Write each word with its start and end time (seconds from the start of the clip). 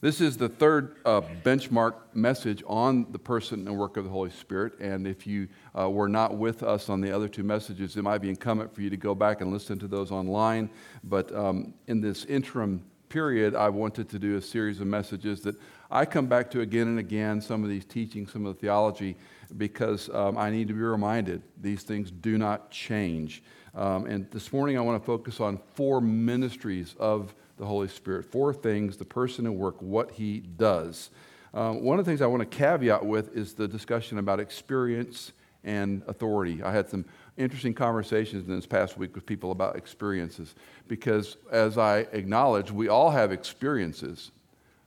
This 0.00 0.20
is 0.20 0.36
the 0.36 0.48
third 0.48 0.94
uh, 1.04 1.22
benchmark 1.42 1.94
message 2.14 2.62
on 2.68 3.10
the 3.10 3.18
person 3.18 3.66
and 3.66 3.76
work 3.76 3.96
of 3.96 4.04
the 4.04 4.10
Holy 4.10 4.30
Spirit. 4.30 4.78
And 4.78 5.08
if 5.08 5.26
you 5.26 5.48
uh, 5.76 5.90
were 5.90 6.08
not 6.08 6.36
with 6.36 6.62
us 6.62 6.88
on 6.88 7.00
the 7.00 7.10
other 7.10 7.26
two 7.26 7.42
messages, 7.42 7.96
it 7.96 8.02
might 8.02 8.18
be 8.18 8.28
incumbent 8.28 8.72
for 8.72 8.80
you 8.80 8.90
to 8.90 8.96
go 8.96 9.12
back 9.12 9.40
and 9.40 9.52
listen 9.52 9.76
to 9.80 9.88
those 9.88 10.12
online. 10.12 10.70
But 11.02 11.34
um, 11.34 11.74
in 11.88 12.00
this 12.00 12.24
interim 12.26 12.84
period, 13.08 13.56
I 13.56 13.70
wanted 13.70 14.08
to 14.10 14.20
do 14.20 14.36
a 14.36 14.40
series 14.40 14.80
of 14.80 14.86
messages 14.86 15.40
that 15.40 15.56
I 15.90 16.04
come 16.04 16.26
back 16.26 16.48
to 16.52 16.60
again 16.60 16.86
and 16.86 17.00
again, 17.00 17.40
some 17.40 17.64
of 17.64 17.68
these 17.68 17.84
teachings, 17.84 18.32
some 18.32 18.46
of 18.46 18.54
the 18.54 18.60
theology, 18.60 19.16
because 19.56 20.10
um, 20.10 20.38
I 20.38 20.48
need 20.48 20.68
to 20.68 20.74
be 20.74 20.80
reminded 20.80 21.42
these 21.60 21.82
things 21.82 22.12
do 22.12 22.38
not 22.38 22.70
change. 22.70 23.42
Um, 23.74 24.06
and 24.06 24.30
this 24.30 24.52
morning, 24.52 24.78
I 24.78 24.80
want 24.80 25.02
to 25.02 25.04
focus 25.04 25.40
on 25.40 25.58
four 25.74 26.00
ministries 26.00 26.94
of 27.00 27.34
the 27.58 27.66
Holy 27.66 27.88
Spirit. 27.88 28.24
Four 28.24 28.54
things 28.54 28.96
the 28.96 29.04
person 29.04 29.46
and 29.46 29.56
work, 29.56 29.80
what 29.80 30.12
he 30.12 30.40
does. 30.40 31.10
Um, 31.52 31.82
one 31.82 31.98
of 31.98 32.04
the 32.04 32.10
things 32.10 32.22
I 32.22 32.26
want 32.26 32.40
to 32.40 32.56
caveat 32.56 33.04
with 33.04 33.36
is 33.36 33.54
the 33.54 33.66
discussion 33.68 34.18
about 34.18 34.40
experience 34.40 35.32
and 35.64 36.02
authority. 36.06 36.62
I 36.62 36.72
had 36.72 36.88
some 36.88 37.04
interesting 37.36 37.74
conversations 37.74 38.48
in 38.48 38.54
this 38.54 38.66
past 38.66 38.96
week 38.96 39.14
with 39.14 39.26
people 39.26 39.50
about 39.50 39.76
experiences 39.76 40.54
because, 40.86 41.36
as 41.50 41.78
I 41.78 42.00
acknowledge, 42.12 42.70
we 42.70 42.88
all 42.88 43.10
have 43.10 43.32
experiences, 43.32 44.30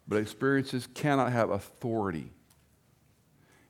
but 0.07 0.17
experiences 0.17 0.87
cannot 0.93 1.31
have 1.31 1.49
authority. 1.49 2.31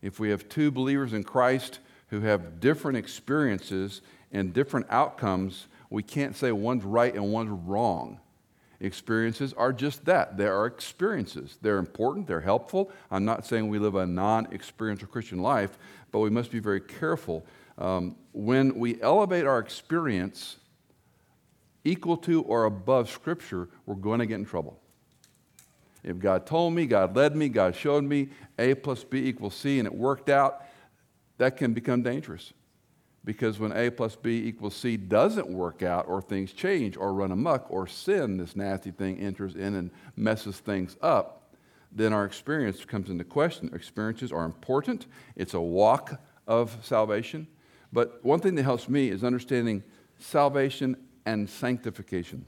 If 0.02 0.20
we 0.20 0.30
have 0.30 0.50
two 0.50 0.72
believers 0.72 1.14
in 1.14 1.24
Christ 1.24 1.80
who 2.10 2.22
have 2.22 2.60
different 2.60 2.98
experiences 2.98 4.02
and 4.32 4.54
different 4.54 4.88
outcomes, 4.90 5.68
we 5.90 6.04
can't 6.04 6.36
say 6.36 6.52
one's 6.52 6.84
right 6.84 7.14
and 7.14 7.32
one's 7.32 7.50
wrong. 7.50 8.20
Experiences 8.82 9.54
are 9.54 9.72
just 9.72 10.06
that. 10.06 10.38
They 10.38 10.48
are 10.48 10.66
experiences. 10.66 11.60
They're 11.62 11.78
important, 11.78 12.26
they're 12.26 12.42
helpful. 12.42 12.92
I'm 13.12 13.24
not 13.24 13.46
saying 13.46 13.70
we 13.70 13.78
live 13.78 13.94
a 13.94 14.08
non 14.08 14.52
experiential 14.52 15.08
Christian 15.08 15.40
life, 15.40 15.78
but 16.12 16.20
we 16.20 16.32
must 16.32 16.50
be 16.50 16.58
very 16.58 16.82
careful. 16.82 17.46
Um, 17.78 18.16
when 18.34 18.80
we 18.80 19.00
elevate 19.02 19.46
our 19.46 19.60
experience 19.60 20.58
equal 21.84 22.18
to 22.18 22.42
or 22.42 22.66
above 22.66 23.10
Scripture, 23.12 23.70
we're 23.86 23.96
going 23.96 24.20
to 24.20 24.26
get 24.26 24.36
in 24.36 24.46
trouble. 24.46 24.80
If 26.04 26.18
God 26.18 26.48
told 26.48 26.74
me, 26.74 26.88
God 26.88 27.16
led 27.16 27.36
me, 27.36 27.50
God 27.50 27.76
showed 27.76 28.04
me 28.04 28.30
A 28.58 28.74
plus 28.74 29.04
B 29.04 29.20
equals 29.28 29.54
C, 29.54 29.78
and 29.78 29.86
it 29.86 29.94
worked 29.94 30.30
out, 30.30 30.66
that 31.38 31.56
can 31.56 31.74
become 31.74 32.02
dangerous. 32.02 32.52
Because 33.24 33.60
when 33.60 33.72
A 33.72 33.92
plus 33.92 34.16
B 34.16 34.48
equals 34.48 34.76
C 34.76 34.98
doesn't 34.98 35.48
work 35.48 35.84
out, 35.84 36.08
or 36.08 36.22
things 36.22 36.54
change, 36.54 36.98
or 36.98 37.14
run 37.14 37.32
amok, 37.32 37.68
or 37.70 37.86
sin, 37.86 38.38
this 38.38 38.56
nasty 38.56 38.92
thing 38.92 39.20
enters 39.20 39.56
in 39.56 39.76
and 39.76 39.92
messes 40.16 40.58
things 40.58 40.98
up, 41.02 41.54
then 41.92 42.14
our 42.14 42.26
experience 42.26 42.84
comes 42.86 43.10
into 43.10 43.24
question. 43.24 43.70
Experiences 43.74 44.32
are 44.32 44.46
important, 44.46 45.06
it's 45.36 45.54
a 45.54 45.62
walk 45.62 46.20
of 46.48 46.76
salvation. 46.82 47.48
But 47.94 48.24
one 48.24 48.40
thing 48.40 48.56
that 48.56 48.64
helps 48.64 48.90
me 48.90 49.10
is 49.10 49.24
understanding 49.24 49.84
salvation 50.18 50.96
and 51.26 51.50
sanctification. 51.50 52.46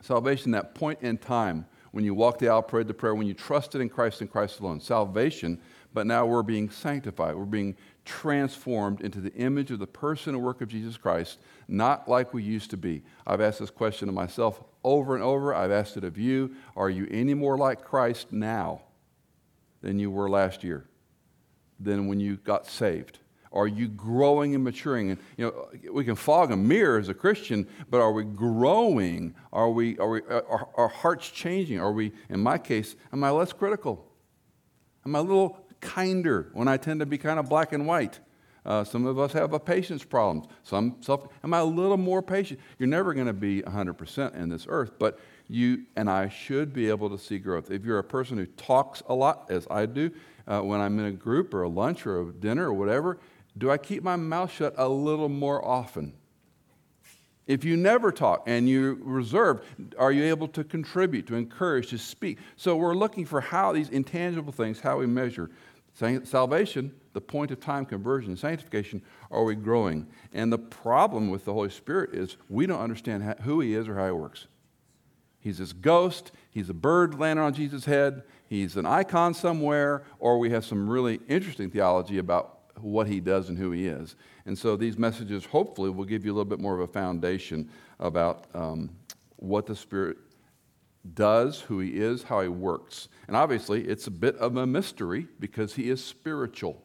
Salvation, 0.00 0.50
that 0.52 0.74
point 0.74 1.00
in 1.02 1.18
time 1.18 1.66
when 1.92 2.04
you 2.04 2.14
walk 2.14 2.38
the 2.38 2.48
aisle, 2.48 2.62
prayed 2.62 2.88
the 2.88 2.94
prayer, 2.94 3.14
when 3.14 3.26
you 3.26 3.34
trusted 3.34 3.80
in 3.80 3.88
Christ 3.88 4.20
and 4.20 4.30
Christ 4.30 4.58
alone. 4.58 4.80
Salvation, 4.80 5.60
but 5.94 6.06
now 6.06 6.26
we're 6.26 6.42
being 6.42 6.68
sanctified. 6.68 7.36
We're 7.36 7.44
being 7.44 7.76
transformed 8.04 9.00
into 9.00 9.20
the 9.20 9.32
image 9.34 9.70
of 9.70 9.78
the 9.78 9.86
person 9.86 10.34
and 10.34 10.44
work 10.44 10.60
of 10.60 10.68
Jesus 10.68 10.96
Christ, 10.96 11.38
not 11.68 12.08
like 12.08 12.34
we 12.34 12.42
used 12.42 12.70
to 12.70 12.76
be. 12.76 13.02
I've 13.26 13.40
asked 13.40 13.60
this 13.60 13.70
question 13.70 14.08
of 14.08 14.14
myself 14.14 14.62
over 14.82 15.14
and 15.14 15.22
over. 15.24 15.54
I've 15.54 15.70
asked 15.70 15.96
it 15.96 16.04
of 16.04 16.18
you. 16.18 16.56
Are 16.76 16.90
you 16.90 17.06
any 17.10 17.32
more 17.32 17.56
like 17.56 17.84
Christ 17.84 18.32
now 18.32 18.82
than 19.80 19.98
you 19.98 20.10
were 20.10 20.28
last 20.28 20.64
year, 20.64 20.84
than 21.78 22.08
when 22.08 22.18
you 22.18 22.36
got 22.36 22.66
saved? 22.66 23.20
Are 23.52 23.68
you 23.68 23.86
growing 23.86 24.56
and 24.56 24.64
maturing? 24.64 25.10
And 25.10 25.20
you 25.36 25.46
know, 25.46 25.92
we 25.92 26.04
can 26.04 26.16
fog 26.16 26.50
a 26.50 26.56
mirror 26.56 26.98
as 26.98 27.08
a 27.08 27.14
Christian, 27.14 27.68
but 27.88 28.00
are 28.00 28.10
we 28.10 28.24
growing? 28.24 29.36
Are 29.52 29.70
we, 29.70 29.96
are 29.98 30.10
we, 30.10 30.22
are 30.22 30.68
our 30.74 30.88
hearts 30.88 31.30
changing? 31.30 31.78
Are 31.78 31.92
we, 31.92 32.10
in 32.28 32.40
my 32.40 32.58
case, 32.58 32.96
am 33.12 33.22
I 33.22 33.30
less 33.30 33.52
critical? 33.52 34.10
Am 35.06 35.14
I 35.14 35.20
a 35.20 35.22
little 35.22 35.63
kinder 35.84 36.50
when 36.52 36.68
I 36.68 36.76
tend 36.76 37.00
to 37.00 37.06
be 37.06 37.18
kind 37.18 37.38
of 37.38 37.48
black 37.48 37.72
and 37.72 37.86
white. 37.86 38.18
Uh, 38.66 38.82
some 38.82 39.04
of 39.04 39.18
us 39.18 39.32
have 39.32 39.52
a 39.52 39.60
patience 39.60 40.02
problem. 40.02 40.46
Some 40.62 40.96
self, 41.00 41.28
am 41.42 41.52
I 41.52 41.58
a 41.58 41.64
little 41.64 41.98
more 41.98 42.22
patient? 42.22 42.60
You're 42.78 42.88
never 42.88 43.12
going 43.12 43.26
to 43.26 43.34
be 43.34 43.60
100% 43.62 44.34
in 44.34 44.48
this 44.48 44.66
earth, 44.68 44.92
but 44.98 45.20
you 45.48 45.84
and 45.96 46.08
I 46.08 46.30
should 46.30 46.72
be 46.72 46.88
able 46.88 47.10
to 47.10 47.18
see 47.18 47.38
growth. 47.38 47.70
If 47.70 47.84
you're 47.84 47.98
a 47.98 48.04
person 48.04 48.38
who 48.38 48.46
talks 48.46 49.02
a 49.08 49.14
lot, 49.14 49.46
as 49.50 49.66
I 49.70 49.84
do, 49.84 50.10
uh, 50.46 50.60
when 50.60 50.80
I'm 50.80 50.98
in 50.98 51.06
a 51.06 51.12
group 51.12 51.52
or 51.52 51.62
a 51.62 51.68
lunch 51.68 52.06
or 52.06 52.22
a 52.22 52.32
dinner 52.32 52.68
or 52.68 52.72
whatever, 52.72 53.18
do 53.58 53.70
I 53.70 53.76
keep 53.76 54.02
my 54.02 54.16
mouth 54.16 54.50
shut 54.50 54.74
a 54.78 54.88
little 54.88 55.28
more 55.28 55.62
often? 55.62 56.14
If 57.46 57.62
you 57.62 57.76
never 57.76 58.10
talk 58.10 58.44
and 58.46 58.66
you 58.66 58.98
reserve, 59.02 59.62
are 59.98 60.10
you 60.10 60.24
able 60.24 60.48
to 60.48 60.64
contribute, 60.64 61.26
to 61.26 61.34
encourage, 61.34 61.88
to 61.88 61.98
speak? 61.98 62.38
So 62.56 62.74
we're 62.74 62.94
looking 62.94 63.26
for 63.26 63.42
how 63.42 63.72
these 63.72 63.90
intangible 63.90 64.52
things, 64.52 64.80
how 64.80 64.98
we 64.98 65.06
measure 65.06 65.50
Salvation, 65.94 66.92
the 67.12 67.20
point 67.20 67.52
of 67.52 67.60
time 67.60 67.86
conversion, 67.86 68.36
sanctification, 68.36 69.00
are 69.30 69.44
we 69.44 69.54
growing? 69.54 70.08
And 70.32 70.52
the 70.52 70.58
problem 70.58 71.30
with 71.30 71.44
the 71.44 71.52
Holy 71.52 71.70
Spirit 71.70 72.14
is 72.14 72.36
we 72.48 72.66
don't 72.66 72.80
understand 72.80 73.22
who 73.42 73.60
He 73.60 73.74
is 73.74 73.88
or 73.88 73.94
how 73.94 74.06
He 74.06 74.12
works. 74.12 74.48
He's 75.38 75.58
this 75.58 75.72
ghost, 75.72 76.32
He's 76.50 76.68
a 76.68 76.74
bird 76.74 77.18
landing 77.18 77.44
on 77.44 77.54
Jesus' 77.54 77.84
head, 77.84 78.24
He's 78.48 78.76
an 78.76 78.86
icon 78.86 79.34
somewhere, 79.34 80.02
or 80.18 80.38
we 80.38 80.50
have 80.50 80.64
some 80.64 80.90
really 80.90 81.20
interesting 81.28 81.70
theology 81.70 82.18
about 82.18 82.58
what 82.80 83.06
He 83.06 83.20
does 83.20 83.48
and 83.48 83.56
who 83.56 83.70
He 83.70 83.86
is. 83.86 84.16
And 84.46 84.58
so 84.58 84.76
these 84.76 84.98
messages 84.98 85.44
hopefully 85.44 85.90
will 85.90 86.04
give 86.04 86.24
you 86.24 86.32
a 86.32 86.34
little 86.34 86.44
bit 86.44 86.60
more 86.60 86.74
of 86.74 86.80
a 86.80 86.92
foundation 86.92 87.70
about 88.00 88.46
um, 88.52 88.90
what 89.36 89.66
the 89.66 89.76
Spirit 89.76 90.16
does, 91.12 91.60
who 91.60 91.80
he 91.80 91.90
is, 91.90 92.24
how 92.24 92.40
he 92.40 92.48
works. 92.48 93.08
And 93.28 93.36
obviously, 93.36 93.86
it's 93.86 94.06
a 94.06 94.10
bit 94.10 94.36
of 94.36 94.56
a 94.56 94.66
mystery 94.66 95.26
because 95.38 95.74
he 95.74 95.90
is 95.90 96.02
spiritual. 96.02 96.82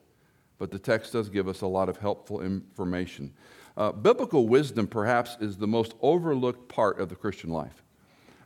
But 0.58 0.72
the 0.72 0.80
text 0.80 1.14
does 1.14 1.30
give 1.30 1.48
us 1.48 1.62
a 1.62 1.68
lot 1.68 1.88
of 1.88 1.98
helpful 1.98 2.42
information. 2.42 3.34
Uh, 3.78 3.94
biblical 3.94 4.48
wisdom, 4.48 4.88
perhaps, 4.88 5.38
is 5.40 5.58
the 5.58 5.68
most 5.68 5.94
overlooked 6.02 6.68
part 6.68 7.00
of 7.00 7.08
the 7.08 7.16
Christian 7.16 7.50
life. 7.50 7.84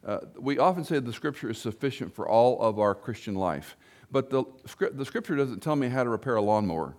Uh, 0.05 0.19
we 0.37 0.59
often 0.59 0.83
say 0.83 0.99
the 0.99 1.13
scripture 1.13 1.49
is 1.49 1.57
sufficient 1.57 2.13
for 2.13 2.27
all 2.27 2.61
of 2.61 2.77
our 2.77 2.93
Christian 2.93 3.35
life, 3.35 3.77
but 4.11 4.29
the, 4.29 4.43
the 4.91 5.05
scripture 5.05 5.35
doesn't 5.35 5.61
tell 5.61 5.75
me 5.75 5.87
how 5.87 6.03
to 6.03 6.09
repair 6.09 6.35
a 6.35 6.41
lawnmower 6.41 6.95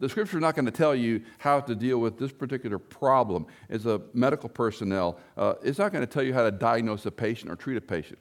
the 0.00 0.08
scripture 0.08 0.38
is 0.38 0.40
not 0.40 0.54
going 0.54 0.64
to 0.64 0.72
tell 0.72 0.94
you 0.94 1.22
how 1.38 1.60
to 1.60 1.74
deal 1.74 1.98
with 1.98 2.18
this 2.18 2.32
particular 2.32 2.78
problem 2.78 3.46
as 3.68 3.86
a 3.86 4.00
medical 4.14 4.48
personnel. 4.48 5.18
Uh, 5.36 5.54
it's 5.62 5.78
not 5.78 5.92
going 5.92 6.04
to 6.04 6.12
tell 6.12 6.22
you 6.22 6.34
how 6.34 6.42
to 6.42 6.50
diagnose 6.50 7.06
a 7.06 7.10
patient 7.10 7.52
or 7.52 7.56
treat 7.56 7.76
a 7.76 7.80
patient. 7.82 8.18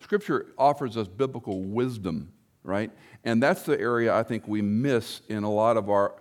Scripture 0.00 0.46
offers 0.56 0.96
us 0.96 1.06
biblical 1.06 1.62
wisdom, 1.62 2.32
right? 2.62 2.90
And 3.24 3.42
that's 3.42 3.62
the 3.62 3.78
area 3.78 4.14
I 4.14 4.22
think 4.22 4.48
we 4.48 4.62
miss 4.62 5.20
in 5.28 5.44
a 5.44 5.50
lot 5.50 5.76
of 5.76 5.90
our 5.90 6.14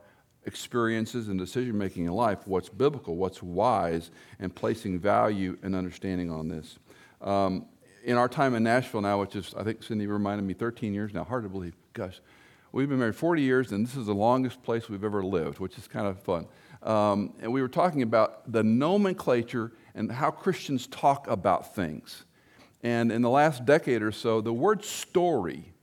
experiences 0.46 1.30
and 1.30 1.40
decision 1.40 1.78
making 1.78 2.06
in 2.06 2.12
life 2.12 2.40
what's 2.46 2.70
biblical, 2.70 3.16
what's 3.16 3.42
wise, 3.42 4.12
and 4.40 4.54
placing 4.54 5.00
value 5.00 5.58
and 5.64 5.76
understanding 5.76 6.30
on 6.30 6.50
this. 6.50 6.78
Um, 7.22 7.66
in 8.04 8.18
our 8.18 8.30
time 8.30 8.56
in 8.56 8.64
Nashville 8.64 9.02
now, 9.02 9.20
which 9.20 9.36
is, 9.36 9.54
I 9.58 9.64
think 9.64 9.84
Cindy 9.84 10.08
reminded 10.08 10.46
me, 10.46 10.54
13 10.54 10.94
years 10.94 11.14
now, 11.14 11.24
hard 11.24 11.44
to 11.44 11.50
believe, 11.50 11.76
gosh. 11.94 12.20
We've 12.78 12.88
been 12.88 13.00
married 13.00 13.16
40 13.16 13.42
years, 13.42 13.72
and 13.72 13.88
this 13.88 13.96
is 13.96 14.06
the 14.06 14.14
longest 14.14 14.62
place 14.62 14.88
we've 14.88 15.04
ever 15.04 15.24
lived, 15.24 15.58
which 15.58 15.80
is 15.80 15.88
kind 15.88 16.06
of 16.06 16.22
fun. 16.22 16.46
Um, 16.84 17.34
and 17.42 17.52
we 17.52 17.64
were 17.64 17.68
talking 17.68 18.04
about 18.04 18.52
the 18.52 18.62
nomenclature 18.62 19.72
and 19.96 20.12
how 20.12 20.30
Christians 20.30 20.86
talk 20.86 21.28
about 21.28 21.74
things. 21.74 22.26
And 22.84 23.12
in 23.12 23.24
the 23.24 23.32
last 23.32 23.66
decade 23.66 24.04
or 24.04 24.12
so, 24.12 24.42
the 24.42 24.54
word 24.54 24.86
story 24.86 25.74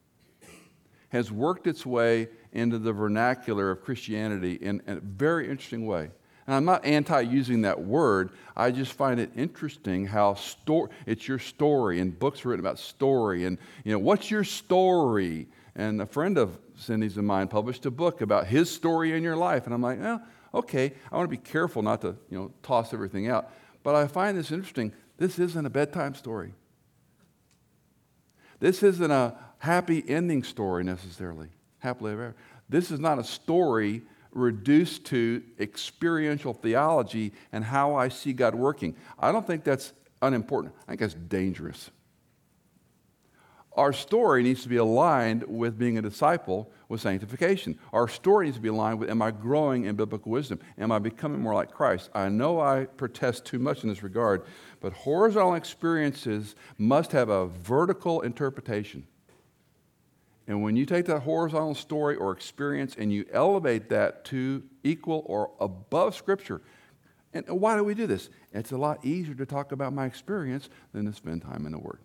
has 1.08 1.32
worked 1.32 1.66
its 1.66 1.84
way 1.84 2.28
into 2.52 2.78
the 2.78 2.92
vernacular 2.92 3.72
of 3.72 3.82
Christianity 3.82 4.52
in, 4.52 4.80
in 4.86 4.98
a 4.98 5.00
very 5.00 5.50
interesting 5.50 5.86
way. 5.86 6.12
And 6.46 6.54
I'm 6.54 6.64
not 6.64 6.84
anti 6.84 7.22
using 7.22 7.62
that 7.62 7.80
word. 7.80 8.30
I 8.56 8.70
just 8.70 8.92
find 8.92 9.18
it 9.18 9.32
interesting 9.34 10.06
how 10.06 10.34
sto- 10.34 10.90
it's 11.06 11.26
your 11.26 11.40
story, 11.40 11.98
and 11.98 12.16
books 12.16 12.44
written 12.44 12.64
about 12.64 12.78
story. 12.78 13.46
And, 13.46 13.58
you 13.82 13.90
know, 13.90 13.98
what's 13.98 14.30
your 14.30 14.44
story? 14.44 15.48
And 15.74 16.00
a 16.00 16.06
friend 16.06 16.38
of 16.38 16.56
Cindy's 16.76 17.16
and 17.16 17.26
mine 17.26 17.48
published 17.48 17.86
a 17.86 17.90
book 17.90 18.20
about 18.20 18.46
his 18.46 18.70
story 18.70 19.12
in 19.12 19.22
your 19.22 19.36
life. 19.36 19.64
And 19.66 19.74
I'm 19.74 19.82
like, 19.82 20.00
well, 20.00 20.22
okay, 20.52 20.92
I 21.10 21.16
want 21.16 21.30
to 21.30 21.36
be 21.36 21.42
careful 21.42 21.82
not 21.82 22.00
to, 22.02 22.16
you 22.30 22.38
know, 22.38 22.52
toss 22.62 22.92
everything 22.92 23.28
out. 23.28 23.50
But 23.82 23.94
I 23.94 24.06
find 24.06 24.36
this 24.36 24.50
interesting. 24.50 24.92
This 25.16 25.38
isn't 25.38 25.66
a 25.66 25.70
bedtime 25.70 26.14
story. 26.14 26.54
This 28.60 28.82
isn't 28.82 29.10
a 29.10 29.36
happy 29.58 30.02
ending 30.08 30.42
story 30.42 30.84
necessarily, 30.84 31.48
happily 31.78 32.12
ever. 32.12 32.34
This 32.68 32.90
is 32.90 32.98
not 32.98 33.18
a 33.18 33.24
story 33.24 34.02
reduced 34.32 35.04
to 35.06 35.42
experiential 35.60 36.54
theology 36.54 37.32
and 37.52 37.64
how 37.64 37.94
I 37.94 38.08
see 38.08 38.32
God 38.32 38.54
working. 38.54 38.96
I 39.18 39.32
don't 39.32 39.46
think 39.46 39.64
that's 39.64 39.92
unimportant. 40.22 40.74
I 40.84 40.92
think 40.92 41.00
that's 41.00 41.14
dangerous. 41.14 41.90
Our 43.76 43.92
story 43.92 44.44
needs 44.44 44.62
to 44.62 44.68
be 44.68 44.76
aligned 44.76 45.42
with 45.48 45.76
being 45.76 45.98
a 45.98 46.02
disciple 46.02 46.70
with 46.88 47.00
sanctification. 47.00 47.76
Our 47.92 48.06
story 48.06 48.46
needs 48.46 48.56
to 48.56 48.62
be 48.62 48.68
aligned 48.68 49.00
with 49.00 49.10
Am 49.10 49.20
I 49.20 49.32
growing 49.32 49.84
in 49.84 49.96
biblical 49.96 50.30
wisdom? 50.30 50.60
Am 50.78 50.92
I 50.92 51.00
becoming 51.00 51.40
more 51.40 51.54
like 51.54 51.72
Christ? 51.72 52.08
I 52.14 52.28
know 52.28 52.60
I 52.60 52.84
protest 52.84 53.44
too 53.44 53.58
much 53.58 53.82
in 53.82 53.88
this 53.88 54.04
regard, 54.04 54.44
but 54.80 54.92
horizontal 54.92 55.54
experiences 55.54 56.54
must 56.78 57.10
have 57.12 57.28
a 57.28 57.46
vertical 57.46 58.20
interpretation. 58.20 59.06
And 60.46 60.62
when 60.62 60.76
you 60.76 60.86
take 60.86 61.06
that 61.06 61.20
horizontal 61.20 61.74
story 61.74 62.14
or 62.16 62.30
experience 62.30 62.94
and 62.96 63.12
you 63.12 63.24
elevate 63.32 63.88
that 63.88 64.24
to 64.26 64.62
equal 64.84 65.24
or 65.26 65.50
above 65.58 66.14
Scripture, 66.14 66.60
and 67.32 67.44
why 67.48 67.76
do 67.76 67.82
we 67.82 67.94
do 67.94 68.06
this? 68.06 68.30
It's 68.52 68.70
a 68.70 68.76
lot 68.76 69.04
easier 69.04 69.34
to 69.34 69.46
talk 69.46 69.72
about 69.72 69.92
my 69.92 70.06
experience 70.06 70.68
than 70.92 71.06
to 71.06 71.12
spend 71.12 71.42
time 71.42 71.66
in 71.66 71.72
the 71.72 71.78
Word. 71.78 71.98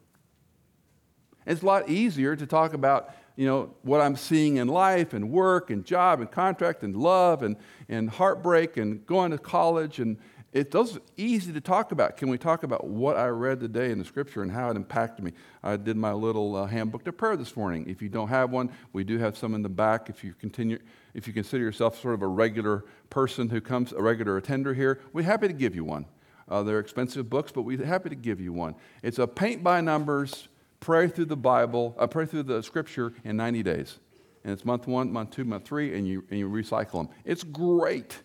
It's 1.45 1.62
a 1.62 1.65
lot 1.65 1.89
easier 1.89 2.36
to 2.36 2.45
talk 2.45 2.74
about, 2.74 3.13
you 3.36 3.45
know, 3.45 3.74
what 3.83 4.01
I'm 4.01 4.15
seeing 4.15 4.57
in 4.57 4.68
life 4.68 5.13
and 5.13 5.31
work 5.31 5.69
and 5.69 5.86
job 5.86 6.19
and 6.19 6.30
contract 6.31 6.83
and 6.83 6.95
love 6.95 7.44
and, 7.44 7.56
and 7.88 8.09
heartbreak 8.09 8.77
and 8.77 9.06
going 9.06 9.31
to 9.31 9.38
college 9.38 10.00
and, 10.00 10.18
it 10.51 10.71
those 10.71 10.97
easy 11.15 11.53
to 11.53 11.62
talk 11.62 11.91
about. 11.91 12.18
Can 12.18 12.30
we 12.30 12.38
talk 12.38 12.63
about 12.63 12.88
what 12.88 13.18
I 13.18 13.27
read 13.27 13.59
today 13.59 13.91
in 13.91 14.00
the 14.00 14.06
scripture 14.06 14.41
and 14.41 14.51
how 14.51 14.71
it 14.71 14.75
impacted 14.75 15.24
me? 15.24 15.33
I 15.62 15.77
did 15.77 15.95
my 15.95 16.12
little 16.12 16.56
uh, 16.56 16.65
handbook 16.65 17.03
to 17.06 17.13
prayer 17.13 17.38
this 17.38 17.56
morning. 17.56 17.88
If 17.88 18.01
you 18.01 18.09
don't 18.09 18.30
have 18.30 18.50
one, 18.50 18.71
we 18.92 19.03
do 19.03 19.19
have 19.19 19.38
some 19.38 19.53
in 19.53 19.62
the 19.62 19.69
back. 19.69 20.09
If 20.09 20.24
you 20.24 20.33
continue, 20.33 20.80
if 21.13 21.27
you 21.27 21.33
consider 21.33 21.63
yourself 21.63 22.01
sort 22.01 22.15
of 22.15 22.24
a 22.24 22.27
regular 22.27 22.85
person 23.12 23.50
who 23.50 23.62
comes, 23.62 23.94
a 23.94 24.01
regular 24.01 24.38
attender 24.38 24.74
here, 24.74 25.00
we're 25.13 25.24
happy 25.24 25.47
to 25.47 25.53
give 25.53 25.75
you 25.75 25.83
one. 25.83 26.07
Uh, 26.47 26.63
they're 26.63 26.80
expensive 26.80 27.30
books, 27.30 27.51
but 27.51 27.62
we're 27.62 27.85
happy 27.85 28.09
to 28.09 28.15
give 28.15 28.42
you 28.42 28.51
one. 28.51 28.74
It's 29.03 29.19
a 29.19 29.27
paint 29.27 29.63
by 29.63 29.81
numbers, 29.81 30.47
pray 30.80 31.08
through 31.08 31.26
the 31.26 31.38
Bible, 31.38 31.96
uh, 31.98 32.08
pray 32.08 32.26
through 32.26 32.44
the 32.44 32.62
scripture 32.62 33.14
in 33.24 33.38
90 33.38 33.64
days. 33.64 34.00
And 34.44 34.54
it's 34.54 34.66
month 34.66 34.88
one, 34.88 35.12
month 35.12 35.31
two, 35.31 35.44
month 35.44 35.66
three, 35.66 35.98
and 35.98 36.08
you, 36.08 36.24
and 36.30 36.40
you 36.40 36.50
recycle 36.50 36.94
them. 36.94 37.10
It's 37.26 37.44
great. 37.44 38.18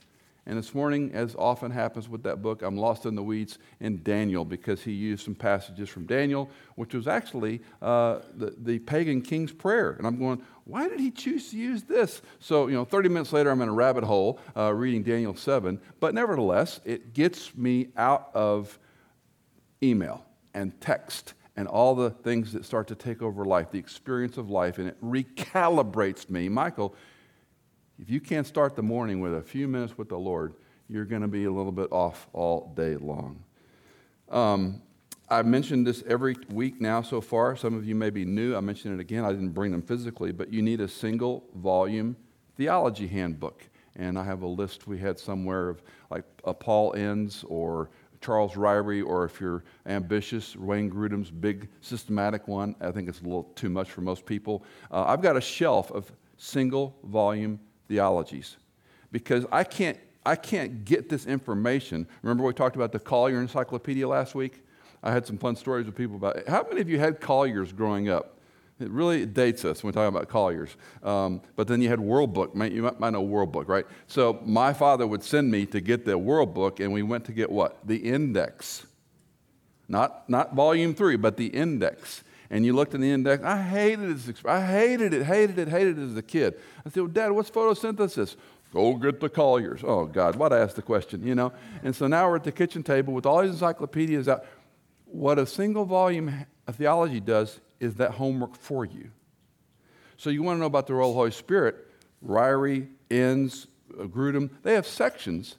And 0.47 0.59
this 0.59 0.75
morning, 0.75 1.13
as 1.15 1.35
often 1.37 1.71
happens 1.71 2.07
with 2.07 2.23
that 2.25 2.43
book, 2.43 2.61
I'm 2.63 2.77
lost 2.77 3.07
in 3.07 3.15
the 3.15 3.23
weeds 3.23 3.59
in 3.81 4.03
Daniel 4.03 4.45
because 4.45 4.83
he 4.83 4.93
used 4.93 5.25
some 5.25 5.35
passages 5.35 5.89
from 5.89 6.05
Daniel, 6.05 6.51
which 6.77 6.95
was 6.95 7.09
actually 7.09 7.63
uh, 7.81 8.19
the, 8.35 8.55
the 8.59 8.79
pagan 8.81 9.23
king's 9.23 9.53
prayer. 9.53 9.93
And 9.93 10.07
I'm 10.07 10.19
going, 10.19 10.43
why 10.65 10.87
did 10.89 11.01
he 11.01 11.11
choose 11.11 11.51
to 11.51 11.57
use 11.57 11.85
this? 11.85 12.21
So, 12.41 12.67
you 12.67 12.75
know, 12.75 12.85
30 12.85 13.09
minutes 13.09 13.33
later, 13.33 13.51
I'm 13.51 13.63
in 13.63 13.71
a 13.71 13.73
rabbit 13.73 14.05
hole 14.05 14.39
uh, 14.55 14.75
reading 14.75 15.03
Daniel 15.03 15.35
7. 15.35 15.81
But 15.99 16.15
nevertheless, 16.15 16.79
it 16.85 17.15
gets 17.15 17.57
me 17.57 17.89
out 17.97 18.29
of 18.35 18.79
email 19.83 20.27
and 20.53 20.79
text 20.81 21.33
and 21.57 21.69
all 21.69 21.95
the 21.95 22.11
things 22.11 22.53
that 22.53 22.65
start 22.65 22.89
to 22.89 22.95
take 22.95 23.23
over 23.23 23.45
life, 23.45 23.71
the 23.71 23.79
experience 23.79 24.37
of 24.37 24.51
life, 24.51 24.79
and 24.79 24.89
it 24.89 25.01
recalibrates 25.03 26.29
me. 26.29 26.49
Michael, 26.49 26.95
if 27.99 28.11
you 28.11 28.21
can't 28.21 28.47
start 28.47 28.75
the 28.75 28.83
morning 28.83 29.21
with 29.21 29.35
a 29.35 29.43
few 29.43 29.69
minutes 29.69 29.97
with 29.97 30.09
the 30.09 30.19
Lord, 30.19 30.55
you're 30.89 31.05
going 31.05 31.23
to 31.23 31.29
be 31.29 31.45
a 31.45 31.51
little 31.51 31.73
bit 31.73 31.91
off 31.93 32.29
all 32.33 32.73
day 32.77 32.97
long. 32.97 33.43
Um, 34.29 34.83
I've 35.29 35.47
mentioned 35.47 35.87
this 35.87 36.03
every 36.07 36.37
week 36.51 36.81
now 36.81 37.01
so 37.03 37.21
far. 37.21 37.57
Some 37.57 37.75
of 37.75 37.87
you 37.87 37.95
may 37.95 38.11
be 38.11 38.25
new. 38.25 38.55
I 38.57 38.61
mentioned 38.61 38.95
it 38.95 39.01
again. 39.01 39.25
I 39.25 39.31
didn't 39.31 39.51
bring 39.51 39.73
them 39.73 39.81
physically, 39.81 40.33
but 40.33 40.53
you 40.53 40.61
need 40.61 40.81
a 40.81 40.89
single 40.89 41.45
volume 41.55 42.17
theology 42.57 43.07
handbook. 43.07 43.65
And 43.97 44.19
I 44.19 44.25
have 44.25 44.43
a 44.43 44.47
list 44.47 44.87
we 44.87 44.99
had 44.99 45.19
somewhere 45.19 45.69
of 45.69 45.83
like 46.11 46.25
a 46.45 46.53
Paul 46.53 46.95
Enns 46.95 47.45
or 47.49 47.91
Charles 48.25 48.55
Ryrie, 48.55 49.05
or 49.05 49.27
if 49.27 49.39
you're 49.39 49.65
ambitious, 49.85 50.57
Wayne 50.57 50.91
Grudem's 50.91 51.31
big 51.31 51.69
systematic 51.83 52.49
one. 52.49 52.75
I 52.81 52.91
think 52.91 53.07
it's 53.07 53.21
a 53.21 53.25
little 53.25 53.45
too 53.55 53.69
much 53.69 53.91
for 53.91 54.01
most 54.01 54.25
people. 54.25 54.65
Uh, 54.91 55.05
I've 55.05 55.21
got 55.21 55.37
a 55.37 55.43
shelf 55.43 55.91
of 55.91 56.11
single 56.39 56.97
volume 57.05 57.61
theologies 57.87 58.57
because 59.13 59.45
I 59.53 59.63
can't, 59.63 59.99
I 60.25 60.37
can't 60.37 60.87
get 60.87 61.11
this 61.11 61.27
information. 61.27 62.09
Remember, 62.23 62.45
we 62.45 62.55
talked 62.55 62.77
about 62.77 62.93
the 62.93 62.99
Collier 62.99 63.43
Encyclopedia 63.43 64.09
last 64.09 64.35
week? 64.35 64.65
I 65.03 65.13
had 65.13 65.27
some 65.27 65.37
fun 65.37 65.55
stories 65.55 65.85
with 65.85 65.95
people 65.95 66.17
about 66.17 66.37
it. 66.37 66.49
How 66.49 66.65
many 66.67 66.81
of 66.81 66.89
you 66.89 66.99
had 66.99 67.21
Colliers 67.21 67.75
growing 67.75 68.09
up? 68.09 68.34
It 68.81 68.91
really 68.91 69.25
dates 69.25 69.65
us 69.65 69.83
when 69.83 69.89
we're 69.89 69.93
talking 69.93 70.17
about 70.17 70.29
Colliers. 70.29 70.77
Um, 71.03 71.41
but 71.55 71.69
then 71.69 71.81
you 71.81 71.89
had 71.89 72.01
World 72.01 72.35
Book. 72.35 72.53
You 72.55 72.93
might, 72.99 73.13
know 73.13 73.23
World 73.23 73.53
Book, 73.53 73.69
right? 73.69 73.87
So 74.09 74.41
my 74.45 74.73
father 74.73 75.07
would 75.07 75.23
send 75.23 75.51
me 75.51 75.65
to 75.67 75.81
get 75.81 76.05
the 76.05 76.19
World 76.19 76.55
Book, 76.55 76.81
and 76.81 76.93
we 76.93 77.03
went 77.03 77.25
to 77.27 77.33
get 77.33 77.51
what? 77.51 77.87
The 77.87 77.97
index. 77.97 78.87
Not, 79.89 80.29
not 80.29 80.55
volume 80.55 80.95
three, 80.95 81.17
but 81.17 81.37
the 81.37 81.47
index 81.47 82.25
and 82.51 82.65
you 82.65 82.73
looked 82.73 82.95
in 82.95 83.01
the 83.01 83.11
index. 83.11 83.43
I 83.43 83.61
hated 83.61 84.29
it. 84.29 84.37
I 84.45 84.65
hated 84.65 85.13
it, 85.13 85.25
hated 85.25 85.59
it, 85.59 85.69
hated 85.69 85.99
it 85.99 86.05
as 86.05 86.17
a 86.17 86.23
kid. 86.23 86.55
I 86.87 86.91
said, 86.91 87.03
well, 87.03 87.11
Dad, 87.11 87.33
what's 87.33 87.51
photosynthesis? 87.51 88.37
Go 88.73 88.95
get 88.95 89.21
the 89.21 89.29
Colliers. 89.29 89.81
Oh, 89.83 90.05
God, 90.05 90.37
why'd 90.37 90.53
I 90.53 90.59
ask 90.59 90.77
the 90.77 90.83
question, 90.83 91.27
you 91.27 91.35
know? 91.35 91.53
And 91.83 91.95
so 91.95 92.07
now 92.07 92.29
we're 92.29 92.37
at 92.37 92.45
the 92.45 92.53
kitchen 92.53 92.83
table 92.83 93.13
with 93.13 93.27
all 93.27 93.43
these 93.43 93.51
encyclopedias 93.51 94.29
out. 94.29 94.45
What 95.07 95.39
a 95.39 95.47
single 95.47 95.85
volume 95.85 96.47
of 96.67 96.77
theology 96.77 97.21
does 97.21 97.61
is 97.81 97.95
that 97.97 98.13
homework 98.13 98.57
for 98.57 98.85
you. 98.85 99.11
So 100.17 100.31
you 100.31 100.43
want 100.43 100.57
to 100.57 100.61
know 100.61 100.67
about 100.67 100.87
the 100.87 100.95
role 100.95 101.11
of 101.11 101.15
the 101.15 101.19
Holy 101.19 101.31
Spirit, 101.31 101.77
Ryrie, 102.27 102.89
Enns, 103.11 103.67
uh, 103.99 104.05
Grudem, 104.05 104.51
they 104.63 104.75
have 104.75 104.87
sections, 104.87 105.57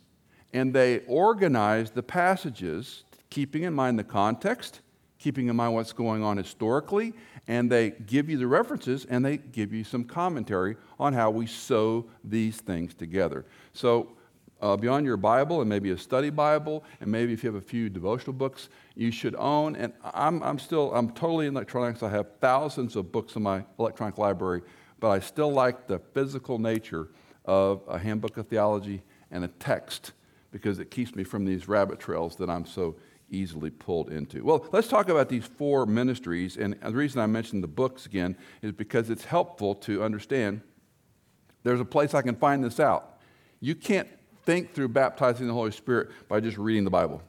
and 0.54 0.74
they 0.74 1.00
organize 1.08 1.92
the 1.92 2.04
passages, 2.04 3.04
keeping 3.30 3.64
in 3.64 3.74
mind 3.74 4.00
the 4.00 4.04
context 4.04 4.82
keeping 5.26 5.48
in 5.48 5.56
mind 5.56 5.74
what's 5.74 5.92
going 5.92 6.22
on 6.22 6.38
historically, 6.38 7.12
and 7.48 7.72
they 7.72 7.90
give 7.90 8.30
you 8.30 8.38
the 8.38 8.46
references 8.46 9.06
and 9.06 9.26
they 9.26 9.38
give 9.38 9.74
you 9.74 9.84
some 9.84 10.04
commentary 10.04 10.76
on 11.00 11.14
how 11.14 11.32
we 11.32 11.48
sew 11.48 12.06
these 12.24 12.58
things 12.58 12.94
together. 12.94 13.44
So, 13.74 14.16
uh, 14.62 14.75
beyond 14.78 15.06
your 15.06 15.18
Bible 15.18 15.62
and 15.62 15.69
maybe 15.69 15.92
a 15.92 15.98
study 15.98 16.30
Bible, 16.30 16.84
and 17.02 17.12
maybe 17.12 17.34
if 17.34 17.44
you 17.44 17.52
have 17.52 17.62
a 17.62 17.66
few 17.66 17.90
devotional 17.90 18.34
books, 18.34 18.69
you 18.96 19.12
should 19.12 19.36
own. 19.36 19.75
And 19.75 19.94
I'm, 20.04 20.42
I'm 20.44 20.60
still, 20.60 20.94
I'm 20.94 21.12
totally 21.12 21.48
in 21.48 21.54
electronics. 21.54 22.04
I 22.04 22.10
have 22.10 22.28
thousands 22.40 22.96
of 22.96 23.12
books 23.12 23.36
in 23.36 23.44
my 23.44 23.63
electronic 23.80 24.18
library, 24.18 24.62
but 25.00 25.10
I 25.10 25.19
still 25.19 25.52
like 25.52 25.88
the 25.88 26.00
physical 26.00 26.60
nature 26.60 27.10
of 27.44 27.81
a 27.88 28.00
handbook 28.00 28.38
of 28.38 28.48
theology 28.48 29.04
and 29.31 29.44
a 29.44 29.48
text 29.48 30.13
because 30.52 30.80
it 30.80 30.90
keeps 30.90 31.16
me 31.16 31.24
from 31.24 31.46
these 31.46 31.68
rabbit 31.68 32.00
trails 32.00 32.38
that 32.38 32.50
I'm 32.50 32.66
so 32.66 32.96
easily 33.30 33.69
pulled 33.69 34.10
into. 34.10 34.44
Well, 34.44 34.68
let's 34.72 34.88
talk 34.88 35.10
about 35.10 35.30
these 35.30 35.46
four 35.46 35.86
ministries. 35.86 36.58
And 36.58 36.75
the 36.81 36.94
reason 36.94 37.19
I 37.19 37.25
mentioned 37.25 37.63
the 37.63 37.68
books 37.68 38.06
again 38.06 38.38
is 38.62 38.72
because 38.72 39.10
it's 39.10 39.25
helpful 39.25 39.75
to 39.75 40.03
understand 40.03 40.62
there's 41.63 41.82
a 41.82 41.86
place 41.86 42.13
I 42.13 42.22
can 42.22 42.36
find 42.36 42.63
this 42.63 42.80
out. 42.80 43.20
You 43.60 43.75
can't 43.75 44.08
think 44.46 44.74
through 44.74 44.90
baptizing 44.90 45.48
the 45.48 45.54
Holy 45.54 45.72
Spirit 45.72 46.10
by 46.28 46.40
just 46.40 46.58
reading 46.58 46.84
the 46.84 46.90
Bible. 46.90 47.22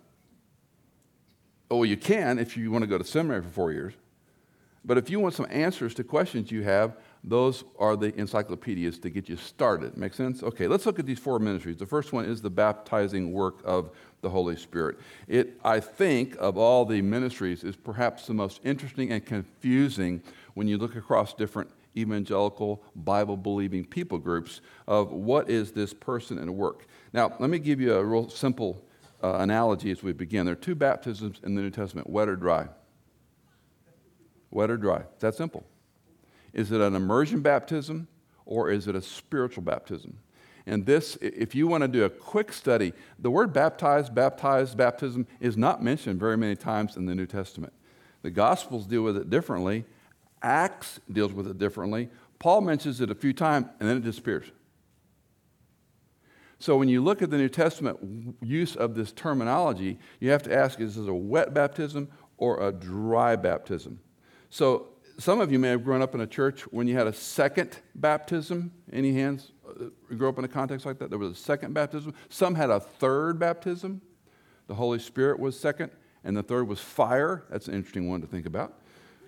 Oh, 1.71 1.83
you 1.83 1.97
can 1.97 2.39
if 2.39 2.57
you 2.57 2.71
want 2.71 2.83
to 2.83 2.87
go 2.87 2.99
to 2.99 3.05
seminary 3.05 3.43
for 3.43 3.49
four 3.49 3.73
years. 3.73 3.95
But 4.85 4.99
if 4.99 5.11
you 5.11 5.19
want 5.19 5.35
some 5.35 5.49
answers 5.51 5.95
to 5.95 6.05
questions 6.05 6.53
you 6.53 6.63
have, 6.63 6.97
those 7.25 7.65
are 7.77 7.97
the 7.97 8.15
encyclopedias 8.15 9.01
to 9.01 9.11
get 9.11 9.29
you 9.29 9.37
started. 9.37 9.97
Make 9.97 10.15
sense? 10.15 10.45
Okay, 10.45 10.69
let's 10.69 10.87
look 10.87 11.01
at 11.01 11.07
these 11.07 11.19
four 11.19 11.41
ministries. 11.41 11.77
The 11.77 11.87
first 11.87 12.13
one 12.13 12.25
is 12.25 12.41
the 12.41 12.51
baptizing 12.51 13.33
work 13.33 13.57
of 13.65 13.91
the 14.21 14.31
Holy 14.31 14.55
Spirit. 14.55 14.97
It, 15.27 15.59
I 15.65 15.81
think, 15.81 16.37
of 16.39 16.57
all 16.57 16.85
the 16.85 17.03
ministries, 17.03 17.65
is 17.65 17.75
perhaps 17.75 18.29
the 18.29 18.35
most 18.35 18.61
interesting 18.63 19.11
and 19.11 19.27
confusing 19.27 20.23
when 20.55 20.69
you 20.69 20.79
look 20.79 20.95
across 20.95 21.35
different 21.35 21.69
evangelical, 21.97 22.83
Bible 22.95 23.37
believing 23.37 23.85
people 23.85 24.19
groups 24.19 24.61
of 24.87 25.13
what 25.13 25.49
is 25.51 25.73
this 25.73 25.95
person 25.95 26.39
and 26.39 26.57
work. 26.57 26.87
Now, 27.13 27.35
let 27.39 27.51
me 27.51 27.59
give 27.59 27.81
you 27.81 27.95
a 27.95 28.05
real 28.05 28.29
simple 28.29 28.85
uh, 29.23 29.37
analogy 29.39 29.91
as 29.91 30.03
we 30.03 30.13
begin. 30.13 30.47
There 30.47 30.53
are 30.53 30.57
two 30.57 30.75
baptisms 30.75 31.41
in 31.43 31.55
the 31.55 31.63
New 31.63 31.71
Testament 31.71 32.09
wet 32.09 32.29
or 32.29 32.37
dry. 32.37 32.69
Wet 34.51 34.71
or 34.71 34.77
dry. 34.77 35.03
It's 35.13 35.23
that 35.23 35.35
simple. 35.35 35.65
Is 36.53 36.73
it 36.73 36.81
an 36.81 36.95
immersion 36.95 37.41
baptism 37.41 38.09
or 38.45 38.71
is 38.71 38.89
it 38.89 38.95
a 38.95 39.03
spiritual 39.03 39.63
baptism? 39.63 40.19
And 40.67 40.85
this, 40.85 41.17
if 41.21 41.55
you 41.55 41.69
want 41.69 41.83
to 41.83 41.89
do 41.89 42.05
a 42.05 42.11
quick 42.11 42.53
study, 42.53 42.93
the 43.19 43.31
word 43.31 43.53
baptized, 43.53 44.15
baptized, 44.15 44.77
baptism 44.77 45.27
is 45.39 45.57
not 45.57 45.83
mentioned 45.83 46.19
very 46.19 46.37
many 46.37 46.57
times 46.57 46.97
in 46.97 47.07
the 47.07 47.15
New 47.15 47.27
Testament. 47.27 47.73
The 48.23 48.31
Gospels 48.31 48.87
deal 48.87 49.03
with 49.03 49.17
it 49.17 49.31
differently, 49.31 49.85
Acts 50.43 51.01
deals 51.11 51.33
with 51.33 51.47
it 51.47 51.59
differently. 51.59 52.09
Paul 52.39 52.61
mentions 52.61 53.01
it 53.01 53.11
a 53.11 53.15
few 53.15 53.33
times 53.33 53.67
and 53.81 53.89
then 53.89 53.97
it 53.97 54.05
disappears. 54.05 54.51
So 56.59 56.77
when 56.77 56.89
you 56.89 57.03
look 57.03 57.21
at 57.21 57.31
the 57.31 57.37
New 57.37 57.49
Testament 57.49 58.37
use 58.41 58.77
of 58.77 58.95
this 58.95 59.13
terminology, 59.13 59.99
you 60.21 60.31
have 60.31 60.43
to 60.45 60.55
ask 60.55 60.81
is 60.81 60.97
this 60.97 61.07
a 61.07 61.15
wet 61.15 61.53
baptism 61.53 62.09
or 62.39 62.67
a 62.67 62.73
dry 62.73 63.37
baptism? 63.37 64.01
So 64.49 64.89
some 65.19 65.41
of 65.41 65.53
you 65.53 65.59
may 65.59 65.69
have 65.69 65.85
grown 65.85 66.03
up 66.03 66.15
in 66.15 66.21
a 66.21 66.27
church 66.27 66.63
when 66.73 66.87
you 66.87 66.95
had 66.95 67.07
a 67.07 67.13
second 67.13 67.79
baptism. 67.95 68.73
Any 68.93 69.13
hands? 69.13 69.53
Uh, 69.69 69.87
grew 70.15 70.29
up 70.29 70.39
in 70.39 70.45
a 70.45 70.49
context 70.49 70.87
like 70.87 70.99
that? 70.99 71.11
There 71.11 71.19
was 71.19 71.33
a 71.33 71.35
second 71.35 71.75
baptism. 71.75 72.15
Some 72.29 72.55
had 72.55 72.71
a 72.71 72.81
third 72.81 73.39
baptism. 73.39 74.01
The 74.67 74.75
Holy 74.75 74.99
Spirit 74.99 75.39
was 75.39 75.59
second. 75.59 75.91
And 76.25 76.37
the 76.37 76.43
third 76.43 76.69
was 76.69 76.81
fire. 76.81 77.45
That's 77.51 77.69
an 77.69 77.75
interesting 77.75 78.09
one 78.09 78.21
to 78.21 78.27
think 78.27 78.47
about. 78.47 78.81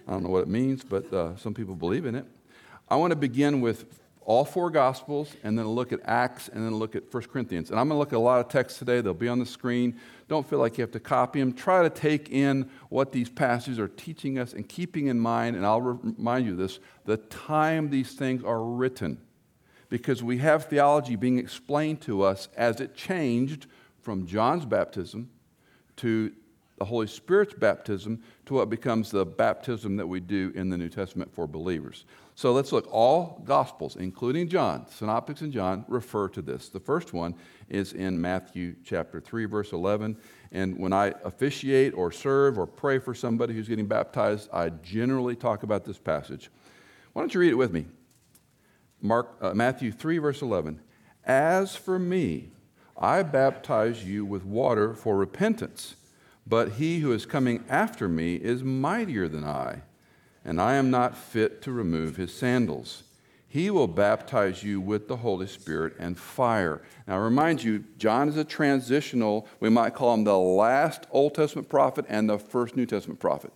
I 0.09 0.13
don't 0.13 0.23
know 0.23 0.31
what 0.31 0.43
it 0.43 0.49
means, 0.49 0.83
but 0.85 1.13
uh, 1.13 1.37
some 1.37 1.53
people 1.53 1.75
believe 1.75 2.07
in 2.07 2.15
it. 2.15 2.25
I 2.89 2.97
want 2.97 3.11
to 3.11 3.17
begin 3.17 3.61
with 3.61 3.85
all 4.25 4.43
four 4.45 4.71
Gospels 4.71 5.35
and 5.45 5.59
then 5.59 5.69
look 5.69 5.93
at 5.93 6.01
Acts 6.05 6.49
and 6.49 6.65
then 6.65 6.75
look 6.75 6.97
at 6.97 7.13
1 7.13 7.23
Corinthians. 7.25 7.71
And 7.71 7.79
I'm 7.79 7.89
going 7.89 7.97
to 7.97 7.99
look 7.99 8.15
at 8.15 8.17
a 8.17 8.19
lot 8.19 8.41
of 8.41 8.49
texts 8.49 8.79
today. 8.79 9.03
They'll 9.03 9.13
be 9.13 9.29
on 9.29 9.39
the 9.39 9.47
screen. 9.47 10.01
Don't 10.27 10.49
feel 10.49 10.61
like 10.61 10.79
you 10.79 10.83
have 10.83 10.93
to 10.93 11.01
copy 11.01 11.41
them. 11.41 11.53
Try 11.53 11.83
to 11.83 11.91
take 11.91 12.31
in 12.31 12.71
what 12.89 13.13
these 13.13 13.29
passages 13.29 13.79
are 13.79 13.89
teaching 13.89 14.39
us 14.39 14.55
and 14.55 14.67
keeping 14.67 15.09
in 15.09 15.21
mind, 15.21 15.57
and 15.57 15.67
I'll 15.67 15.83
remind 15.83 16.47
you 16.47 16.57
this 16.57 16.79
the 17.05 17.19
time 17.19 17.91
these 17.91 18.13
things 18.13 18.43
are 18.45 18.63
written. 18.63 19.19
Because 19.91 20.23
we 20.23 20.39
have 20.39 20.67
theology 20.67 21.17
being 21.17 21.39
explained 21.39 22.01
to 22.03 22.23
us 22.23 22.49
as 22.57 22.81
it 22.81 22.95
changed 22.95 23.67
from 24.01 24.27
John's 24.27 24.65
baptism 24.65 25.31
to 25.97 26.33
the 26.79 26.85
Holy 26.85 27.07
Spirit's 27.07 27.55
baptism 27.55 28.23
to 28.47 28.55
what 28.55 28.71
becomes 28.71 29.11
the 29.11 29.27
baptism 29.27 29.97
that 29.97 30.07
we 30.07 30.21
do 30.21 30.53
in 30.55 30.71
the 30.71 30.77
New 30.77 30.89
Testament 30.89 31.33
for 31.33 31.47
believers. 31.47 32.05
So 32.35 32.53
let's 32.53 32.71
look. 32.71 32.87
All 32.91 33.43
Gospels, 33.45 33.97
including 33.97 34.49
John, 34.49 34.87
Synoptics 34.89 35.41
and 35.41 35.53
John, 35.53 35.85
refer 35.89 36.29
to 36.29 36.41
this. 36.41 36.69
The 36.69 36.81
first 36.81 37.13
one 37.13 37.35
is 37.69 37.93
in 37.93 38.21
Matthew 38.21 38.77
chapter 38.85 39.21
3, 39.21 39.47
verse 39.47 39.73
11. 39.73 40.17
And 40.53 40.79
when 40.79 40.93
I 40.93 41.15
officiate 41.25 41.95
or 41.95 42.13
serve 42.13 42.59
or 42.59 42.67
pray 42.67 42.99
for 42.99 43.15
somebody 43.15 43.55
who's 43.55 43.69
getting 43.69 43.87
baptized, 43.87 44.49
I 44.53 44.71
generally 44.71 45.35
talk 45.35 45.65
about 45.65 45.85
this 45.85 45.99
passage. 45.99 46.51
Why 47.13 47.23
don't 47.23 47.35
you 47.35 47.41
read 47.41 47.53
it 47.53 47.57
with 47.57 47.73
me? 47.73 47.87
Mark, 49.03 49.37
uh, 49.41 49.53
Matthew 49.53 49.91
3, 49.91 50.19
verse 50.19 50.41
11. 50.41 50.81
As 51.25 51.75
for 51.75 51.99
me, 51.99 52.53
I 52.97 53.23
baptize 53.23 54.05
you 54.05 54.25
with 54.25 54.45
water 54.45 54.95
for 54.95 55.17
repentance 55.17 55.97
but 56.49 56.73
he 56.73 57.01
who 57.01 57.13
is 57.13 57.27
coming 57.27 57.63
after 57.69 58.09
me 58.09 58.37
is 58.37 58.63
mightier 58.63 59.29
than 59.29 59.45
I, 59.45 59.83
and 60.45 60.61
I 60.61 60.75
am 60.75 60.91
not 60.91 61.17
fit 61.17 61.61
to 61.63 61.73
remove 61.73 62.17
his 62.17 62.33
sandals. 62.33 63.03
He 63.51 63.71
will 63.71 63.89
baptize 63.89 64.63
you 64.63 64.81
with 64.81 65.09
the 65.09 65.17
Holy 65.17 65.47
Spirit 65.47 65.95
and 65.99 66.19
fire. 66.19 66.83
Now, 67.07 67.15
I 67.15 67.19
remind 67.19 67.63
you, 67.63 67.85
John 67.97 68.29
is 68.29 68.37
a 68.37 68.45
transitional, 68.45 69.49
we 69.59 69.71
might 69.71 69.95
call 69.95 70.15
him 70.15 70.25
the 70.25 70.39
last 70.39 71.07
Old 71.11 71.35
Testament 71.35 71.69
prophet 71.69 72.05
and 72.09 72.29
the 72.29 72.39
first 72.39 72.77
New 72.77 72.87
Testament 72.87 73.21
prophet. 73.21 73.53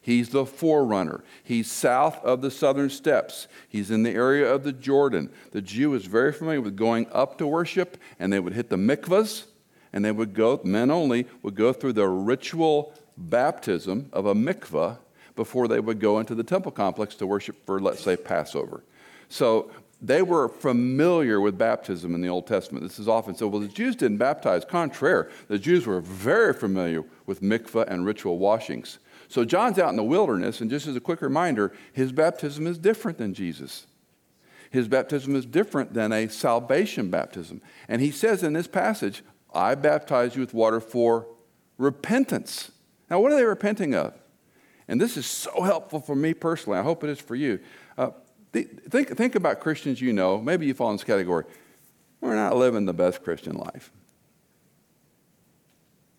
He's 0.00 0.30
the 0.30 0.44
forerunner. 0.44 1.22
He's 1.44 1.70
south 1.70 2.18
of 2.24 2.42
the 2.42 2.50
southern 2.50 2.90
steps. 2.90 3.46
He's 3.68 3.92
in 3.92 4.02
the 4.02 4.10
area 4.10 4.52
of 4.52 4.64
the 4.64 4.72
Jordan. 4.72 5.30
The 5.52 5.62
Jew 5.62 5.94
is 5.94 6.06
very 6.06 6.32
familiar 6.32 6.60
with 6.60 6.76
going 6.76 7.06
up 7.12 7.38
to 7.38 7.46
worship, 7.46 7.96
and 8.18 8.32
they 8.32 8.40
would 8.40 8.54
hit 8.54 8.68
the 8.68 8.76
mikvahs 8.76 9.44
and 9.92 10.04
they 10.04 10.12
would 10.12 10.34
go, 10.34 10.60
men 10.64 10.90
only, 10.90 11.26
would 11.42 11.54
go 11.54 11.72
through 11.72 11.92
the 11.94 12.08
ritual 12.08 12.94
baptism 13.16 14.08
of 14.12 14.26
a 14.26 14.34
mikvah 14.34 14.98
before 15.36 15.68
they 15.68 15.80
would 15.80 16.00
go 16.00 16.18
into 16.18 16.34
the 16.34 16.42
temple 16.42 16.72
complex 16.72 17.14
to 17.16 17.26
worship 17.26 17.64
for, 17.64 17.80
let's 17.80 18.02
say, 18.02 18.16
Passover. 18.16 18.84
So 19.28 19.70
they 20.00 20.20
were 20.20 20.48
familiar 20.48 21.40
with 21.40 21.56
baptism 21.56 22.14
in 22.14 22.20
the 22.20 22.28
Old 22.28 22.46
Testament. 22.46 22.82
This 22.84 22.98
is 22.98 23.08
often 23.08 23.34
so. 23.34 23.46
Well, 23.46 23.60
the 23.60 23.68
Jews 23.68 23.94
didn't 23.94 24.18
baptize. 24.18 24.64
Contraire, 24.64 25.30
the 25.48 25.58
Jews 25.58 25.86
were 25.86 26.00
very 26.00 26.52
familiar 26.52 27.04
with 27.24 27.40
mikvah 27.40 27.86
and 27.88 28.04
ritual 28.04 28.38
washings. 28.38 28.98
So 29.28 29.44
John's 29.44 29.78
out 29.78 29.90
in 29.90 29.96
the 29.96 30.02
wilderness, 30.02 30.60
and 30.60 30.68
just 30.68 30.86
as 30.86 30.96
a 30.96 31.00
quick 31.00 31.22
reminder, 31.22 31.72
his 31.92 32.12
baptism 32.12 32.66
is 32.66 32.76
different 32.76 33.16
than 33.16 33.32
Jesus. 33.32 33.86
His 34.70 34.88
baptism 34.88 35.36
is 35.36 35.46
different 35.46 35.94
than 35.94 36.12
a 36.12 36.28
salvation 36.28 37.08
baptism. 37.08 37.62
And 37.88 38.02
he 38.02 38.10
says 38.10 38.42
in 38.42 38.54
this 38.54 38.66
passage, 38.66 39.22
I 39.54 39.74
baptize 39.74 40.34
you 40.34 40.40
with 40.40 40.54
water 40.54 40.80
for 40.80 41.26
repentance. 41.78 42.70
Now, 43.10 43.20
what 43.20 43.32
are 43.32 43.36
they 43.36 43.44
repenting 43.44 43.94
of? 43.94 44.14
And 44.88 45.00
this 45.00 45.16
is 45.16 45.26
so 45.26 45.62
helpful 45.62 46.00
for 46.00 46.16
me 46.16 46.34
personally. 46.34 46.78
I 46.78 46.82
hope 46.82 47.04
it 47.04 47.10
is 47.10 47.20
for 47.20 47.34
you. 47.34 47.60
Uh, 47.96 48.10
think, 48.52 49.16
think 49.16 49.34
about 49.34 49.60
Christians 49.60 50.00
you 50.00 50.12
know. 50.12 50.40
Maybe 50.40 50.66
you 50.66 50.74
fall 50.74 50.90
in 50.90 50.96
this 50.96 51.04
category. 51.04 51.44
We're 52.20 52.34
not 52.34 52.56
living 52.56 52.84
the 52.84 52.92
best 52.92 53.22
Christian 53.22 53.56
life. 53.56 53.90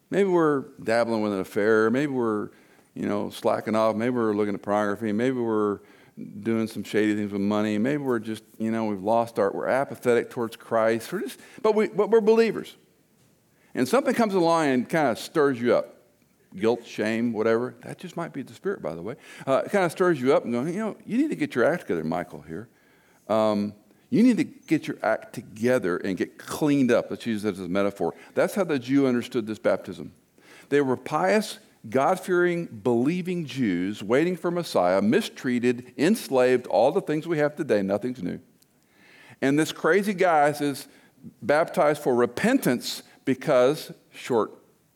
Maybe 0.10 0.30
we're 0.30 0.66
dabbling 0.84 1.22
with 1.22 1.34
an 1.34 1.40
affair. 1.40 1.90
Maybe 1.90 2.12
we're, 2.12 2.50
you 2.94 3.08
know, 3.08 3.30
slacking 3.30 3.76
off. 3.76 3.96
Maybe 3.96 4.12
we're 4.12 4.34
looking 4.34 4.54
at 4.54 4.62
pornography. 4.62 5.12
Maybe 5.12 5.38
we're 5.40 5.80
doing 6.42 6.68
some 6.68 6.84
shady 6.84 7.16
things 7.16 7.32
with 7.32 7.42
money. 7.42 7.80
Maybe 7.80 8.04
we're 8.04 8.20
just, 8.20 8.44
you 8.60 8.70
know, 8.70 8.86
we've 8.86 9.02
lost 9.02 9.40
our, 9.40 9.52
we're 9.52 9.68
apathetic 9.68 10.30
towards 10.30 10.56
Christ. 10.56 11.12
We're 11.12 11.22
just, 11.22 11.40
but, 11.62 11.74
we, 11.74 11.88
but 11.88 12.12
we're 12.12 12.22
believers 12.22 12.76
and 13.76 13.88
something 13.88 14.14
comes 14.14 14.34
along 14.34 14.68
and 14.68 14.90
kind 14.90 15.10
of 15.10 15.20
stirs 15.20 15.60
you 15.60 15.76
up 15.76 15.94
guilt, 16.56 16.86
shame, 16.86 17.34
whatever. 17.34 17.76
That 17.82 17.98
just 17.98 18.16
might 18.16 18.34
be 18.34 18.42
the 18.42 18.54
Spirit, 18.54 18.82
by 18.82 18.96
the 18.96 19.02
way. 19.02 19.16
Uh, 19.46 19.64
it 19.66 19.72
kind 19.72 19.86
of 19.86 19.92
stirs 19.92 20.20
you 20.20 20.36
up 20.36 20.44
and 20.44 20.54
going, 20.54 20.68
you 20.68 20.80
know, 20.80 20.98
you 21.06 21.18
need 21.18 21.30
to 21.30 21.36
get 21.36 21.56
your 21.56 21.66
act 21.66 21.82
together, 21.82 22.04
Michael, 22.04 22.42
here. 22.42 22.70
Um, 23.28 23.74
you 24.10 24.22
need 24.22 24.38
to 24.38 24.44
get 24.44 24.88
your 24.88 24.98
act 25.02 25.34
together 25.34 25.98
and 25.98 26.16
get 26.18 26.38
cleaned 26.38 26.92
up. 26.92 27.10
Let's 27.10 27.26
use 27.26 27.42
that 27.44 27.56
as 27.56 27.60
a 27.60 27.68
metaphor. 27.68 28.14
That's 28.36 28.54
how 28.54 28.64
the 28.64 28.78
Jew 28.78 29.08
understood 29.08 29.48
this 29.48 29.58
baptism. 29.60 30.14
They 30.70 30.82
were 30.82 30.98
pious, 30.98 31.58
God 31.90 32.20
fearing, 32.20 32.66
believing 32.68 33.46
Jews 33.46 34.04
waiting 34.04 34.36
for 34.36 34.52
Messiah, 34.52 35.02
mistreated, 35.02 35.94
enslaved, 35.98 36.68
all 36.68 36.92
the 36.92 37.02
things 37.02 37.28
we 37.28 37.40
have 37.40 37.56
today, 37.56 37.82
nothing's 37.82 38.22
new. 38.22 38.40
And 39.42 39.58
this 39.58 39.72
crazy 39.72 40.14
guy 40.14 40.52
says, 40.52 40.88
baptized 41.42 42.02
for 42.02 42.14
repentance 42.14 43.04
because, 43.26 43.92
short, 44.14 44.52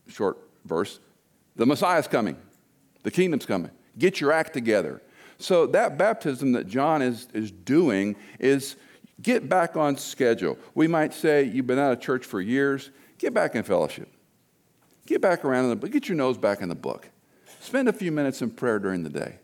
short 0.07 0.37
verse, 0.65 0.99
the 1.55 1.65
Messiah's 1.65 2.07
coming, 2.07 2.37
the 3.03 3.11
kingdom's 3.11 3.45
coming. 3.45 3.71
Get 3.97 4.21
your 4.21 4.31
act 4.31 4.53
together. 4.53 5.01
So 5.39 5.67
that 5.67 5.97
baptism 5.97 6.51
that 6.53 6.67
John 6.67 7.01
is, 7.01 7.27
is 7.33 7.51
doing 7.51 8.15
is 8.39 8.75
get 9.21 9.49
back 9.49 9.75
on 9.75 9.97
schedule. 9.97 10.57
We 10.75 10.87
might 10.87 11.13
say 11.13 11.43
you've 11.43 11.67
been 11.67 11.79
out 11.79 11.91
of 11.91 12.01
church 12.01 12.25
for 12.25 12.41
years, 12.41 12.91
get 13.17 13.33
back 13.33 13.55
in 13.55 13.63
fellowship. 13.63 14.09
Get 15.05 15.21
back 15.21 15.45
around 15.45 15.65
in 15.65 15.69
the 15.69 15.75
book, 15.77 15.91
get 15.91 16.09
your 16.09 16.17
nose 16.17 16.37
back 16.37 16.61
in 16.61 16.69
the 16.69 16.75
book. 16.75 17.09
Spend 17.61 17.87
a 17.87 17.93
few 17.93 18.11
minutes 18.11 18.41
in 18.41 18.51
prayer 18.51 18.77
during 18.77 19.03
the 19.03 19.09
day. 19.09 19.39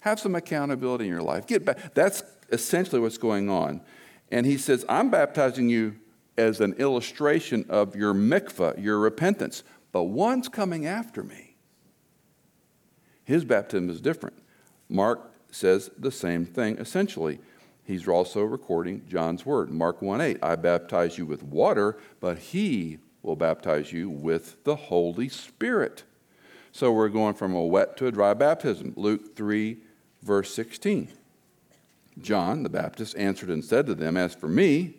Have 0.00 0.20
some 0.20 0.34
accountability 0.34 1.04
in 1.04 1.10
your 1.10 1.22
life. 1.22 1.46
Get 1.46 1.64
back. 1.64 1.94
That's 1.94 2.22
essentially 2.50 3.00
what's 3.00 3.18
going 3.18 3.50
on. 3.50 3.80
And 4.30 4.46
he 4.46 4.56
says, 4.56 4.84
I'm 4.88 5.10
baptizing 5.10 5.68
you 5.68 5.96
as 6.38 6.60
an 6.60 6.74
illustration 6.74 7.66
of 7.68 7.94
your 7.94 8.14
mikvah, 8.14 8.82
your 8.82 8.98
repentance. 8.98 9.64
But 9.92 10.04
one's 10.04 10.48
coming 10.48 10.86
after 10.86 11.22
me. 11.22 11.56
His 13.24 13.44
baptism 13.44 13.90
is 13.90 14.00
different. 14.00 14.38
Mark 14.88 15.32
says 15.50 15.90
the 15.98 16.10
same 16.10 16.46
thing 16.46 16.78
essentially. 16.78 17.40
He's 17.84 18.06
also 18.06 18.42
recording 18.42 19.02
John's 19.08 19.44
word. 19.44 19.70
Mark 19.70 20.00
1 20.00 20.20
8, 20.20 20.38
I 20.42 20.56
baptize 20.56 21.18
you 21.18 21.26
with 21.26 21.42
water, 21.42 21.98
but 22.20 22.38
he 22.38 22.98
will 23.22 23.36
baptize 23.36 23.92
you 23.92 24.08
with 24.08 24.62
the 24.64 24.76
Holy 24.76 25.28
Spirit. 25.28 26.04
So 26.70 26.92
we're 26.92 27.08
going 27.08 27.34
from 27.34 27.54
a 27.54 27.64
wet 27.64 27.96
to 27.96 28.06
a 28.06 28.12
dry 28.12 28.34
baptism. 28.34 28.92
Luke 28.96 29.34
3, 29.34 29.78
verse 30.22 30.54
16. 30.54 31.08
John 32.20 32.62
the 32.62 32.68
Baptist 32.68 33.16
answered 33.16 33.48
and 33.48 33.64
said 33.64 33.86
to 33.86 33.94
them, 33.94 34.16
As 34.16 34.34
for 34.34 34.48
me, 34.48 34.97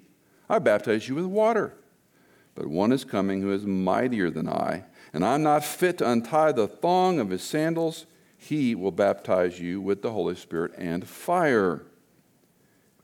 I 0.50 0.60
baptize 0.60 1.08
you 1.08 1.16
with 1.16 1.26
water. 1.26 1.74
But 2.56 2.68
one 2.68 2.92
is 2.92 3.06
coming 3.06 3.42
who 3.42 3.52
is 3.52 3.66
mightier 3.66 4.30
than 4.30 4.50
I, 4.50 4.84
and 5.14 5.24
I'm 5.24 5.44
not 5.44 5.64
fit 5.64 6.00
to 6.00 6.10
untie 6.10 6.52
the 6.52 6.68
thong 6.68 7.20
of 7.20 7.30
his 7.30 7.44
sandals. 7.44 8.06
He 8.38 8.76
will 8.76 8.92
baptize 8.92 9.60
you 9.60 9.80
with 9.80 10.02
the 10.02 10.12
Holy 10.12 10.36
Spirit 10.36 10.74
and 10.78 11.08
fire. 11.08 11.84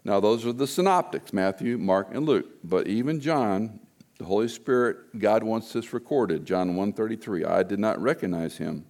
Now, 0.04 0.20
those 0.20 0.46
are 0.46 0.54
the 0.54 0.68
synoptics 0.68 1.34
Matthew, 1.34 1.78
Mark, 1.78 2.10
and 2.12 2.26
Luke. 2.26 2.48
But 2.64 2.88
even 2.88 3.20
John, 3.20 3.80
the 4.18 4.26
Holy 4.26 4.48
Spirit, 4.48 5.20
God 5.20 5.44
wants 5.44 5.74
this 5.74 5.94
recorded. 5.94 6.46
John 6.46 6.76
1:33. 6.76 7.44
I 7.44 7.64
did 7.64 7.80
not 7.80 8.02
recognize 8.02 8.58
him. 8.58 8.86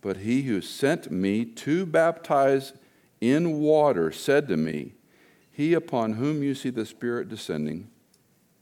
But 0.00 0.18
he 0.18 0.42
who 0.42 0.60
sent 0.60 1.10
me 1.10 1.44
to 1.44 1.86
baptize 1.86 2.72
in 3.20 3.60
water 3.60 4.10
said 4.10 4.48
to 4.48 4.56
me, 4.56 4.94
he 5.62 5.74
upon 5.74 6.14
whom 6.14 6.42
you 6.42 6.56
see 6.56 6.70
the 6.70 6.84
Spirit 6.84 7.28
descending 7.28 7.88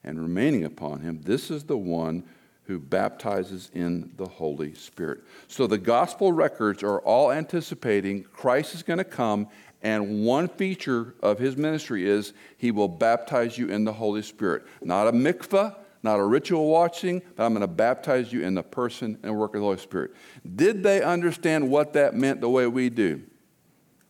and 0.04 0.20
remaining 0.20 0.64
upon 0.64 1.00
him, 1.00 1.22
this 1.22 1.50
is 1.50 1.64
the 1.64 1.76
one 1.76 2.22
who 2.64 2.78
baptizes 2.78 3.70
in 3.72 4.12
the 4.18 4.26
Holy 4.26 4.74
Spirit. 4.74 5.20
So 5.48 5.66
the 5.66 5.78
gospel 5.78 6.30
records 6.30 6.82
are 6.82 7.00
all 7.00 7.32
anticipating 7.32 8.24
Christ 8.24 8.74
is 8.74 8.82
going 8.82 8.98
to 8.98 9.04
come, 9.04 9.48
and 9.82 10.26
one 10.26 10.46
feature 10.46 11.14
of 11.22 11.38
his 11.38 11.56
ministry 11.56 12.06
is 12.06 12.34
he 12.58 12.70
will 12.70 12.88
baptize 12.88 13.56
you 13.56 13.70
in 13.70 13.84
the 13.84 13.94
Holy 13.94 14.20
Spirit. 14.20 14.66
Not 14.82 15.08
a 15.08 15.12
mikvah, 15.12 15.76
not 16.02 16.18
a 16.18 16.24
ritual 16.24 16.68
watching, 16.68 17.22
but 17.34 17.46
I'm 17.46 17.54
going 17.54 17.62
to 17.62 17.66
baptize 17.66 18.30
you 18.30 18.42
in 18.42 18.54
the 18.54 18.62
person 18.62 19.18
and 19.22 19.38
work 19.38 19.54
of 19.54 19.60
the 19.60 19.64
Holy 19.64 19.78
Spirit. 19.78 20.12
Did 20.54 20.82
they 20.82 21.02
understand 21.02 21.70
what 21.70 21.94
that 21.94 22.14
meant 22.14 22.42
the 22.42 22.50
way 22.50 22.66
we 22.66 22.90
do? 22.90 23.22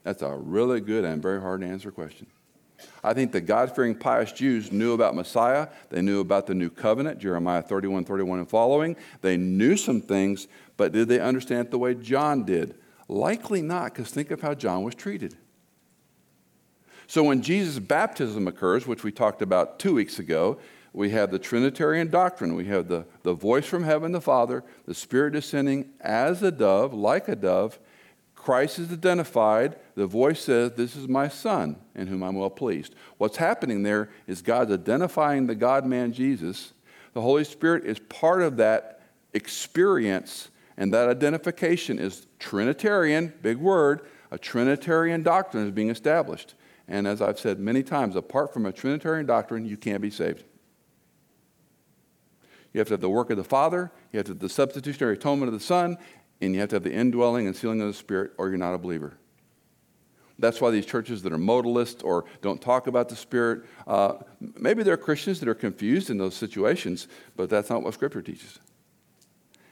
That's 0.02 0.22
a 0.22 0.34
really 0.34 0.80
good 0.80 1.04
and 1.04 1.22
very 1.22 1.40
hard 1.40 1.60
to 1.60 1.68
answer 1.68 1.92
question. 1.92 2.26
I 3.02 3.14
think 3.14 3.32
the 3.32 3.40
God 3.40 3.74
fearing, 3.74 3.94
pious 3.94 4.32
Jews 4.32 4.70
knew 4.70 4.92
about 4.92 5.14
Messiah. 5.14 5.68
They 5.88 6.02
knew 6.02 6.20
about 6.20 6.46
the 6.46 6.54
new 6.54 6.70
covenant, 6.70 7.18
Jeremiah 7.18 7.62
31, 7.62 8.04
31 8.04 8.40
and 8.40 8.48
following. 8.48 8.96
They 9.22 9.36
knew 9.36 9.76
some 9.76 10.00
things, 10.00 10.48
But 10.76 10.92
did 10.92 11.08
they 11.08 11.20
understand 11.20 11.66
it 11.66 11.70
the 11.70 11.78
way 11.78 11.94
John 11.94 12.44
did? 12.44 12.74
Likely 13.08 13.62
not, 13.62 13.92
because 13.92 14.10
think 14.10 14.30
of 14.30 14.40
how 14.40 14.54
John 14.54 14.82
was 14.82 14.94
treated. 14.94 15.36
So 17.06 17.24
when 17.24 17.42
Jesus' 17.42 17.80
baptism 17.80 18.46
occurs, 18.46 18.86
which 18.86 19.02
we 19.02 19.10
talked 19.10 19.42
about 19.42 19.78
two 19.78 19.94
weeks 19.94 20.18
ago, 20.18 20.58
we 20.92 21.10
have 21.10 21.30
the 21.30 21.38
Trinitarian 21.38 22.08
doctrine. 22.08 22.54
We 22.54 22.66
have 22.66 22.88
the, 22.88 23.06
the 23.22 23.32
voice 23.32 23.66
from 23.66 23.84
heaven, 23.84 24.12
the 24.12 24.20
Father, 24.20 24.64
the 24.86 24.94
Spirit 24.94 25.32
descending 25.32 25.90
as 26.00 26.42
a 26.42 26.50
dove, 26.50 26.92
like 26.92 27.28
a 27.28 27.36
dove. 27.36 27.78
Christ 28.42 28.78
is 28.78 28.90
identified. 28.90 29.76
The 29.96 30.06
voice 30.06 30.40
says, 30.40 30.72
This 30.72 30.96
is 30.96 31.06
my 31.06 31.28
Son, 31.28 31.76
in 31.94 32.06
whom 32.06 32.22
I'm 32.22 32.36
well 32.36 32.50
pleased. 32.50 32.94
What's 33.18 33.36
happening 33.36 33.82
there 33.82 34.08
is 34.26 34.40
God's 34.40 34.72
identifying 34.72 35.46
the 35.46 35.54
God 35.54 35.84
man 35.84 36.12
Jesus. 36.12 36.72
The 37.12 37.20
Holy 37.20 37.44
Spirit 37.44 37.84
is 37.84 37.98
part 37.98 38.40
of 38.40 38.56
that 38.56 39.02
experience, 39.34 40.48
and 40.78 40.92
that 40.94 41.08
identification 41.08 41.98
is 41.98 42.26
Trinitarian, 42.38 43.34
big 43.42 43.58
word, 43.58 44.06
a 44.30 44.38
Trinitarian 44.38 45.22
doctrine 45.22 45.66
is 45.66 45.72
being 45.72 45.90
established. 45.90 46.54
And 46.88 47.06
as 47.06 47.20
I've 47.20 47.38
said 47.38 47.58
many 47.60 47.82
times, 47.82 48.16
apart 48.16 48.54
from 48.54 48.64
a 48.64 48.72
Trinitarian 48.72 49.26
doctrine, 49.26 49.66
you 49.66 49.76
can't 49.76 50.00
be 50.00 50.10
saved. 50.10 50.44
You 52.72 52.78
have 52.78 52.88
to 52.88 52.94
have 52.94 53.00
the 53.00 53.10
work 53.10 53.30
of 53.30 53.36
the 53.36 53.44
Father, 53.44 53.90
you 54.12 54.18
have 54.18 54.26
to 54.26 54.32
have 54.32 54.38
the 54.38 54.48
substitutionary 54.48 55.14
atonement 55.14 55.52
of 55.52 55.58
the 55.58 55.64
Son, 55.64 55.98
and 56.40 56.54
you 56.54 56.60
have 56.60 56.70
to 56.70 56.76
have 56.76 56.82
the 56.82 56.92
indwelling 56.92 57.46
and 57.46 57.54
sealing 57.54 57.80
of 57.80 57.88
the 57.88 57.94
Spirit, 57.94 58.32
or 58.38 58.48
you're 58.48 58.58
not 58.58 58.74
a 58.74 58.78
believer. 58.78 59.16
That's 60.38 60.60
why 60.60 60.70
these 60.70 60.86
churches 60.86 61.22
that 61.22 61.32
are 61.32 61.38
modalist 61.38 62.02
or 62.02 62.24
don't 62.40 62.60
talk 62.62 62.86
about 62.86 63.10
the 63.10 63.16
Spirit, 63.16 63.62
uh, 63.86 64.14
maybe 64.58 64.82
there 64.82 64.94
are 64.94 64.98
Christians 64.98 65.38
that 65.40 65.48
are 65.48 65.54
confused 65.54 66.08
in 66.08 66.16
those 66.16 66.34
situations, 66.34 67.08
but 67.36 67.50
that's 67.50 67.68
not 67.68 67.82
what 67.82 67.92
Scripture 67.92 68.22
teaches. 68.22 68.58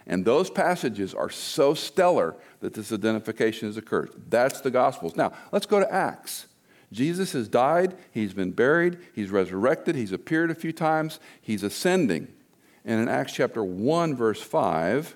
And 0.07 0.25
those 0.25 0.51
passages 0.51 1.15
are 1.15 1.31
so 1.31 1.75
stellar 1.75 2.37
that 2.61 2.75
this 2.75 2.93
identification 2.93 3.69
has 3.69 3.77
occurred. 3.77 4.11
That's 4.29 4.61
the 4.61 4.71
Gospels. 4.71 5.17
Now, 5.17 5.33
let's 5.53 5.67
go 5.67 5.81
to 5.81 5.93
Acts. 5.93 6.47
Jesus 6.91 7.33
has 7.33 7.49
died, 7.49 7.95
he's 8.13 8.33
been 8.33 8.53
buried, 8.53 8.99
he's 9.15 9.31
resurrected, 9.31 9.95
he's 9.95 10.13
appeared 10.13 10.51
a 10.51 10.55
few 10.55 10.73
times, 10.73 11.21
he's 11.41 11.63
ascending. 11.63 12.29
And 12.85 13.03
in 13.03 13.09
Acts 13.09 13.35
chapter 13.35 13.63
1, 13.63 14.17
verse 14.17 14.41
5, 14.41 15.15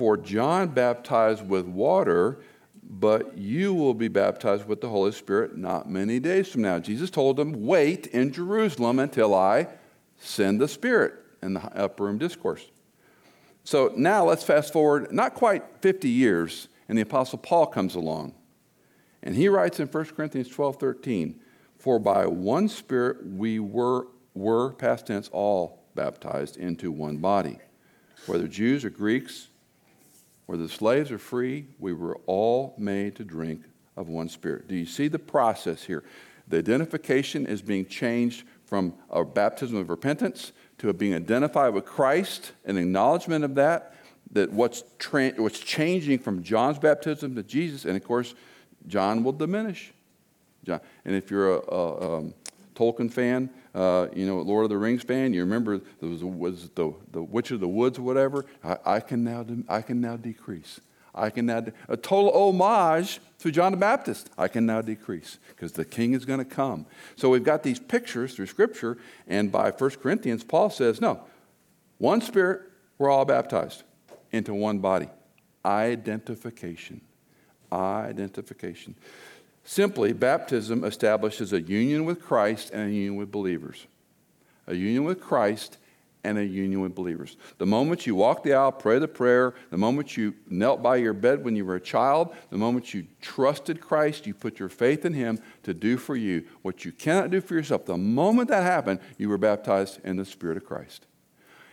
for 0.00 0.16
John 0.16 0.68
baptized 0.68 1.46
with 1.46 1.66
water, 1.66 2.38
but 2.82 3.36
you 3.36 3.74
will 3.74 3.92
be 3.92 4.08
baptized 4.08 4.66
with 4.66 4.80
the 4.80 4.88
Holy 4.88 5.12
Spirit 5.12 5.58
not 5.58 5.90
many 5.90 6.18
days 6.18 6.48
from 6.48 6.62
now. 6.62 6.78
Jesus 6.78 7.10
told 7.10 7.36
them, 7.36 7.66
Wait 7.66 8.06
in 8.06 8.32
Jerusalem 8.32 8.98
until 8.98 9.34
I 9.34 9.68
send 10.16 10.58
the 10.58 10.68
Spirit 10.68 11.12
in 11.42 11.52
the 11.52 11.60
upper 11.78 12.04
room 12.04 12.16
discourse. 12.16 12.70
So 13.62 13.92
now 13.94 14.24
let's 14.24 14.42
fast 14.42 14.72
forward 14.72 15.12
not 15.12 15.34
quite 15.34 15.64
50 15.82 16.08
years, 16.08 16.68
and 16.88 16.96
the 16.96 17.02
Apostle 17.02 17.36
Paul 17.36 17.66
comes 17.66 17.94
along. 17.94 18.32
And 19.22 19.36
he 19.36 19.50
writes 19.50 19.80
in 19.80 19.86
1 19.86 20.04
Corinthians 20.16 20.48
12 20.48 20.76
13, 20.76 21.38
For 21.76 21.98
by 21.98 22.24
one 22.24 22.70
Spirit 22.70 23.18
we 23.26 23.58
were, 23.58 24.06
were 24.32 24.72
past 24.72 25.08
tense, 25.08 25.28
all 25.30 25.84
baptized 25.94 26.56
into 26.56 26.90
one 26.90 27.18
body. 27.18 27.58
Whether 28.24 28.48
Jews 28.48 28.82
or 28.82 28.90
Greeks, 28.90 29.48
whether 30.50 30.66
slaves 30.66 31.12
or 31.12 31.18
free, 31.18 31.64
we 31.78 31.92
were 31.92 32.18
all 32.26 32.74
made 32.76 33.14
to 33.14 33.22
drink 33.22 33.62
of 33.96 34.08
one 34.08 34.28
spirit. 34.28 34.66
Do 34.66 34.74
you 34.74 34.84
see 34.84 35.06
the 35.06 35.16
process 35.16 35.84
here? 35.84 36.02
The 36.48 36.58
identification 36.58 37.46
is 37.46 37.62
being 37.62 37.86
changed 37.86 38.44
from 38.64 38.94
a 39.10 39.24
baptism 39.24 39.76
of 39.76 39.88
repentance 39.88 40.50
to 40.78 40.92
being 40.92 41.14
identified 41.14 41.72
with 41.72 41.84
Christ, 41.84 42.50
an 42.64 42.78
acknowledgement 42.78 43.44
of 43.44 43.54
that, 43.54 43.94
that 44.32 44.52
what's, 44.52 44.82
tra- 44.98 45.34
what's 45.36 45.60
changing 45.60 46.18
from 46.18 46.42
John's 46.42 46.80
baptism 46.80 47.36
to 47.36 47.44
Jesus, 47.44 47.84
and 47.84 47.96
of 47.96 48.02
course, 48.02 48.34
John 48.88 49.22
will 49.22 49.30
diminish. 49.30 49.92
John, 50.64 50.80
and 51.04 51.14
if 51.14 51.30
you're 51.30 51.58
a, 51.58 51.60
a 51.60 52.18
um, 52.18 52.34
Tolkien 52.80 53.12
fan, 53.12 53.50
uh, 53.74 54.06
you 54.14 54.24
know, 54.24 54.38
Lord 54.40 54.64
of 54.64 54.70
the 54.70 54.78
Rings 54.78 55.02
fan, 55.02 55.34
you 55.34 55.40
remember 55.40 55.78
there 56.00 56.08
was, 56.08 56.24
was 56.24 56.70
the, 56.70 56.94
the 57.12 57.22
Witch 57.22 57.50
of 57.50 57.60
the 57.60 57.68
Woods 57.68 57.98
or 57.98 58.02
whatever. 58.02 58.46
I, 58.64 58.78
I, 58.86 59.00
can 59.00 59.22
now, 59.22 59.44
I 59.68 59.82
can 59.82 60.00
now 60.00 60.16
decrease. 60.16 60.80
I 61.14 61.28
can 61.28 61.44
now, 61.44 61.60
de- 61.60 61.72
a 61.88 61.96
total 61.98 62.32
homage 62.32 63.20
to 63.40 63.50
John 63.50 63.72
the 63.72 63.78
Baptist. 63.78 64.30
I 64.38 64.48
can 64.48 64.64
now 64.64 64.80
decrease 64.80 65.38
because 65.50 65.72
the 65.72 65.84
king 65.84 66.14
is 66.14 66.24
going 66.24 66.38
to 66.38 66.44
come. 66.44 66.86
So 67.16 67.28
we've 67.28 67.44
got 67.44 67.62
these 67.62 67.78
pictures 67.78 68.34
through 68.34 68.46
Scripture, 68.46 68.96
and 69.28 69.52
by 69.52 69.72
1 69.72 69.90
Corinthians, 70.02 70.42
Paul 70.42 70.70
says, 70.70 71.02
no, 71.02 71.20
one 71.98 72.22
spirit, 72.22 72.62
we're 72.96 73.10
all 73.10 73.26
baptized 73.26 73.82
into 74.32 74.54
one 74.54 74.78
body. 74.78 75.10
Identification. 75.66 77.02
Identification. 77.70 78.94
Simply, 79.64 80.12
baptism 80.12 80.84
establishes 80.84 81.52
a 81.52 81.60
union 81.60 82.04
with 82.04 82.20
Christ 82.20 82.70
and 82.72 82.88
a 82.88 82.92
union 82.92 83.16
with 83.16 83.30
believers. 83.30 83.86
A 84.66 84.74
union 84.74 85.04
with 85.04 85.20
Christ 85.20 85.78
and 86.24 86.38
a 86.38 86.44
union 86.44 86.80
with 86.80 86.94
believers. 86.94 87.36
The 87.58 87.66
moment 87.66 88.06
you 88.06 88.14
walk 88.14 88.42
the 88.42 88.52
aisle, 88.52 88.72
pray 88.72 88.98
the 88.98 89.08
prayer, 89.08 89.54
the 89.70 89.78
moment 89.78 90.16
you 90.16 90.34
knelt 90.48 90.82
by 90.82 90.96
your 90.96 91.12
bed 91.12 91.44
when 91.44 91.56
you 91.56 91.64
were 91.64 91.76
a 91.76 91.80
child, 91.80 92.34
the 92.50 92.58
moment 92.58 92.92
you 92.92 93.06
trusted 93.20 93.80
Christ, 93.80 94.26
you 94.26 94.34
put 94.34 94.58
your 94.58 94.68
faith 94.68 95.04
in 95.04 95.14
Him 95.14 95.38
to 95.62 95.72
do 95.72 95.96
for 95.96 96.16
you 96.16 96.44
what 96.62 96.84
you 96.84 96.92
cannot 96.92 97.30
do 97.30 97.40
for 97.40 97.54
yourself. 97.54 97.86
The 97.86 97.96
moment 97.96 98.48
that 98.48 98.62
happened, 98.62 99.00
you 99.16 99.28
were 99.28 99.38
baptized 99.38 100.00
in 100.04 100.16
the 100.16 100.24
Spirit 100.24 100.56
of 100.56 100.64
Christ. 100.64 101.06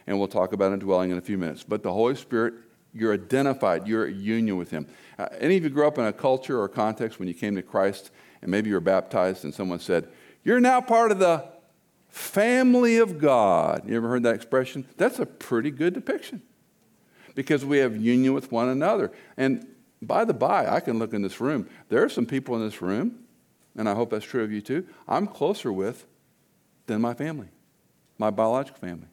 And 0.06 0.18
we'll 0.18 0.30
talk 0.30 0.54
about 0.54 0.72
indwelling 0.72 1.12
in 1.12 1.18
a 1.18 1.22
few 1.22 1.38
minutes. 1.38 1.64
But 1.64 1.84
the 1.84 1.92
Holy 1.92 2.16
Spirit 2.16 2.54
you're 2.98 3.14
identified, 3.14 3.88
you're 3.88 4.08
at 4.08 4.16
union 4.16 4.58
with 4.58 4.72
Him. 4.72 4.88
Uh, 5.18 5.28
any 5.40 5.58
of 5.58 5.64
you 5.64 5.70
grew 5.70 5.88
up 5.88 5.98
in 5.98 6.06
a 6.06 6.14
culture 6.14 6.60
or 6.60 6.68
context 6.68 7.20
when 7.20 7.28
you 7.28 7.34
came 7.34 7.56
to 7.56 7.62
Christ 7.62 8.12
and 8.42 8.52
maybe 8.52 8.70
you 8.70 8.76
were 8.76 8.82
baptized 8.82 9.44
and 9.44 9.54
someone 9.54 9.80
said, 9.80 10.08
You're 10.44 10.60
now 10.60 10.82
part 10.82 11.12
of 11.12 11.20
the 11.20 11.46
family 12.10 12.98
of 12.98 13.20
God. 13.20 13.84
You 13.88 13.96
ever 13.96 14.10
heard 14.10 14.24
that 14.24 14.36
expression? 14.36 14.86
That's 14.98 15.20
a 15.20 15.26
pretty 15.26 15.72
good 15.72 15.94
depiction 15.94 16.42
because 17.36 17.64
we 17.64 17.78
have 17.80 17.96
union 17.96 18.34
with 18.34 18.52
one 18.52 18.70
another. 18.70 19.12
And 19.38 19.68
by 20.02 20.26
the 20.26 20.34
by, 20.34 20.68
I 20.68 20.80
can 20.80 21.00
look 21.00 21.14
in 21.14 21.22
this 21.22 21.40
room. 21.40 21.70
There 21.90 22.04
are 22.04 22.10
some 22.10 22.26
people 22.26 22.56
in 22.56 22.62
this 22.62 22.82
room, 22.82 23.24
and 23.76 23.88
I 23.88 23.94
hope 23.94 24.10
that's 24.10 24.26
true 24.26 24.44
of 24.44 24.52
you 24.52 24.62
too, 24.62 24.88
I'm 25.08 25.28
closer 25.28 25.72
with 25.72 26.06
than 26.88 27.02
my 27.02 27.14
family, 27.14 27.50
my 28.18 28.30
biological 28.30 28.80
family. 28.80 29.08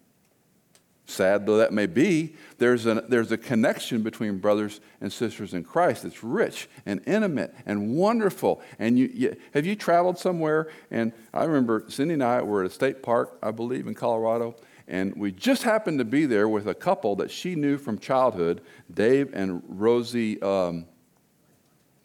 Sad 1.06 1.44
though 1.44 1.58
that 1.58 1.72
may 1.72 1.86
be, 1.86 2.34
there's 2.58 2.86
a, 2.86 3.04
there's 3.08 3.30
a 3.30 3.36
connection 3.36 4.02
between 4.02 4.38
brothers 4.38 4.80
and 5.00 5.12
sisters 5.12 5.52
in 5.52 5.62
Christ 5.62 6.02
that's 6.02 6.24
rich 6.24 6.68
and 6.86 7.02
intimate 7.06 7.54
and 7.66 7.94
wonderful. 7.94 8.62
And 8.78 8.98
you, 8.98 9.10
you, 9.12 9.36
have 9.52 9.66
you 9.66 9.76
traveled 9.76 10.18
somewhere? 10.18 10.68
And 10.90 11.12
I 11.34 11.44
remember 11.44 11.84
Cindy 11.88 12.14
and 12.14 12.24
I 12.24 12.40
were 12.42 12.64
at 12.64 12.70
a 12.70 12.74
state 12.74 13.02
park, 13.02 13.38
I 13.42 13.50
believe, 13.50 13.86
in 13.86 13.94
Colorado, 13.94 14.56
and 14.88 15.14
we 15.16 15.32
just 15.32 15.62
happened 15.62 15.98
to 15.98 16.04
be 16.04 16.26
there 16.26 16.48
with 16.48 16.66
a 16.66 16.74
couple 16.74 17.16
that 17.16 17.30
she 17.30 17.54
knew 17.54 17.78
from 17.78 17.98
childhood, 17.98 18.62
Dave 18.92 19.32
and 19.34 19.62
Rosie 19.66 20.40
um, 20.42 20.86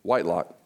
Whitelock 0.04 0.59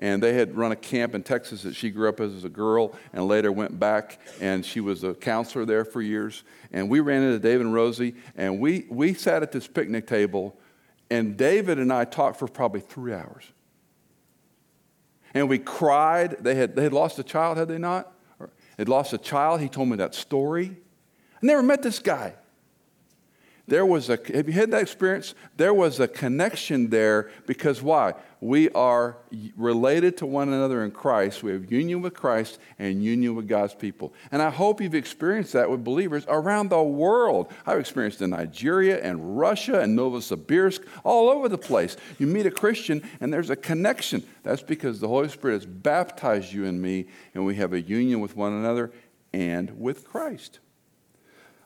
and 0.00 0.22
they 0.22 0.32
had 0.32 0.56
run 0.56 0.72
a 0.72 0.76
camp 0.76 1.14
in 1.14 1.22
Texas 1.22 1.62
that 1.62 1.74
she 1.74 1.90
grew 1.90 2.08
up 2.08 2.20
as 2.20 2.44
a 2.44 2.48
girl 2.48 2.96
and 3.12 3.26
later 3.26 3.52
went 3.52 3.78
back 3.78 4.18
and 4.40 4.64
she 4.64 4.80
was 4.80 5.04
a 5.04 5.14
counselor 5.14 5.64
there 5.64 5.84
for 5.84 6.00
years. 6.00 6.42
And 6.72 6.88
we 6.88 7.00
ran 7.00 7.22
into 7.22 7.38
David 7.38 7.66
and 7.66 7.74
Rosie 7.74 8.14
and 8.36 8.60
we, 8.60 8.86
we 8.88 9.12
sat 9.12 9.42
at 9.42 9.52
this 9.52 9.66
picnic 9.66 10.06
table 10.06 10.56
and 11.10 11.36
David 11.36 11.78
and 11.78 11.92
I 11.92 12.04
talked 12.04 12.38
for 12.38 12.48
probably 12.48 12.80
three 12.80 13.12
hours. 13.12 13.44
And 15.34 15.48
we 15.48 15.58
cried. 15.58 16.38
They 16.40 16.54
had, 16.54 16.74
they 16.74 16.82
had 16.82 16.92
lost 16.92 17.18
a 17.18 17.22
child, 17.22 17.56
had 17.58 17.68
they 17.68 17.78
not? 17.78 18.12
They'd 18.76 18.88
lost 18.88 19.12
a 19.12 19.18
child. 19.18 19.60
He 19.60 19.68
told 19.68 19.88
me 19.88 19.96
that 19.96 20.14
story. 20.14 20.76
I 21.34 21.46
never 21.46 21.62
met 21.62 21.82
this 21.82 21.98
guy 21.98 22.34
there 23.70 23.86
was 23.86 24.10
a, 24.10 24.18
have 24.34 24.48
you 24.48 24.52
had 24.52 24.72
that 24.72 24.82
experience? 24.82 25.32
There 25.56 25.72
was 25.72 26.00
a 26.00 26.08
connection 26.08 26.90
there 26.90 27.30
because 27.46 27.80
why? 27.80 28.14
We 28.40 28.68
are 28.70 29.16
related 29.56 30.16
to 30.18 30.26
one 30.26 30.48
another 30.48 30.82
in 30.84 30.90
Christ. 30.90 31.44
We 31.44 31.52
have 31.52 31.70
union 31.70 32.02
with 32.02 32.12
Christ 32.12 32.58
and 32.80 33.00
union 33.04 33.36
with 33.36 33.46
God's 33.46 33.74
people. 33.74 34.12
And 34.32 34.42
I 34.42 34.50
hope 34.50 34.80
you've 34.80 34.96
experienced 34.96 35.52
that 35.52 35.70
with 35.70 35.84
believers 35.84 36.24
around 36.26 36.70
the 36.70 36.82
world. 36.82 37.52
I've 37.64 37.78
experienced 37.78 38.20
in 38.22 38.30
Nigeria 38.30 39.00
and 39.04 39.38
Russia 39.38 39.78
and 39.78 39.96
Novosibirsk, 39.96 40.84
all 41.04 41.30
over 41.30 41.48
the 41.48 41.56
place. 41.56 41.96
You 42.18 42.26
meet 42.26 42.46
a 42.46 42.50
Christian 42.50 43.08
and 43.20 43.32
there's 43.32 43.50
a 43.50 43.56
connection. 43.56 44.24
That's 44.42 44.62
because 44.62 44.98
the 44.98 45.06
Holy 45.06 45.28
Spirit 45.28 45.54
has 45.54 45.66
baptized 45.66 46.52
you 46.52 46.64
and 46.64 46.82
me, 46.82 47.06
and 47.34 47.46
we 47.46 47.54
have 47.54 47.72
a 47.72 47.80
union 47.80 48.18
with 48.18 48.34
one 48.34 48.52
another 48.52 48.90
and 49.32 49.78
with 49.78 50.04
Christ. 50.04 50.58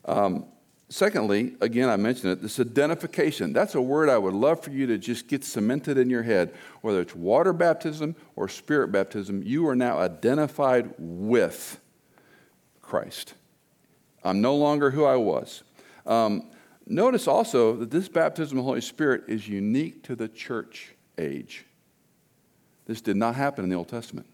Um, 0.05 0.45
Secondly, 0.94 1.57
again, 1.61 1.88
I 1.88 1.96
mentioned 1.96 2.30
it, 2.30 2.40
this 2.40 2.61
identification. 2.61 3.52
That's 3.52 3.74
a 3.74 3.80
word 3.80 4.09
I 4.09 4.16
would 4.16 4.33
love 4.33 4.62
for 4.62 4.70
you 4.70 4.87
to 4.87 4.96
just 4.96 5.26
get 5.26 5.42
cemented 5.42 5.98
in 5.98 6.09
your 6.09 6.22
head. 6.22 6.54
Whether 6.83 7.00
it's 7.00 7.16
water 7.16 7.52
baptism 7.52 8.14
or 8.37 8.46
spirit 8.46 8.92
baptism, 8.92 9.42
you 9.42 9.66
are 9.66 9.74
now 9.74 9.98
identified 9.98 10.94
with 10.96 11.80
Christ. 12.80 13.35
I'm 14.22 14.40
no 14.40 14.54
longer 14.54 14.92
who 14.92 15.04
I 15.04 15.16
was. 15.16 15.64
Um, 16.07 16.52
Notice 16.87 17.26
also 17.26 17.74
that 17.74 17.90
this 17.90 18.09
baptism 18.09 18.59
of 18.59 18.64
the 18.64 18.68
Holy 18.68 18.80
Spirit 18.80 19.24
is 19.26 19.48
unique 19.48 20.04
to 20.04 20.14
the 20.14 20.28
church 20.28 20.94
age. 21.18 21.66
This 22.87 23.00
did 23.00 23.16
not 23.16 23.35
happen 23.35 23.64
in 23.64 23.68
the 23.68 23.74
Old 23.74 23.88
Testament. 23.88 24.28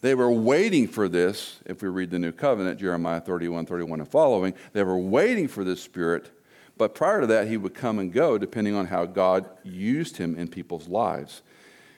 They 0.00 0.14
were 0.14 0.30
waiting 0.30 0.88
for 0.88 1.08
this, 1.08 1.60
if 1.64 1.82
we 1.82 1.88
read 1.88 2.10
the 2.10 2.18
New 2.18 2.32
Covenant, 2.32 2.78
Jeremiah 2.78 3.20
31, 3.20 3.66
31 3.66 4.00
and 4.00 4.08
following, 4.08 4.54
they 4.72 4.82
were 4.82 4.98
waiting 4.98 5.48
for 5.48 5.64
this 5.64 5.82
Spirit, 5.82 6.30
but 6.76 6.94
prior 6.94 7.22
to 7.22 7.26
that, 7.28 7.48
he 7.48 7.56
would 7.56 7.74
come 7.74 7.98
and 7.98 8.12
go 8.12 8.36
depending 8.36 8.74
on 8.74 8.86
how 8.86 9.06
God 9.06 9.48
used 9.64 10.18
him 10.18 10.36
in 10.36 10.48
people's 10.48 10.88
lives. 10.88 11.42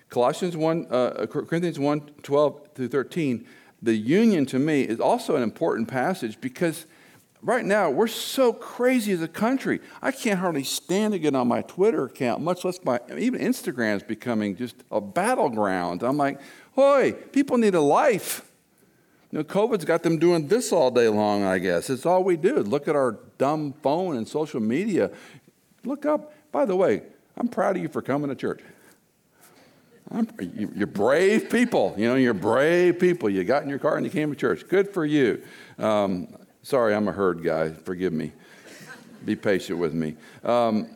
Colossians 0.09 0.57
1, 0.57 0.87
uh, 0.91 1.27
Corinthians 1.27 1.79
1, 1.79 2.01
12 2.23 2.69
through 2.75 2.89
13, 2.89 3.47
the 3.83 3.95
union 3.95 4.47
to 4.47 4.59
me 4.59 4.83
is 4.83 5.01
also 5.01 5.37
an 5.37 5.43
important 5.43 5.89
passage 5.89 6.41
because 6.41 6.87
right 7.43 7.65
now 7.65 7.91
we're 7.91 8.07
so 8.07 8.53
crazy 8.53 9.13
as 9.13 9.23
a 9.23 9.29
country. 9.29 9.81
I 10.03 10.11
can't 10.11 10.41
hardly 10.41 10.65
stand 10.65 11.13
to 11.13 11.19
get 11.19 11.35
on 11.35 11.47
my 11.49 11.63
Twitter 11.63 12.05
account, 12.05 12.43
much 12.43 12.65
less 12.65 12.83
my 12.85 13.01
even 13.17 13.41
Instagram 13.41 13.97
is 13.97 14.03
becoming 14.03 14.57
just 14.57 14.77
a 14.91 15.01
battleground. 15.01 16.03
I'm 16.03 16.17
like, 16.17 16.41
boy, 16.79 17.11
people 17.33 17.59
need 17.59 17.75
a 17.75 17.81
life. 17.81 18.49
You 19.33 19.39
know, 19.39 19.45
COVID's 19.45 19.85
got 19.85 20.05
them 20.05 20.17
doing 20.17 20.47
this 20.47 20.73
all 20.73 20.93
day 20.93 21.09
long, 21.09 21.43
I 21.43 21.59
guess. 21.59 21.91
It's 21.91 22.07
all 22.07 22.23
we 22.23 22.37
do. 22.37 22.59
Look 22.59 22.87
at 22.87 22.95
our 22.95 23.19
dumb 23.37 23.75
phone 23.83 24.17
and 24.17 24.29
social 24.29 24.61
media. 24.61 25.11
Look 25.85 26.07
up. 26.07 26.33
By 26.53 26.67
the 26.67 26.77
way, 26.77 27.03
I'm 27.37 27.49
proud 27.49 27.75
of 27.75 27.83
you 27.83 27.89
for 27.89 28.01
coming 28.01 28.31
to 28.31 28.37
church. 28.37 28.61
I'm, 30.13 30.29
you're 30.41 30.87
brave 30.87 31.51
people. 31.51 31.95
You 31.99 32.11
know, 32.11 32.15
you're 32.15 32.33
brave 32.33 33.01
people. 33.01 33.29
You 33.29 33.43
got 33.43 33.65
in 33.65 33.69
your 33.69 33.81
car 33.81 33.97
and 33.97 34.07
you 34.07 34.13
came 34.13 34.31
to 34.31 34.37
church. 34.37 34.69
Good 34.69 34.89
for 34.89 35.05
you. 35.05 35.43
Um, 35.79 36.29
sorry, 36.63 36.95
I'm 36.95 37.09
a 37.09 37.13
herd 37.13 37.43
guy. 37.43 37.73
Forgive 37.73 38.13
me. 38.13 38.33
Be 39.25 39.35
patient 39.35 39.81
with 39.81 39.95
me. 39.95 40.15
Um, 40.45 40.91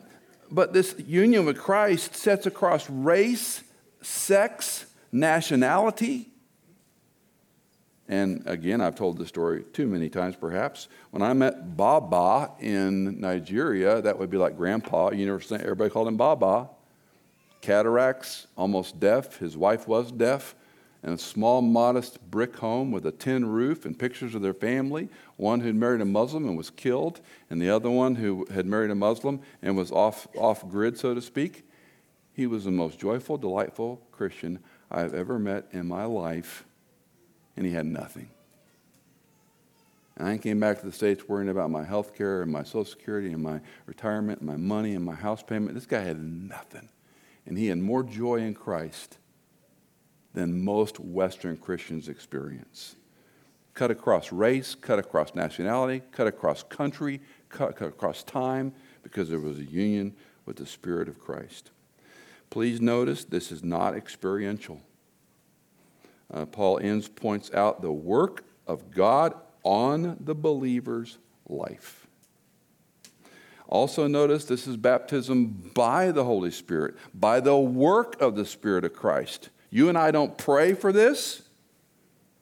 but 0.49 0.71
this 0.71 0.95
union 1.05 1.45
with 1.45 1.57
Christ 1.57 2.15
sets 2.15 2.45
across 2.45 2.89
race, 2.89 3.63
sex, 4.01 4.85
nationality. 5.13 6.29
And 8.09 8.43
again, 8.45 8.81
I've 8.81 8.95
told 8.95 9.17
this 9.17 9.29
story 9.29 9.63
too 9.71 9.87
many 9.87 10.09
times 10.09 10.35
perhaps. 10.35 10.89
When 11.11 11.21
I 11.21 11.33
met 11.33 11.77
Baba 11.77 12.51
in 12.59 13.21
Nigeria, 13.21 14.01
that 14.01 14.19
would 14.19 14.29
be 14.29 14.37
like 14.37 14.57
grandpa. 14.57 15.11
You 15.11 15.25
know, 15.25 15.39
everybody 15.51 15.89
called 15.89 16.07
him 16.07 16.17
Baba 16.17 16.69
cataracts, 17.63 18.47
almost 18.57 18.99
deaf. 18.99 19.37
His 19.37 19.55
wife 19.55 19.87
was 19.87 20.11
deaf. 20.11 20.53
And 21.01 21.13
a 21.13 21.17
small, 21.17 21.61
modest 21.61 22.19
brick 22.29 22.55
home 22.57 22.91
with 22.91 23.05
a 23.05 23.11
tin 23.11 23.45
roof 23.45 23.85
and 23.85 23.97
pictures 23.97 24.35
of 24.35 24.41
their 24.41 24.53
family. 24.53 25.09
One 25.35 25.59
who 25.59 25.67
had 25.67 25.75
married 25.75 26.01
a 26.01 26.05
Muslim 26.05 26.47
and 26.47 26.57
was 26.57 26.69
killed, 26.69 27.19
and 27.49 27.61
the 27.61 27.69
other 27.69 27.89
one 27.89 28.15
who 28.15 28.45
had 28.53 28.65
married 28.65 28.91
a 28.91 28.95
Muslim 28.95 29.41
and 29.61 29.75
was 29.75 29.91
off, 29.91 30.27
off 30.37 30.67
grid, 30.69 30.97
so 30.97 31.13
to 31.13 31.21
speak. 31.21 31.67
He 32.33 32.47
was 32.47 32.63
the 32.63 32.71
most 32.71 32.99
joyful, 32.99 33.37
delightful 33.37 34.01
Christian 34.11 34.59
I've 34.93 35.13
ever 35.13 35.39
met 35.39 35.67
in 35.71 35.87
my 35.87 36.05
life, 36.05 36.65
and 37.57 37.65
he 37.65 37.73
had 37.73 37.85
nothing. 37.85 38.29
And 40.15 40.27
I 40.27 40.37
came 40.37 40.59
back 40.59 40.79
to 40.79 40.85
the 40.85 40.91
States 40.91 41.27
worrying 41.27 41.49
about 41.49 41.71
my 41.71 41.83
health 41.83 42.15
care 42.15 42.43
and 42.43 42.51
my 42.51 42.63
Social 42.63 42.85
Security 42.85 43.33
and 43.33 43.41
my 43.41 43.61
retirement 43.87 44.41
and 44.41 44.47
my 44.47 44.57
money 44.57 44.93
and 44.93 45.03
my 45.03 45.15
house 45.15 45.41
payment. 45.41 45.73
This 45.73 45.87
guy 45.87 46.01
had 46.01 46.21
nothing 46.21 46.89
and 47.45 47.57
he 47.57 47.67
had 47.67 47.77
more 47.77 48.03
joy 48.03 48.37
in 48.37 48.53
Christ 48.53 49.17
than 50.33 50.63
most 50.63 50.99
Western 50.99 51.57
Christians 51.57 52.07
experience. 52.07 52.95
Cut 53.73 53.91
across 53.91 54.31
race, 54.31 54.75
cut 54.75 54.99
across 54.99 55.35
nationality, 55.35 56.01
cut 56.11 56.27
across 56.27 56.63
country, 56.63 57.21
cut, 57.49 57.75
cut 57.75 57.89
across 57.89 58.23
time, 58.23 58.73
because 59.01 59.29
there 59.29 59.39
was 59.39 59.59
a 59.59 59.65
union 59.65 60.15
with 60.45 60.57
the 60.57 60.65
Spirit 60.65 61.07
of 61.07 61.19
Christ. 61.19 61.71
Please 62.53 62.79
notice 62.79 63.23
this 63.23 63.51
is 63.51 63.63
not 63.63 63.95
experiential. 63.95 64.79
Uh, 66.31 66.45
Paul 66.45 66.77
Enns 66.77 67.07
points 67.07 67.51
out 67.51 67.81
the 67.81 67.91
work 67.91 68.43
of 68.67 68.91
God 68.91 69.33
on 69.63 70.17
the 70.19 70.35
believer's 70.35 71.17
life. 71.49 72.05
Also, 73.67 74.05
notice 74.05 74.45
this 74.45 74.67
is 74.67 74.77
baptism 74.77 75.71
by 75.73 76.11
the 76.11 76.25
Holy 76.25 76.51
Spirit, 76.51 76.93
by 77.11 77.39
the 77.39 77.57
work 77.57 78.21
of 78.21 78.35
the 78.35 78.45
Spirit 78.45 78.85
of 78.85 78.93
Christ. 78.93 79.49
You 79.71 79.89
and 79.89 79.97
I 79.97 80.11
don't 80.11 80.37
pray 80.37 80.75
for 80.75 80.91
this, 80.91 81.41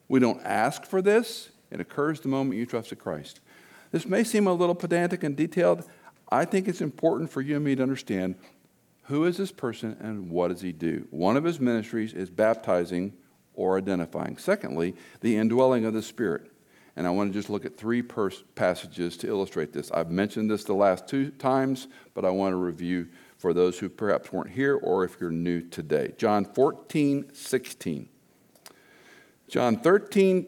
we 0.08 0.20
don't 0.20 0.42
ask 0.44 0.84
for 0.84 1.00
this. 1.00 1.48
It 1.70 1.80
occurs 1.80 2.20
the 2.20 2.28
moment 2.28 2.60
you 2.60 2.66
trusted 2.66 2.98
Christ. 2.98 3.40
This 3.92 4.04
may 4.04 4.24
seem 4.24 4.46
a 4.46 4.52
little 4.52 4.74
pedantic 4.74 5.22
and 5.22 5.34
detailed. 5.34 5.88
I 6.30 6.44
think 6.44 6.68
it's 6.68 6.82
important 6.82 7.30
for 7.30 7.40
you 7.40 7.56
and 7.56 7.64
me 7.64 7.76
to 7.76 7.82
understand 7.82 8.34
who 9.04 9.24
is 9.24 9.36
this 9.36 9.52
person 9.52 9.96
and 10.00 10.30
what 10.30 10.48
does 10.48 10.60
he 10.60 10.72
do. 10.72 11.06
One 11.10 11.36
of 11.36 11.44
his 11.44 11.60
ministries 11.60 12.12
is 12.12 12.30
baptizing 12.30 13.14
or 13.54 13.76
identifying. 13.76 14.36
Secondly, 14.38 14.94
the 15.20 15.36
indwelling 15.36 15.84
of 15.84 15.94
the 15.94 16.02
Spirit. 16.02 16.48
And 16.94 17.06
I 17.06 17.10
want 17.10 17.32
to 17.32 17.38
just 17.38 17.48
look 17.48 17.64
at 17.64 17.76
three 17.76 18.02
pers- 18.02 18.44
passages 18.54 19.16
to 19.18 19.26
illustrate 19.26 19.72
this. 19.72 19.90
I've 19.92 20.10
mentioned 20.10 20.50
this 20.50 20.64
the 20.64 20.74
last 20.74 21.08
two 21.08 21.30
times, 21.30 21.88
but 22.14 22.24
I 22.24 22.30
want 22.30 22.52
to 22.52 22.56
review 22.56 23.08
for 23.38 23.54
those 23.54 23.78
who 23.78 23.88
perhaps 23.88 24.32
weren't 24.32 24.50
here 24.50 24.76
or 24.76 25.04
if 25.04 25.16
you're 25.20 25.30
new 25.30 25.62
today. 25.62 26.12
John 26.18 26.44
14, 26.44 27.30
16. 27.32 28.08
John 29.48 29.76
13, 29.78 30.46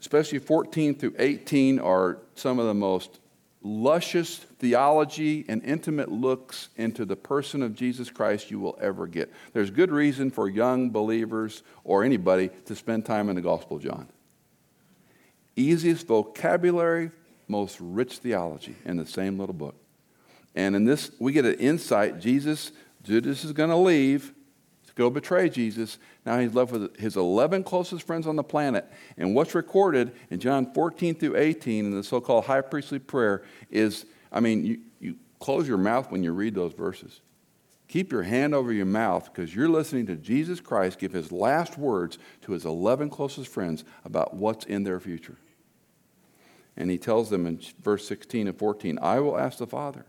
especially 0.00 0.38
14 0.38 0.94
through 0.94 1.14
18, 1.18 1.78
are 1.78 2.18
some 2.34 2.58
of 2.58 2.66
the 2.66 2.74
most 2.74 3.20
luscious 3.66 4.36
theology 4.36 5.44
and 5.48 5.62
intimate 5.64 6.10
looks 6.10 6.68
into 6.76 7.04
the 7.04 7.16
person 7.16 7.62
of 7.62 7.74
Jesus 7.74 8.10
Christ 8.10 8.50
you 8.50 8.60
will 8.60 8.78
ever 8.80 9.06
get. 9.06 9.32
There's 9.52 9.70
good 9.70 9.90
reason 9.90 10.30
for 10.30 10.48
young 10.48 10.90
believers 10.90 11.62
or 11.84 12.04
anybody 12.04 12.50
to 12.66 12.74
spend 12.74 13.04
time 13.04 13.28
in 13.28 13.34
the 13.34 13.42
Gospel 13.42 13.76
of 13.76 13.82
John 13.82 14.08
easiest 15.56 16.06
vocabulary, 16.06 17.10
most 17.48 17.78
rich 17.80 18.18
theology 18.18 18.76
in 18.84 18.98
the 18.98 19.06
same 19.06 19.38
little 19.38 19.54
book. 19.54 19.74
And 20.54 20.76
in 20.76 20.84
this, 20.84 21.10
we 21.18 21.32
get 21.32 21.44
an 21.44 21.54
insight. 21.54 22.20
Jesus, 22.20 22.72
Judas 23.02 23.44
is 23.44 23.52
going 23.52 23.70
to 23.70 23.76
leave 23.76 24.32
go 24.96 25.08
betray 25.08 25.48
Jesus. 25.48 25.98
Now 26.24 26.40
he's 26.40 26.54
left 26.54 26.72
with 26.72 26.98
his 26.98 27.16
11 27.16 27.62
closest 27.62 28.04
friends 28.06 28.26
on 28.26 28.34
the 28.34 28.42
planet. 28.42 28.90
And 29.16 29.34
what's 29.34 29.54
recorded 29.54 30.12
in 30.30 30.40
John 30.40 30.72
14 30.74 31.14
through 31.14 31.36
18 31.36 31.84
in 31.84 31.94
the 31.94 32.02
so 32.02 32.20
called 32.20 32.46
high 32.46 32.62
priestly 32.62 32.98
prayer 32.98 33.44
is 33.70 34.06
I 34.32 34.40
mean, 34.40 34.64
you, 34.64 34.80
you 35.00 35.16
close 35.38 35.68
your 35.68 35.78
mouth 35.78 36.10
when 36.10 36.22
you 36.22 36.32
read 36.32 36.54
those 36.54 36.72
verses. 36.72 37.20
Keep 37.88 38.10
your 38.10 38.24
hand 38.24 38.54
over 38.54 38.72
your 38.72 38.86
mouth 38.86 39.32
because 39.32 39.54
you're 39.54 39.68
listening 39.68 40.06
to 40.06 40.16
Jesus 40.16 40.60
Christ 40.60 40.98
give 40.98 41.12
his 41.12 41.30
last 41.30 41.78
words 41.78 42.18
to 42.42 42.52
his 42.52 42.64
11 42.64 43.10
closest 43.10 43.50
friends 43.50 43.84
about 44.04 44.34
what's 44.34 44.64
in 44.64 44.82
their 44.82 44.98
future. 44.98 45.36
And 46.76 46.90
he 46.90 46.98
tells 46.98 47.30
them 47.30 47.46
in 47.46 47.60
verse 47.80 48.06
16 48.06 48.48
and 48.48 48.58
14, 48.58 48.98
I 49.00 49.20
will 49.20 49.38
ask 49.38 49.58
the 49.58 49.66
Father, 49.66 50.04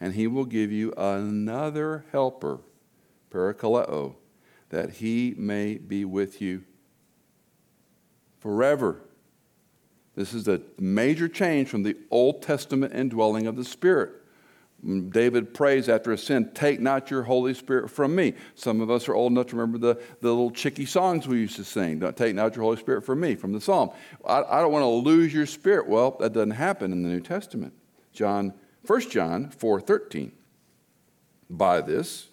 and 0.00 0.14
he 0.14 0.26
will 0.26 0.44
give 0.44 0.70
you 0.70 0.92
another 0.96 2.04
helper, 2.12 2.60
parakaleo, 3.30 4.14
that 4.70 4.90
he 4.90 5.34
may 5.36 5.76
be 5.76 6.04
with 6.04 6.40
you 6.40 6.64
forever. 8.40 9.00
This 10.14 10.32
is 10.32 10.48
a 10.48 10.60
major 10.78 11.28
change 11.28 11.68
from 11.68 11.82
the 11.82 11.96
Old 12.10 12.42
Testament 12.42 12.94
indwelling 12.94 13.46
of 13.46 13.56
the 13.56 13.64
Spirit. 13.64 14.12
David 15.08 15.52
prays 15.52 15.88
after 15.88 16.12
a 16.12 16.18
sin, 16.18 16.50
Take 16.54 16.80
not 16.80 17.10
your 17.10 17.22
Holy 17.24 17.54
Spirit 17.54 17.90
from 17.90 18.14
me. 18.14 18.34
Some 18.54 18.80
of 18.80 18.90
us 18.90 19.08
are 19.08 19.14
old 19.14 19.32
enough 19.32 19.48
to 19.48 19.56
remember 19.56 19.78
the, 19.78 20.00
the 20.20 20.28
little 20.28 20.50
chicky 20.50 20.86
songs 20.86 21.26
we 21.26 21.38
used 21.38 21.56
to 21.56 21.64
sing. 21.64 21.98
Don't 21.98 22.16
take 22.16 22.34
not 22.34 22.54
your 22.54 22.62
Holy 22.64 22.76
Spirit 22.76 23.02
from 23.02 23.20
me, 23.20 23.34
from 23.34 23.52
the 23.52 23.60
Psalm. 23.60 23.90
I, 24.26 24.42
I 24.42 24.60
don't 24.60 24.72
want 24.72 24.82
to 24.82 24.88
lose 24.88 25.34
your 25.34 25.46
spirit. 25.46 25.88
Well, 25.88 26.16
that 26.20 26.32
doesn't 26.32 26.52
happen 26.52 26.92
in 26.92 27.02
the 27.02 27.08
New 27.08 27.20
Testament. 27.20 27.72
John, 28.12 28.54
1 28.86 29.10
John 29.10 29.50
4 29.50 29.80
13. 29.80 30.32
By 31.48 31.80
this, 31.80 32.28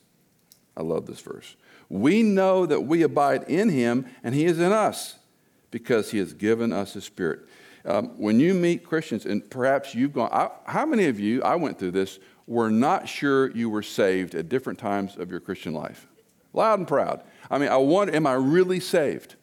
I 0.76 0.82
love 0.82 1.06
this 1.06 1.22
verse. 1.22 1.56
We 1.94 2.24
know 2.24 2.66
that 2.66 2.82
we 2.82 3.04
abide 3.04 3.44
in 3.44 3.70
him 3.70 4.08
and 4.24 4.34
he 4.34 4.46
is 4.46 4.60
in 4.60 4.72
us 4.72 5.18
because 5.70 6.10
he 6.10 6.18
has 6.18 6.34
given 6.34 6.74
us 6.74 6.94
his 6.94 7.04
spirit. 7.04 7.42
Um, 7.86 8.18
when 8.18 8.40
you 8.40 8.56
meet 8.56 8.84
Christians, 8.84 9.28
and 9.28 9.48
perhaps 9.48 9.94
you've 9.94 10.12
gone, 10.12 10.32
I, 10.32 10.50
how 10.66 10.88
many 10.88 11.06
of 11.06 11.20
you, 11.20 11.44
I 11.44 11.56
went 11.56 11.78
through 11.78 11.92
this, 11.92 12.18
were 12.48 12.72
not 12.72 13.08
sure 13.08 13.52
you 13.52 13.70
were 13.70 13.84
saved 13.84 14.34
at 14.34 14.50
different 14.50 14.80
times 14.80 15.18
of 15.18 15.30
your 15.30 15.40
Christian 15.40 15.76
life? 15.76 16.08
Loud 16.52 16.80
and 16.80 16.88
proud. 16.88 17.22
I 17.52 17.60
mean, 17.60 17.70
I 17.70 17.78
wonder, 17.78 18.16
am 18.16 18.26
I 18.26 18.34
really 18.34 18.80
saved? 18.80 19.36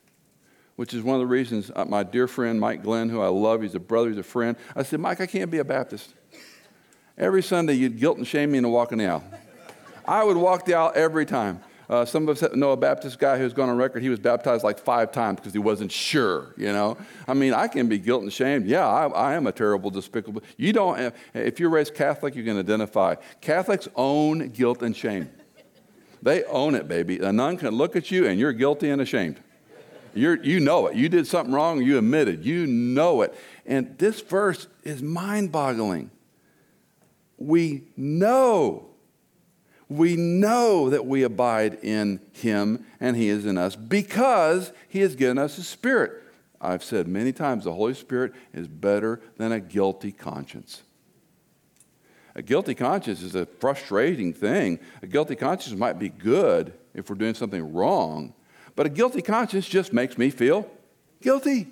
Which 0.74 0.92
is 0.92 1.04
one 1.04 1.14
of 1.14 1.20
the 1.20 1.28
reasons 1.28 1.70
uh, 1.76 1.84
my 1.84 2.02
dear 2.02 2.26
friend 2.26 2.58
Mike 2.58 2.82
Glenn, 2.82 3.10
who 3.10 3.20
I 3.20 3.28
love, 3.28 3.62
he's 3.62 3.76
a 3.76 3.80
brother, 3.80 4.08
he's 4.08 4.18
a 4.18 4.24
friend. 4.24 4.56
I 4.74 4.82
said, 4.82 4.98
Mike, 4.98 5.20
I 5.20 5.26
can't 5.26 5.52
be 5.52 5.58
a 5.58 5.64
Baptist. 5.64 6.14
Every 7.16 7.44
Sunday, 7.44 7.74
you'd 7.74 8.00
guilt 8.00 8.18
and 8.18 8.26
shame 8.26 8.50
me 8.50 8.58
into 8.58 8.70
walking 8.70 8.98
the 8.98 9.06
aisle. 9.06 9.24
I 10.04 10.24
would 10.24 10.36
walk 10.36 10.64
the 10.64 10.74
aisle 10.74 10.90
every 10.96 11.26
time. 11.26 11.62
Uh, 11.90 12.04
some 12.04 12.28
of 12.28 12.40
us 12.40 12.54
know 12.54 12.70
a 12.70 12.76
Baptist 12.76 13.18
guy 13.18 13.36
who's 13.36 13.52
gone 13.52 13.68
on 13.68 13.76
record, 13.76 14.00
he 14.00 14.08
was 14.08 14.20
baptized 14.20 14.62
like 14.62 14.78
five 14.78 15.10
times 15.10 15.40
because 15.40 15.52
he 15.52 15.58
wasn't 15.58 15.90
sure, 15.90 16.54
you 16.56 16.72
know? 16.72 16.96
I 17.26 17.34
mean, 17.34 17.52
I 17.52 17.66
can 17.66 17.88
be 17.88 17.98
guilt 17.98 18.22
and 18.22 18.32
shame. 18.32 18.64
Yeah, 18.64 18.86
I, 18.86 19.08
I 19.08 19.34
am 19.34 19.48
a 19.48 19.52
terrible, 19.52 19.90
despicable. 19.90 20.40
You 20.56 20.72
don't, 20.72 21.12
if 21.34 21.58
you're 21.58 21.68
raised 21.68 21.94
Catholic, 21.94 22.36
you 22.36 22.44
can 22.44 22.56
identify. 22.56 23.16
Catholics 23.40 23.88
own 23.96 24.50
guilt 24.50 24.82
and 24.82 24.96
shame. 24.96 25.30
They 26.22 26.44
own 26.44 26.76
it, 26.76 26.86
baby. 26.86 27.18
A 27.18 27.32
nun 27.32 27.56
can 27.56 27.70
look 27.70 27.96
at 27.96 28.12
you 28.12 28.28
and 28.28 28.38
you're 28.38 28.52
guilty 28.52 28.88
and 28.88 29.02
ashamed. 29.02 29.40
You're, 30.14 30.40
you 30.44 30.60
know 30.60 30.86
it. 30.86 30.94
You 30.94 31.08
did 31.08 31.26
something 31.26 31.52
wrong, 31.52 31.82
you 31.82 31.98
admit 31.98 32.28
it. 32.28 32.42
You 32.42 32.68
know 32.68 33.22
it. 33.22 33.34
And 33.66 33.98
this 33.98 34.20
verse 34.20 34.68
is 34.84 35.02
mind 35.02 35.50
boggling. 35.50 36.12
We 37.36 37.82
know 37.96 38.89
we 39.90 40.14
know 40.14 40.88
that 40.88 41.04
we 41.04 41.24
abide 41.24 41.78
in 41.82 42.20
him 42.32 42.86
and 43.00 43.16
he 43.16 43.28
is 43.28 43.44
in 43.44 43.58
us 43.58 43.74
because 43.74 44.72
he 44.88 45.00
has 45.00 45.16
given 45.16 45.36
us 45.36 45.56
his 45.56 45.66
spirit. 45.66 46.12
I've 46.60 46.84
said 46.84 47.08
many 47.08 47.32
times 47.32 47.64
the 47.64 47.72
Holy 47.72 47.94
Spirit 47.94 48.32
is 48.54 48.68
better 48.68 49.20
than 49.36 49.50
a 49.50 49.58
guilty 49.58 50.12
conscience. 50.12 50.82
A 52.36 52.42
guilty 52.42 52.76
conscience 52.76 53.20
is 53.20 53.34
a 53.34 53.46
frustrating 53.46 54.32
thing. 54.32 54.78
A 55.02 55.08
guilty 55.08 55.34
conscience 55.34 55.76
might 55.76 55.98
be 55.98 56.08
good 56.08 56.72
if 56.94 57.10
we're 57.10 57.16
doing 57.16 57.34
something 57.34 57.74
wrong, 57.74 58.32
but 58.76 58.86
a 58.86 58.90
guilty 58.90 59.22
conscience 59.22 59.66
just 59.66 59.92
makes 59.92 60.16
me 60.16 60.30
feel 60.30 60.70
guilty. 61.20 61.66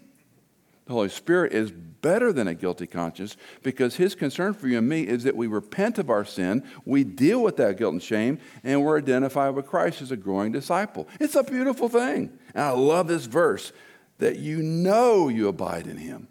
The 0.86 0.92
Holy 0.92 1.08
Spirit 1.08 1.52
is 1.52 1.70
better 2.00 2.32
than 2.32 2.48
a 2.48 2.54
guilty 2.54 2.86
conscience 2.86 3.36
because 3.62 3.96
his 3.96 4.14
concern 4.14 4.54
for 4.54 4.68
you 4.68 4.78
and 4.78 4.88
me 4.88 5.02
is 5.02 5.24
that 5.24 5.36
we 5.36 5.46
repent 5.46 5.98
of 5.98 6.10
our 6.10 6.24
sin, 6.24 6.64
we 6.84 7.04
deal 7.04 7.42
with 7.42 7.56
that 7.56 7.76
guilt 7.76 7.92
and 7.92 8.02
shame, 8.02 8.38
and 8.64 8.82
we're 8.82 8.98
identified 8.98 9.54
with 9.54 9.66
Christ 9.66 10.02
as 10.02 10.10
a 10.10 10.16
growing 10.16 10.52
disciple. 10.52 11.08
It's 11.20 11.34
a 11.34 11.42
beautiful 11.42 11.88
thing. 11.88 12.38
And 12.54 12.64
I 12.64 12.70
love 12.70 13.08
this 13.08 13.26
verse 13.26 13.72
that 14.18 14.38
you 14.38 14.62
know 14.62 15.28
you 15.28 15.48
abide 15.48 15.86
in 15.86 15.96
him. 15.96 16.28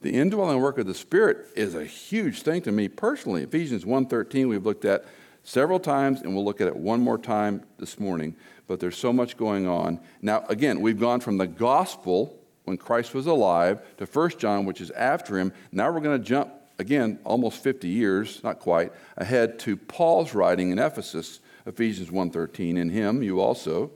The 0.00 0.12
indwelling 0.12 0.60
work 0.60 0.78
of 0.78 0.86
the 0.86 0.94
Spirit 0.94 1.48
is 1.56 1.74
a 1.74 1.84
huge 1.84 2.42
thing 2.42 2.62
to 2.62 2.72
me 2.72 2.88
personally. 2.88 3.42
Ephesians 3.42 3.84
1:13 3.84 4.48
we've 4.48 4.64
looked 4.64 4.84
at 4.84 5.04
several 5.42 5.80
times 5.80 6.20
and 6.20 6.34
we'll 6.34 6.44
look 6.44 6.60
at 6.60 6.68
it 6.68 6.76
one 6.76 7.00
more 7.00 7.18
time 7.18 7.62
this 7.78 7.98
morning, 7.98 8.36
but 8.68 8.78
there's 8.78 8.96
so 8.96 9.12
much 9.12 9.36
going 9.36 9.66
on. 9.66 9.98
Now 10.22 10.44
again, 10.48 10.80
we've 10.80 11.00
gone 11.00 11.20
from 11.20 11.38
the 11.38 11.48
gospel 11.48 12.38
when 12.68 12.76
Christ 12.76 13.14
was 13.14 13.26
alive 13.26 13.80
to 13.96 14.06
1 14.06 14.30
John, 14.38 14.64
which 14.64 14.80
is 14.80 14.90
after 14.92 15.38
him. 15.38 15.52
Now 15.72 15.90
we're 15.90 16.00
going 16.00 16.20
to 16.20 16.24
jump 16.24 16.52
again 16.78 17.18
almost 17.24 17.62
50 17.62 17.88
years, 17.88 18.42
not 18.44 18.60
quite, 18.60 18.92
ahead 19.16 19.58
to 19.60 19.76
Paul's 19.76 20.34
writing 20.34 20.70
in 20.70 20.78
Ephesus, 20.78 21.40
Ephesians 21.66 22.10
1:13. 22.10 22.76
In 22.76 22.90
him 22.90 23.22
you 23.22 23.40
also 23.40 23.90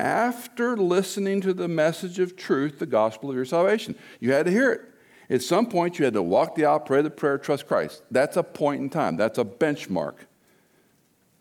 after 0.00 0.76
listening 0.76 1.42
to 1.42 1.52
the 1.52 1.68
message 1.68 2.18
of 2.18 2.34
truth, 2.34 2.78
the 2.78 2.86
gospel 2.86 3.28
of 3.28 3.36
your 3.36 3.44
salvation. 3.44 3.94
You 4.18 4.32
had 4.32 4.46
to 4.46 4.52
hear 4.52 4.72
it. 4.72 4.80
At 5.28 5.42
some 5.42 5.66
point, 5.66 5.98
you 5.98 6.06
had 6.06 6.14
to 6.14 6.22
walk 6.22 6.54
the 6.54 6.64
aisle, 6.64 6.80
pray 6.80 7.02
the 7.02 7.10
prayer, 7.10 7.38
trust 7.38 7.68
Christ. 7.68 8.02
That's 8.10 8.36
a 8.36 8.42
point 8.42 8.80
in 8.80 8.88
time, 8.88 9.16
that's 9.16 9.38
a 9.38 9.44
benchmark. 9.44 10.14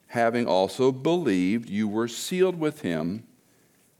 Having 0.08 0.48
also 0.48 0.92
believed, 0.92 1.70
you 1.70 1.88
were 1.88 2.08
sealed 2.08 2.60
with 2.60 2.82
him 2.82 3.24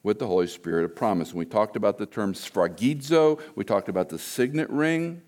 with 0.04 0.20
the 0.20 0.28
Holy 0.28 0.48
Spirit 0.48 0.86
of 0.86 0.96
promise. 0.96 1.30
And 1.30 1.40
we 1.40 1.46
talked 1.46 1.76
about 1.76 1.98
the 1.98 2.06
term 2.06 2.34
sphragizo, 2.34 3.40
we 3.56 3.64
talked 3.64 3.90
about 3.90 4.10
the 4.10 4.20
signet 4.20 4.70
ring, 4.70 5.22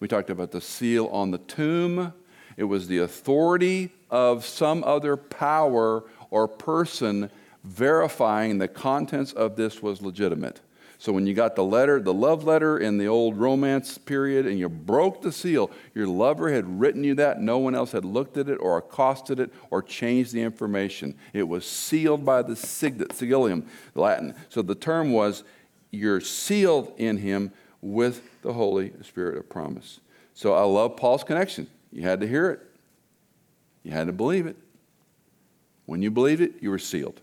we 0.00 0.08
talked 0.08 0.30
about 0.30 0.52
the 0.52 0.60
seal 0.60 1.06
on 1.08 1.30
the 1.30 1.38
tomb. 1.38 2.12
It 2.56 2.64
was 2.64 2.88
the 2.88 2.98
authority 2.98 3.92
of 4.10 4.44
some 4.44 4.82
other 4.84 5.16
power 5.16 6.04
or 6.30 6.48
person 6.48 7.30
verifying 7.64 8.58
the 8.58 8.68
contents 8.68 9.32
of 9.32 9.56
this 9.56 9.82
was 9.82 10.02
legitimate. 10.02 10.60
So 11.00 11.12
when 11.12 11.28
you 11.28 11.34
got 11.34 11.54
the 11.54 11.64
letter, 11.64 12.00
the 12.00 12.12
love 12.12 12.42
letter 12.42 12.76
in 12.76 12.98
the 12.98 13.06
old 13.06 13.36
romance 13.36 13.96
period, 13.98 14.46
and 14.46 14.58
you 14.58 14.68
broke 14.68 15.22
the 15.22 15.30
seal, 15.30 15.70
your 15.94 16.08
lover 16.08 16.52
had 16.52 16.80
written 16.80 17.04
you 17.04 17.14
that. 17.14 17.40
No 17.40 17.58
one 17.58 17.76
else 17.76 17.92
had 17.92 18.04
looked 18.04 18.36
at 18.36 18.48
it 18.48 18.56
or 18.56 18.78
accosted 18.78 19.38
it 19.38 19.52
or 19.70 19.80
changed 19.80 20.32
the 20.32 20.42
information. 20.42 21.14
It 21.32 21.44
was 21.44 21.64
sealed 21.64 22.24
by 22.24 22.42
the 22.42 22.56
signet, 22.56 23.10
sigillium, 23.10 23.66
Latin. 23.94 24.34
So 24.48 24.60
the 24.60 24.74
term 24.74 25.12
was 25.12 25.44
you're 25.92 26.20
sealed 26.20 26.92
in 26.96 27.18
him 27.18 27.52
with 27.80 28.42
the 28.42 28.52
Holy 28.52 28.92
Spirit 29.02 29.38
of 29.38 29.48
promise. 29.48 30.00
So 30.34 30.52
I 30.54 30.62
love 30.62 30.96
Paul's 30.96 31.22
connection. 31.22 31.68
You 31.92 32.02
had 32.02 32.20
to 32.20 32.26
hear 32.26 32.50
it, 32.50 32.60
you 33.84 33.92
had 33.92 34.08
to 34.08 34.12
believe 34.12 34.46
it. 34.46 34.56
When 35.86 36.02
you 36.02 36.10
believed 36.10 36.40
it, 36.40 36.54
you 36.60 36.70
were 36.70 36.78
sealed. 36.78 37.20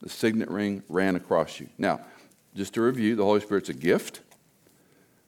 The 0.00 0.08
signet 0.08 0.48
ring 0.48 0.84
ran 0.88 1.16
across 1.16 1.58
you. 1.58 1.68
Now, 1.76 2.00
just 2.56 2.74
to 2.74 2.80
review, 2.80 3.14
the 3.14 3.24
Holy 3.24 3.40
Spirit's 3.40 3.68
a 3.68 3.74
gift. 3.74 4.22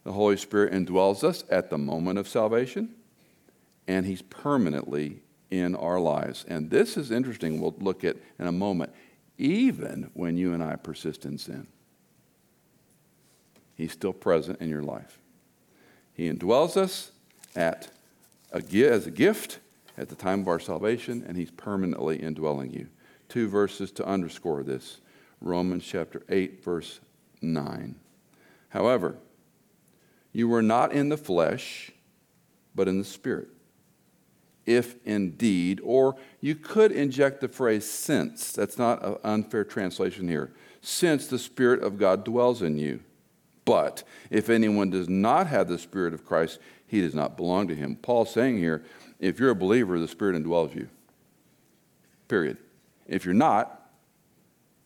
The 0.04 0.12
Holy 0.12 0.38
Spirit 0.38 0.72
indwells 0.72 1.22
us 1.22 1.44
at 1.50 1.68
the 1.68 1.76
moment 1.76 2.18
of 2.18 2.26
salvation, 2.26 2.94
and 3.86 4.06
He's 4.06 4.22
permanently 4.22 5.20
in 5.50 5.74
our 5.76 6.00
lives. 6.00 6.46
And 6.48 6.70
this 6.70 6.96
is 6.96 7.10
interesting, 7.10 7.60
we'll 7.60 7.74
look 7.78 8.04
at 8.04 8.16
in 8.38 8.46
a 8.46 8.52
moment, 8.52 8.92
even 9.36 10.10
when 10.14 10.38
you 10.38 10.54
and 10.54 10.62
I 10.62 10.76
persist 10.76 11.26
in 11.26 11.36
sin. 11.36 11.66
He's 13.74 13.92
still 13.92 14.14
present 14.14 14.60
in 14.60 14.70
your 14.70 14.82
life. 14.82 15.18
He 16.14 16.30
indwells 16.30 16.76
us 16.76 17.12
at 17.54 17.90
a, 18.52 18.62
as 18.86 19.06
a 19.06 19.10
gift 19.10 19.58
at 19.98 20.08
the 20.08 20.14
time 20.14 20.40
of 20.40 20.48
our 20.48 20.58
salvation, 20.58 21.24
and 21.28 21.36
He's 21.36 21.50
permanently 21.50 22.16
indwelling 22.16 22.72
you. 22.72 22.88
Two 23.28 23.48
verses 23.48 23.90
to 23.92 24.06
underscore 24.06 24.62
this 24.62 25.00
Romans 25.40 25.84
chapter 25.84 26.22
8, 26.30 26.64
verse 26.64 27.00
9. 27.40 27.96
However, 28.70 29.16
you 30.32 30.48
were 30.48 30.62
not 30.62 30.92
in 30.92 31.08
the 31.08 31.16
flesh, 31.16 31.90
but 32.74 32.88
in 32.88 32.98
the 32.98 33.04
spirit. 33.04 33.48
If 34.66 34.96
indeed, 35.06 35.80
or 35.82 36.16
you 36.40 36.54
could 36.54 36.92
inject 36.92 37.40
the 37.40 37.48
phrase 37.48 37.88
since, 37.88 38.52
that's 38.52 38.76
not 38.76 39.02
an 39.04 39.16
unfair 39.24 39.64
translation 39.64 40.28
here, 40.28 40.52
since 40.82 41.26
the 41.26 41.38
Spirit 41.38 41.82
of 41.82 41.98
God 41.98 42.24
dwells 42.24 42.62
in 42.62 42.78
you. 42.78 43.00
But 43.64 44.02
if 44.30 44.48
anyone 44.48 44.90
does 44.90 45.08
not 45.08 45.46
have 45.46 45.68
the 45.68 45.78
Spirit 45.78 46.14
of 46.14 46.24
Christ, 46.24 46.58
he 46.86 47.00
does 47.00 47.14
not 47.14 47.36
belong 47.36 47.68
to 47.68 47.74
him. 47.74 47.96
Paul's 47.96 48.32
saying 48.32 48.58
here, 48.58 48.84
if 49.18 49.38
you're 49.38 49.50
a 49.50 49.56
believer, 49.56 49.98
the 49.98 50.08
Spirit 50.08 50.42
indwells 50.42 50.74
you. 50.74 50.88
Period. 52.28 52.58
If 53.06 53.24
you're 53.24 53.34
not 53.34 53.90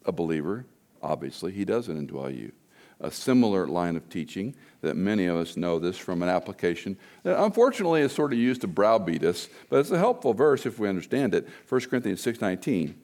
a 0.05 0.13
believer, 0.13 0.65
obviously, 1.03 1.53
he 1.53 1.65
doesn't 1.65 2.09
indwell 2.09 2.37
you. 2.37 2.53
A 3.01 3.11
similar 3.11 3.67
line 3.67 3.97
of 3.97 4.09
teaching 4.09 4.55
that 4.81 4.97
many 4.97 5.27
of 5.27 5.37
us 5.37 5.57
know 5.57 5.79
this 5.79 5.99
from 5.99 6.23
an 6.23 6.29
application 6.29 6.97
that 7.25 7.43
unfortunately 7.43 8.01
is 8.01 8.13
sort 8.13 8.33
of 8.33 8.39
used 8.39 8.61
to 8.61 8.69
browbeat 8.69 9.25
us, 9.25 9.49
but 9.69 9.81
it's 9.81 9.91
a 9.91 9.99
helpful 9.99 10.35
verse 10.35 10.67
if 10.67 10.79
we 10.79 10.89
understand 10.89 11.35
it. 11.35 11.49
1 11.69 11.81
Corinthians 11.91 12.21
6:19. 12.21 12.95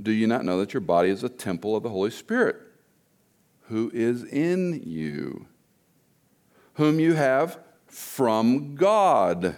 Do 0.00 0.12
you 0.12 0.26
not 0.26 0.44
know 0.44 0.58
that 0.58 0.72
your 0.72 0.80
body 0.80 1.10
is 1.10 1.22
a 1.22 1.28
temple 1.28 1.76
of 1.76 1.82
the 1.82 1.90
Holy 1.90 2.10
Spirit, 2.10 2.56
who 3.68 3.90
is 3.92 4.24
in 4.24 4.82
you, 4.84 5.46
whom 6.74 6.98
you 6.98 7.14
have 7.14 7.58
from 7.86 8.74
God, 8.74 9.56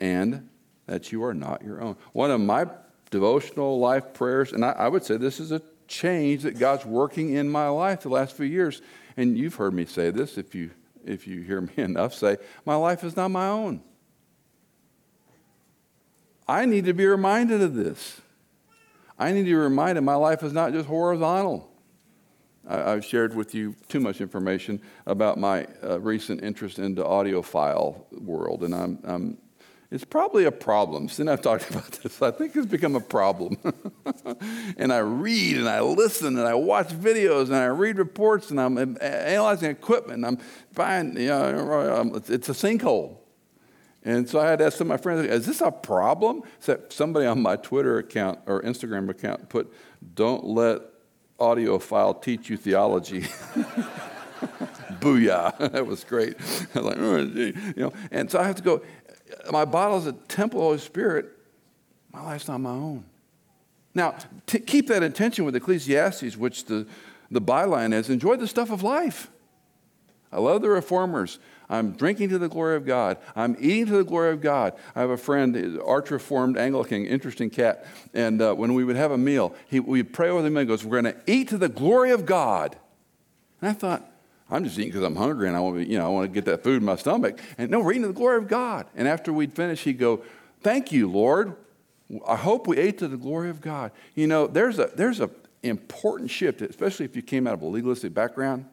and 0.00 0.48
that 0.86 1.12
you 1.12 1.22
are 1.22 1.34
not 1.34 1.62
your 1.62 1.80
own? 1.80 1.96
One 2.12 2.32
of 2.32 2.40
my 2.40 2.66
devotional 3.10 3.78
life 3.78 4.12
prayers, 4.12 4.52
and 4.52 4.64
I, 4.64 4.72
I 4.72 4.88
would 4.88 5.04
say 5.04 5.16
this 5.16 5.38
is 5.38 5.52
a 5.52 5.62
change 5.88 6.42
that 6.42 6.58
God's 6.58 6.84
working 6.84 7.34
in 7.34 7.48
my 7.48 7.68
life 7.68 8.02
the 8.02 8.08
last 8.08 8.36
few 8.36 8.46
years. 8.46 8.82
And 9.16 9.36
you've 9.36 9.54
heard 9.54 9.74
me 9.74 9.86
say 9.86 10.10
this 10.10 10.38
if 10.38 10.54
you, 10.54 10.70
if 11.04 11.26
you 11.26 11.42
hear 11.42 11.60
me 11.60 11.72
enough 11.76 12.14
say, 12.14 12.36
my 12.64 12.74
life 12.74 13.04
is 13.04 13.16
not 13.16 13.30
my 13.30 13.48
own. 13.48 13.82
I 16.48 16.64
need 16.64 16.84
to 16.84 16.92
be 16.92 17.06
reminded 17.06 17.60
of 17.60 17.74
this. 17.74 18.20
I 19.18 19.32
need 19.32 19.40
to 19.40 19.50
be 19.50 19.54
reminded 19.54 20.02
my 20.02 20.14
life 20.14 20.42
is 20.42 20.52
not 20.52 20.72
just 20.72 20.86
horizontal. 20.86 21.70
I, 22.68 22.90
have 22.90 23.04
shared 23.04 23.34
with 23.34 23.54
you 23.54 23.76
too 23.88 24.00
much 24.00 24.20
information 24.20 24.80
about 25.06 25.38
my 25.38 25.66
uh, 25.82 26.00
recent 26.00 26.42
interest 26.42 26.78
in 26.78 26.94
the 26.94 27.04
audiophile 27.04 28.12
world, 28.20 28.64
and 28.64 28.74
I'm, 28.74 28.98
I'm 29.04 29.38
it's 29.96 30.04
probably 30.04 30.44
a 30.44 30.52
problem. 30.52 31.08
Since 31.08 31.30
I've 31.30 31.40
talked 31.50 31.70
about 31.70 31.90
this, 31.90 32.20
I 32.20 32.30
think 32.30 32.54
it's 32.54 32.66
become 32.66 32.94
a 32.96 33.00
problem. 33.00 33.56
and 34.76 34.92
I 34.92 34.98
read 34.98 35.56
and 35.56 35.68
I 35.68 35.80
listen 35.80 36.36
and 36.36 36.46
I 36.46 36.52
watch 36.52 36.88
videos 36.88 37.46
and 37.46 37.56
I 37.56 37.64
read 37.64 37.96
reports 37.96 38.50
and 38.50 38.60
I'm 38.60 38.76
analyzing 39.00 39.70
equipment 39.70 40.18
and 40.18 40.26
I'm 40.26 40.36
finding, 40.72 41.22
you 41.22 41.30
know, 41.30 41.96
um, 41.96 42.22
it's 42.28 42.50
a 42.50 42.52
sinkhole. 42.52 43.16
And 44.04 44.28
so 44.28 44.38
I 44.38 44.50
had 44.50 44.58
to 44.58 44.66
ask 44.66 44.76
some 44.76 44.90
of 44.90 44.98
my 44.98 45.02
friends, 45.02 45.26
is 45.26 45.46
this 45.46 45.62
a 45.62 45.72
problem? 45.72 46.42
So 46.60 46.78
somebody 46.90 47.24
on 47.24 47.40
my 47.40 47.56
Twitter 47.56 47.96
account 47.96 48.40
or 48.44 48.60
Instagram 48.62 49.08
account 49.08 49.48
put, 49.48 49.72
don't 50.14 50.44
let 50.44 50.82
audiophile 51.40 52.22
teach 52.22 52.50
you 52.50 52.58
theology. 52.58 53.22
Booyah. 55.00 55.72
that 55.72 55.86
was 55.86 56.04
great. 56.04 56.36
I 56.74 56.80
was 56.80 56.84
like, 56.84 56.98
oh, 56.98 57.16
you 57.16 57.72
know, 57.76 57.92
and 58.10 58.30
so 58.30 58.38
I 58.38 58.44
have 58.44 58.56
to 58.56 58.62
go, 58.62 58.82
my 59.50 59.64
bottle 59.64 59.98
is 59.98 60.06
a 60.06 60.12
temple 60.12 60.72
of 60.72 60.78
the 60.78 60.84
Spirit. 60.84 61.26
My 62.12 62.22
life's 62.22 62.48
not 62.48 62.58
my 62.58 62.70
own. 62.70 63.04
Now, 63.94 64.16
to 64.46 64.58
keep 64.58 64.88
that 64.88 65.02
intention 65.02 65.44
with 65.44 65.56
Ecclesiastes, 65.56 66.36
which 66.36 66.66
the, 66.66 66.86
the 67.30 67.40
byline 67.40 67.94
is 67.94 68.10
enjoy 68.10 68.36
the 68.36 68.46
stuff 68.46 68.70
of 68.70 68.82
life. 68.82 69.30
I 70.32 70.38
love 70.38 70.60
the 70.60 70.68
reformers. 70.68 71.38
I'm 71.68 71.92
drinking 71.92 72.28
to 72.28 72.38
the 72.38 72.48
glory 72.48 72.76
of 72.76 72.84
God. 72.84 73.18
I'm 73.34 73.56
eating 73.58 73.86
to 73.86 73.96
the 73.96 74.04
glory 74.04 74.32
of 74.32 74.40
God. 74.40 74.74
I 74.94 75.00
have 75.00 75.10
a 75.10 75.16
friend, 75.16 75.80
arch 75.84 76.10
reformed 76.10 76.56
Anglican, 76.56 77.06
interesting 77.06 77.50
cat. 77.50 77.86
And 78.14 78.40
uh, 78.40 78.54
when 78.54 78.74
we 78.74 78.84
would 78.84 78.96
have 78.96 79.10
a 79.10 79.18
meal, 79.18 79.54
he, 79.66 79.80
we'd 79.80 80.12
pray 80.12 80.30
with 80.30 80.46
him 80.46 80.56
and 80.56 80.68
goes, 80.68 80.84
We're 80.84 81.00
going 81.00 81.14
to 81.14 81.20
eat 81.26 81.48
to 81.48 81.58
the 81.58 81.68
glory 81.68 82.10
of 82.10 82.26
God. 82.26 82.76
And 83.60 83.70
I 83.70 83.72
thought, 83.72 84.08
I'm 84.50 84.64
just 84.64 84.78
eating 84.78 84.90
because 84.90 85.02
I'm 85.02 85.16
hungry 85.16 85.48
and 85.48 85.56
I 85.56 85.60
want 85.60 85.76
to, 85.76 85.88
you 85.88 85.98
know, 85.98 86.06
I 86.06 86.08
want 86.08 86.30
to 86.30 86.32
get 86.32 86.44
that 86.44 86.62
food 86.62 86.76
in 86.76 86.84
my 86.84 86.96
stomach. 86.96 87.40
And 87.58 87.70
no, 87.70 87.80
we're 87.80 87.92
eating 87.92 88.02
to 88.02 88.08
the 88.08 88.14
glory 88.14 88.38
of 88.38 88.46
God. 88.46 88.86
And 88.94 89.08
after 89.08 89.32
we'd 89.32 89.52
finish, 89.52 89.82
he'd 89.84 89.98
go, 89.98 90.22
Thank 90.62 90.90
you, 90.90 91.10
Lord. 91.10 91.56
I 92.26 92.36
hope 92.36 92.66
we 92.66 92.78
ate 92.78 92.98
to 92.98 93.08
the 93.08 93.16
glory 93.16 93.50
of 93.50 93.60
God. 93.60 93.92
You 94.14 94.26
know, 94.26 94.46
there's 94.46 94.78
a 94.78 94.90
there's 94.94 95.20
a 95.20 95.30
important 95.62 96.30
shift, 96.30 96.62
especially 96.62 97.04
if 97.04 97.16
you 97.16 97.22
came 97.22 97.46
out 97.46 97.54
of 97.54 97.62
a 97.62 97.66
legalistic 97.66 98.14
background 98.14 98.66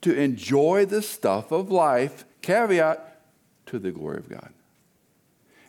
to 0.00 0.14
enjoy 0.14 0.86
the 0.86 1.02
stuff 1.02 1.52
of 1.52 1.70
life, 1.70 2.24
caveat, 2.42 3.20
to 3.66 3.78
the 3.78 3.90
glory 3.90 4.18
of 4.18 4.28
God. 4.28 4.50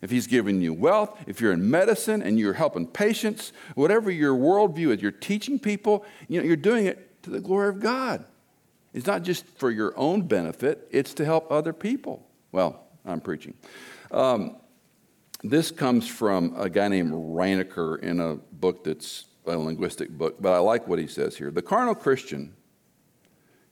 If 0.02 0.12
He's 0.12 0.28
giving 0.28 0.62
you 0.62 0.74
wealth, 0.74 1.18
if 1.28 1.42
you're 1.42 1.54
in 1.54 1.70
medicine 1.70 2.22
and 2.22 2.38
you're 2.38 2.54
helping 2.54 2.86
patients, 2.86 3.54
whatever 3.76 4.12
your 4.12 4.36
worldview 4.36 4.94
is, 4.94 5.02
you're 5.02 5.12
teaching 5.12 5.58
people, 5.58 6.06
you 6.28 6.40
know, 6.40 6.46
you're 6.46 6.56
doing 6.56 6.86
it 6.86 7.24
to 7.24 7.30
the 7.30 7.40
glory 7.40 7.70
of 7.70 7.80
God. 7.80 8.26
It's 8.96 9.06
not 9.06 9.22
just 9.22 9.46
for 9.60 9.70
your 9.70 9.94
own 9.96 10.24
benefit, 10.24 10.88
it's 10.90 11.14
to 11.16 11.26
help 11.26 11.52
other 11.52 11.74
people. 11.74 12.26
Well, 12.52 12.88
I'm 13.06 13.22
preaching. 13.22 13.54
Um, 14.10 14.56
this 15.44 15.70
comes 15.70 16.08
from 16.08 16.56
a 16.58 16.70
guy 16.70 16.88
named 16.88 17.12
Rienecker 17.12 18.00
in 18.00 18.20
a 18.20 18.36
book 18.36 18.84
that's 18.84 19.26
a 19.46 19.56
linguistic 19.56 20.10
book, 20.10 20.38
but 20.40 20.54
I 20.54 20.58
like 20.58 20.88
what 20.88 20.98
he 20.98 21.06
says 21.06 21.38
here. 21.38 21.52
The 21.52 21.62
carnal 21.62 21.94
Christian 21.94 22.56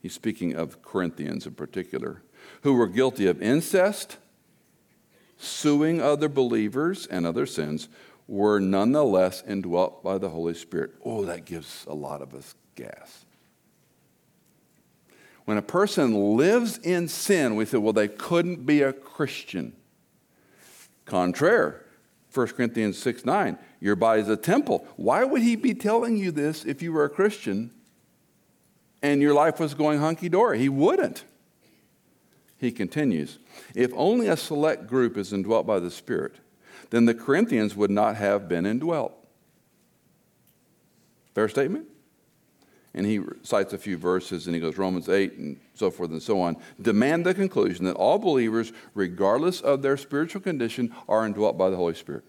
He's 0.04 0.14
speaking 0.14 0.54
of 0.54 0.82
Corinthians 0.82 1.48
in 1.48 1.54
particular, 1.54 2.22
who 2.64 2.74
were 2.74 2.88
guilty 2.88 3.26
of 3.26 3.42
incest, 3.42 4.18
suing 5.38 6.02
other 6.02 6.28
believers, 6.28 7.08
and 7.08 7.26
other 7.26 7.46
sins, 7.46 7.88
were 8.28 8.60
nonetheless 8.60 9.42
indwelt 9.48 10.04
by 10.04 10.18
the 10.18 10.28
Holy 10.28 10.56
Spirit. 10.56 10.92
Oh, 11.06 11.24
that 11.24 11.46
gives 11.46 11.86
a 11.88 11.94
lot 11.94 12.22
of 12.22 12.34
us 12.34 12.54
gas. 12.76 13.23
When 15.46 15.58
a 15.58 15.62
person 15.62 16.38
lives 16.38 16.78
in 16.78 17.08
sin, 17.08 17.56
we 17.56 17.66
say, 17.66 17.78
well, 17.78 17.94
they 17.94 18.08
couldn't 18.08 18.66
be 18.66 18.82
a 18.82 18.94
Christian. 18.94 19.74
Contraire, 21.06 21.86
1 22.34 22.48
Corinthians 22.48 22.98
6 22.98 23.26
9, 23.26 23.58
your 23.82 23.96
body 23.96 24.22
is 24.22 24.30
a 24.30 24.38
temple. 24.38 24.88
Why 24.96 25.24
would 25.24 25.42
he 25.42 25.56
be 25.56 25.74
telling 25.74 26.18
you 26.18 26.32
this 26.32 26.64
if 26.64 26.82
you 26.82 26.94
were 26.94 27.04
a 27.04 27.10
Christian 27.10 27.72
and 29.04 29.22
your 29.22 29.34
life 29.34 29.60
was 29.60 29.76
going 29.76 30.00
hunky 30.00 30.30
dory. 30.30 30.58
He 30.58 30.70
wouldn't. 30.70 31.26
He 32.58 32.72
continues 32.72 33.38
If 33.76 33.92
only 33.94 34.28
a 34.28 34.38
select 34.38 34.88
group 34.88 35.18
is 35.18 35.34
indwelt 35.34 35.68
by 35.68 35.80
the 35.80 35.92
Spirit, 35.92 36.36
then 36.90 37.06
the 37.06 37.14
Corinthians 37.14 37.76
would 37.76 37.92
not 37.92 38.16
have 38.16 38.48
been 38.48 38.66
indwelt. 38.66 39.14
Fair 41.36 41.50
statement? 41.50 41.88
And 42.96 43.06
he 43.06 43.22
cites 43.42 43.74
a 43.74 43.78
few 43.78 43.98
verses 43.98 44.46
and 44.46 44.56
he 44.56 44.62
goes, 44.62 44.78
Romans 44.78 45.10
8 45.10 45.34
and 45.34 45.60
so 45.74 45.90
forth 45.90 46.12
and 46.12 46.22
so 46.22 46.40
on, 46.40 46.58
demand 46.80 47.26
the 47.26 47.34
conclusion 47.34 47.86
that 47.86 47.96
all 47.96 48.20
believers, 48.20 48.72
regardless 48.94 49.62
of 49.62 49.82
their 49.82 49.98
spiritual 49.98 50.42
condition, 50.42 50.94
are 51.10 51.26
indwelt 51.26 51.58
by 51.58 51.70
the 51.70 51.76
Holy 51.76 51.96
Spirit. 51.96 52.24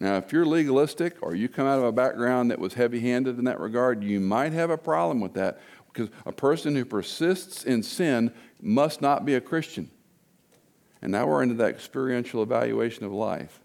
Now, 0.00 0.16
if 0.16 0.32
you're 0.32 0.46
legalistic 0.46 1.18
or 1.20 1.34
you 1.34 1.48
come 1.48 1.66
out 1.66 1.78
of 1.78 1.84
a 1.84 1.92
background 1.92 2.50
that 2.50 2.58
was 2.58 2.74
heavy 2.74 3.00
handed 3.00 3.38
in 3.38 3.44
that 3.44 3.60
regard, 3.60 4.02
you 4.02 4.18
might 4.18 4.52
have 4.52 4.70
a 4.70 4.78
problem 4.78 5.20
with 5.20 5.34
that 5.34 5.60
because 5.92 6.08
a 6.24 6.32
person 6.32 6.74
who 6.74 6.84
persists 6.84 7.64
in 7.64 7.82
sin 7.82 8.32
must 8.60 9.02
not 9.02 9.24
be 9.24 9.34
a 9.34 9.40
Christian. 9.40 9.90
And 11.02 11.12
now 11.12 11.26
we're 11.26 11.42
into 11.42 11.54
that 11.56 11.70
experiential 11.70 12.42
evaluation 12.42 13.04
of 13.04 13.12
life. 13.12 13.60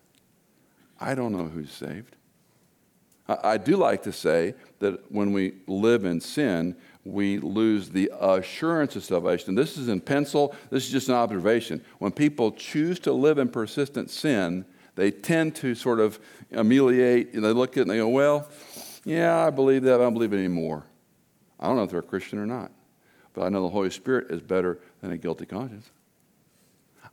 I 0.99 1.15
don't 1.15 1.32
know 1.32 1.45
who's 1.45 1.71
saved. 1.71 2.15
I, 3.27 3.57
do 3.57 3.75
like 3.75 4.03
to 4.03 4.11
say 4.11 4.53
that 4.79 5.11
when 5.11 5.33
we 5.33 5.55
live 5.65 6.05
in 6.05 6.21
sin, 6.21 6.75
we 7.03 7.39
lose 7.39 7.89
the 7.89 8.11
assurance 8.19 8.95
of 8.95 9.03
salvation. 9.03 9.55
This 9.55 9.77
is 9.77 9.88
in 9.88 9.99
pencil, 9.99 10.55
this 10.69 10.85
is 10.85 10.91
just 10.91 11.09
an 11.09 11.15
observation. 11.15 11.83
When 11.97 12.11
people 12.11 12.51
choose 12.51 12.99
to 13.01 13.13
live 13.13 13.39
in 13.39 13.49
persistent 13.49 14.11
sin, 14.11 14.65
they 14.93 15.09
tend 15.09 15.55
to 15.57 15.73
sort 15.73 15.99
of 15.99 16.19
ameliorate 16.51 17.33
and 17.33 17.43
they 17.43 17.51
look 17.51 17.71
at 17.71 17.77
it 17.77 17.81
and 17.81 17.91
they 17.91 17.97
go, 17.97 18.09
well, 18.09 18.47
yeah, 19.03 19.45
I 19.45 19.49
believe 19.49 19.83
that, 19.83 19.95
I 19.95 20.03
don't 20.03 20.13
believe 20.13 20.33
it 20.33 20.38
anymore. 20.38 20.83
I 21.59 21.67
don't 21.67 21.77
know 21.77 21.83
if 21.83 21.89
they're 21.89 21.99
a 21.99 22.03
Christian 22.03 22.38
or 22.38 22.45
not, 22.45 22.71
but 23.33 23.43
I 23.43 23.49
know 23.49 23.63
the 23.63 23.69
Holy 23.69 23.89
Spirit 23.89 24.29
is 24.29 24.41
better 24.41 24.79
than 25.01 25.11
a 25.11 25.17
guilty 25.17 25.45
conscience. 25.45 25.89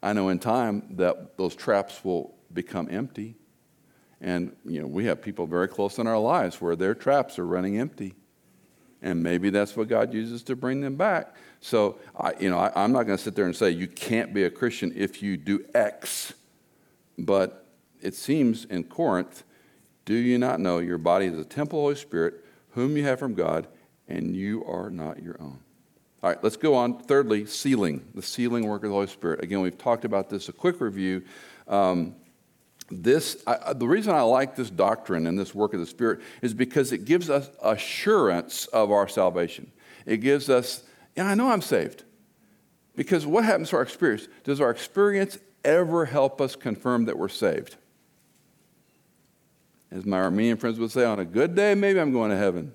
I 0.02 0.12
know 0.12 0.28
in 0.28 0.38
time 0.38 0.82
that 0.96 1.36
those 1.36 1.54
traps 1.54 2.04
will 2.04 2.34
become 2.52 2.88
empty. 2.90 3.36
And, 4.22 4.54
you 4.64 4.80
know, 4.80 4.86
we 4.86 5.06
have 5.06 5.20
people 5.20 5.46
very 5.46 5.66
close 5.66 5.98
in 5.98 6.06
our 6.06 6.18
lives 6.18 6.60
where 6.60 6.76
their 6.76 6.94
traps 6.94 7.40
are 7.40 7.46
running 7.46 7.78
empty. 7.78 8.14
And 9.02 9.20
maybe 9.20 9.50
that's 9.50 9.76
what 9.76 9.88
God 9.88 10.14
uses 10.14 10.44
to 10.44 10.54
bring 10.54 10.80
them 10.80 10.94
back. 10.94 11.34
So, 11.60 11.98
I, 12.16 12.32
you 12.38 12.48
know, 12.48 12.58
I, 12.58 12.70
I'm 12.76 12.92
not 12.92 13.02
going 13.02 13.18
to 13.18 13.22
sit 13.22 13.34
there 13.34 13.46
and 13.46 13.54
say 13.54 13.70
you 13.70 13.88
can't 13.88 14.32
be 14.32 14.44
a 14.44 14.50
Christian 14.50 14.92
if 14.94 15.24
you 15.24 15.36
do 15.36 15.64
X. 15.74 16.34
But 17.18 17.66
it 18.00 18.14
seems 18.14 18.64
in 18.64 18.84
Corinth, 18.84 19.42
do 20.04 20.14
you 20.14 20.38
not 20.38 20.60
know 20.60 20.78
your 20.78 20.98
body 20.98 21.26
is 21.26 21.38
a 21.38 21.44
temple 21.44 21.80
of 21.80 21.82
the 21.82 21.86
Holy 21.86 21.94
Spirit, 21.96 22.44
whom 22.70 22.96
you 22.96 23.02
have 23.02 23.18
from 23.18 23.34
God, 23.34 23.66
and 24.06 24.36
you 24.36 24.64
are 24.66 24.88
not 24.88 25.20
your 25.20 25.36
own? 25.40 25.58
All 26.22 26.30
right, 26.30 26.42
let's 26.44 26.56
go 26.56 26.76
on. 26.76 27.00
Thirdly, 27.00 27.44
sealing, 27.46 28.06
the 28.14 28.22
sealing 28.22 28.68
work 28.68 28.84
of 28.84 28.90
the 28.90 28.94
Holy 28.94 29.08
Spirit. 29.08 29.42
Again, 29.42 29.60
we've 29.62 29.76
talked 29.76 30.04
about 30.04 30.30
this, 30.30 30.48
a 30.48 30.52
quick 30.52 30.80
review. 30.80 31.24
Um, 31.66 32.14
this, 33.00 33.42
I, 33.46 33.72
the 33.72 33.86
reason 33.86 34.14
I 34.14 34.22
like 34.22 34.56
this 34.56 34.70
doctrine 34.70 35.26
and 35.26 35.38
this 35.38 35.54
work 35.54 35.74
of 35.74 35.80
the 35.80 35.86
Spirit 35.86 36.20
is 36.42 36.52
because 36.52 36.92
it 36.92 37.04
gives 37.04 37.30
us 37.30 37.48
assurance 37.62 38.66
of 38.66 38.90
our 38.90 39.08
salvation. 39.08 39.70
It 40.04 40.18
gives 40.18 40.50
us, 40.50 40.82
yeah, 41.16 41.26
I 41.26 41.34
know 41.34 41.50
I'm 41.50 41.62
saved. 41.62 42.04
Because 42.94 43.26
what 43.26 43.44
happens 43.44 43.70
to 43.70 43.76
our 43.76 43.82
experience? 43.82 44.28
Does 44.44 44.60
our 44.60 44.70
experience 44.70 45.38
ever 45.64 46.04
help 46.04 46.40
us 46.40 46.56
confirm 46.56 47.06
that 47.06 47.18
we're 47.18 47.28
saved? 47.28 47.76
As 49.90 50.04
my 50.04 50.18
Arminian 50.18 50.56
friends 50.56 50.78
would 50.78 50.90
say, 50.90 51.04
on 51.04 51.20
a 51.20 51.24
good 51.24 51.54
day, 51.54 51.74
maybe 51.74 52.00
I'm 52.00 52.12
going 52.12 52.30
to 52.30 52.36
heaven. 52.36 52.72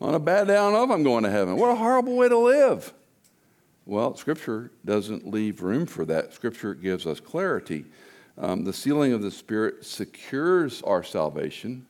On 0.00 0.14
a 0.14 0.18
bad 0.18 0.46
day, 0.46 0.54
I 0.54 0.56
don't 0.56 0.72
know 0.72 0.84
if 0.84 0.90
I'm 0.90 1.02
going 1.02 1.24
to 1.24 1.30
heaven. 1.30 1.56
What 1.56 1.70
a 1.70 1.74
horrible 1.74 2.16
way 2.16 2.28
to 2.28 2.38
live. 2.38 2.92
Well, 3.86 4.16
Scripture 4.16 4.70
doesn't 4.84 5.28
leave 5.28 5.62
room 5.62 5.86
for 5.86 6.04
that. 6.06 6.32
Scripture 6.32 6.74
gives 6.74 7.06
us 7.06 7.20
clarity. 7.20 7.84
Um, 8.40 8.64
the 8.64 8.72
sealing 8.72 9.12
of 9.12 9.20
the 9.20 9.30
Spirit 9.30 9.84
secures 9.84 10.80
our 10.82 11.02
salvation, 11.02 11.86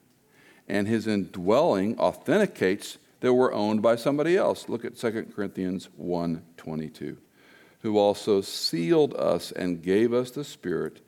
and 0.67 0.85
His 0.85 1.07
indwelling 1.07 1.97
authenticates 1.97 2.97
that 3.21 3.33
we're 3.33 3.53
owned 3.53 3.81
by 3.81 3.95
somebody 3.95 4.35
else. 4.35 4.67
Look 4.67 4.83
at 4.83 4.97
2 4.97 5.33
Corinthians 5.33 5.87
1:22, 5.97 7.15
who 7.81 7.97
also 7.97 8.41
sealed 8.41 9.13
us 9.13 9.53
and 9.53 9.81
gave 9.81 10.13
us 10.13 10.31
the 10.31 10.43
Spirit 10.43 10.99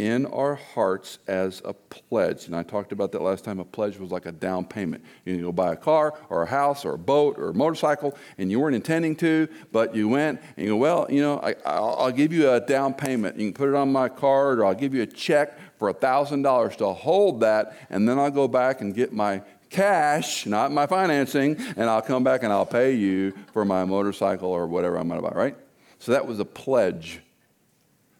in 0.00 0.24
our 0.24 0.54
hearts 0.54 1.18
as 1.28 1.60
a 1.62 1.74
pledge. 1.74 2.46
And 2.46 2.56
I 2.56 2.62
talked 2.62 2.90
about 2.90 3.12
that 3.12 3.20
last 3.20 3.44
time. 3.44 3.60
A 3.60 3.64
pledge 3.66 3.98
was 3.98 4.10
like 4.10 4.24
a 4.24 4.32
down 4.32 4.64
payment. 4.64 5.04
You 5.26 5.42
go 5.42 5.52
buy 5.52 5.74
a 5.74 5.76
car 5.76 6.14
or 6.30 6.42
a 6.42 6.46
house 6.46 6.86
or 6.86 6.94
a 6.94 6.98
boat 6.98 7.36
or 7.38 7.50
a 7.50 7.54
motorcycle, 7.54 8.16
and 8.38 8.50
you 8.50 8.58
weren't 8.60 8.74
intending 8.74 9.14
to, 9.16 9.46
but 9.72 9.94
you 9.94 10.08
went 10.08 10.40
and 10.56 10.64
you 10.64 10.72
go, 10.72 10.76
well, 10.76 11.06
you 11.10 11.20
know, 11.20 11.38
I, 11.38 11.78
will 11.78 12.12
give 12.12 12.32
you 12.32 12.50
a 12.50 12.60
down 12.60 12.94
payment. 12.94 13.38
You 13.38 13.48
can 13.48 13.52
put 13.52 13.68
it 13.68 13.74
on 13.74 13.92
my 13.92 14.08
card, 14.08 14.58
or 14.58 14.64
I'll 14.64 14.74
give 14.74 14.94
you 14.94 15.02
a 15.02 15.06
check 15.06 15.58
for 15.78 15.92
$1,000 15.92 16.76
to 16.76 16.86
hold 16.94 17.40
that, 17.40 17.76
and 17.90 18.08
then 18.08 18.18
I'll 18.18 18.30
go 18.30 18.48
back 18.48 18.80
and 18.80 18.94
get 18.94 19.12
my 19.12 19.42
cash, 19.68 20.46
not 20.46 20.72
my 20.72 20.86
financing, 20.86 21.56
and 21.76 21.90
I'll 21.90 22.00
come 22.00 22.24
back 22.24 22.42
and 22.42 22.50
I'll 22.50 22.64
pay 22.64 22.94
you 22.94 23.34
for 23.52 23.66
my 23.66 23.84
motorcycle 23.84 24.48
or 24.48 24.66
whatever 24.66 24.96
I'm 24.96 25.08
going 25.08 25.20
to 25.20 25.28
buy, 25.28 25.36
right? 25.36 25.56
So 25.98 26.12
that 26.12 26.26
was 26.26 26.40
a 26.40 26.46
pledge 26.46 27.20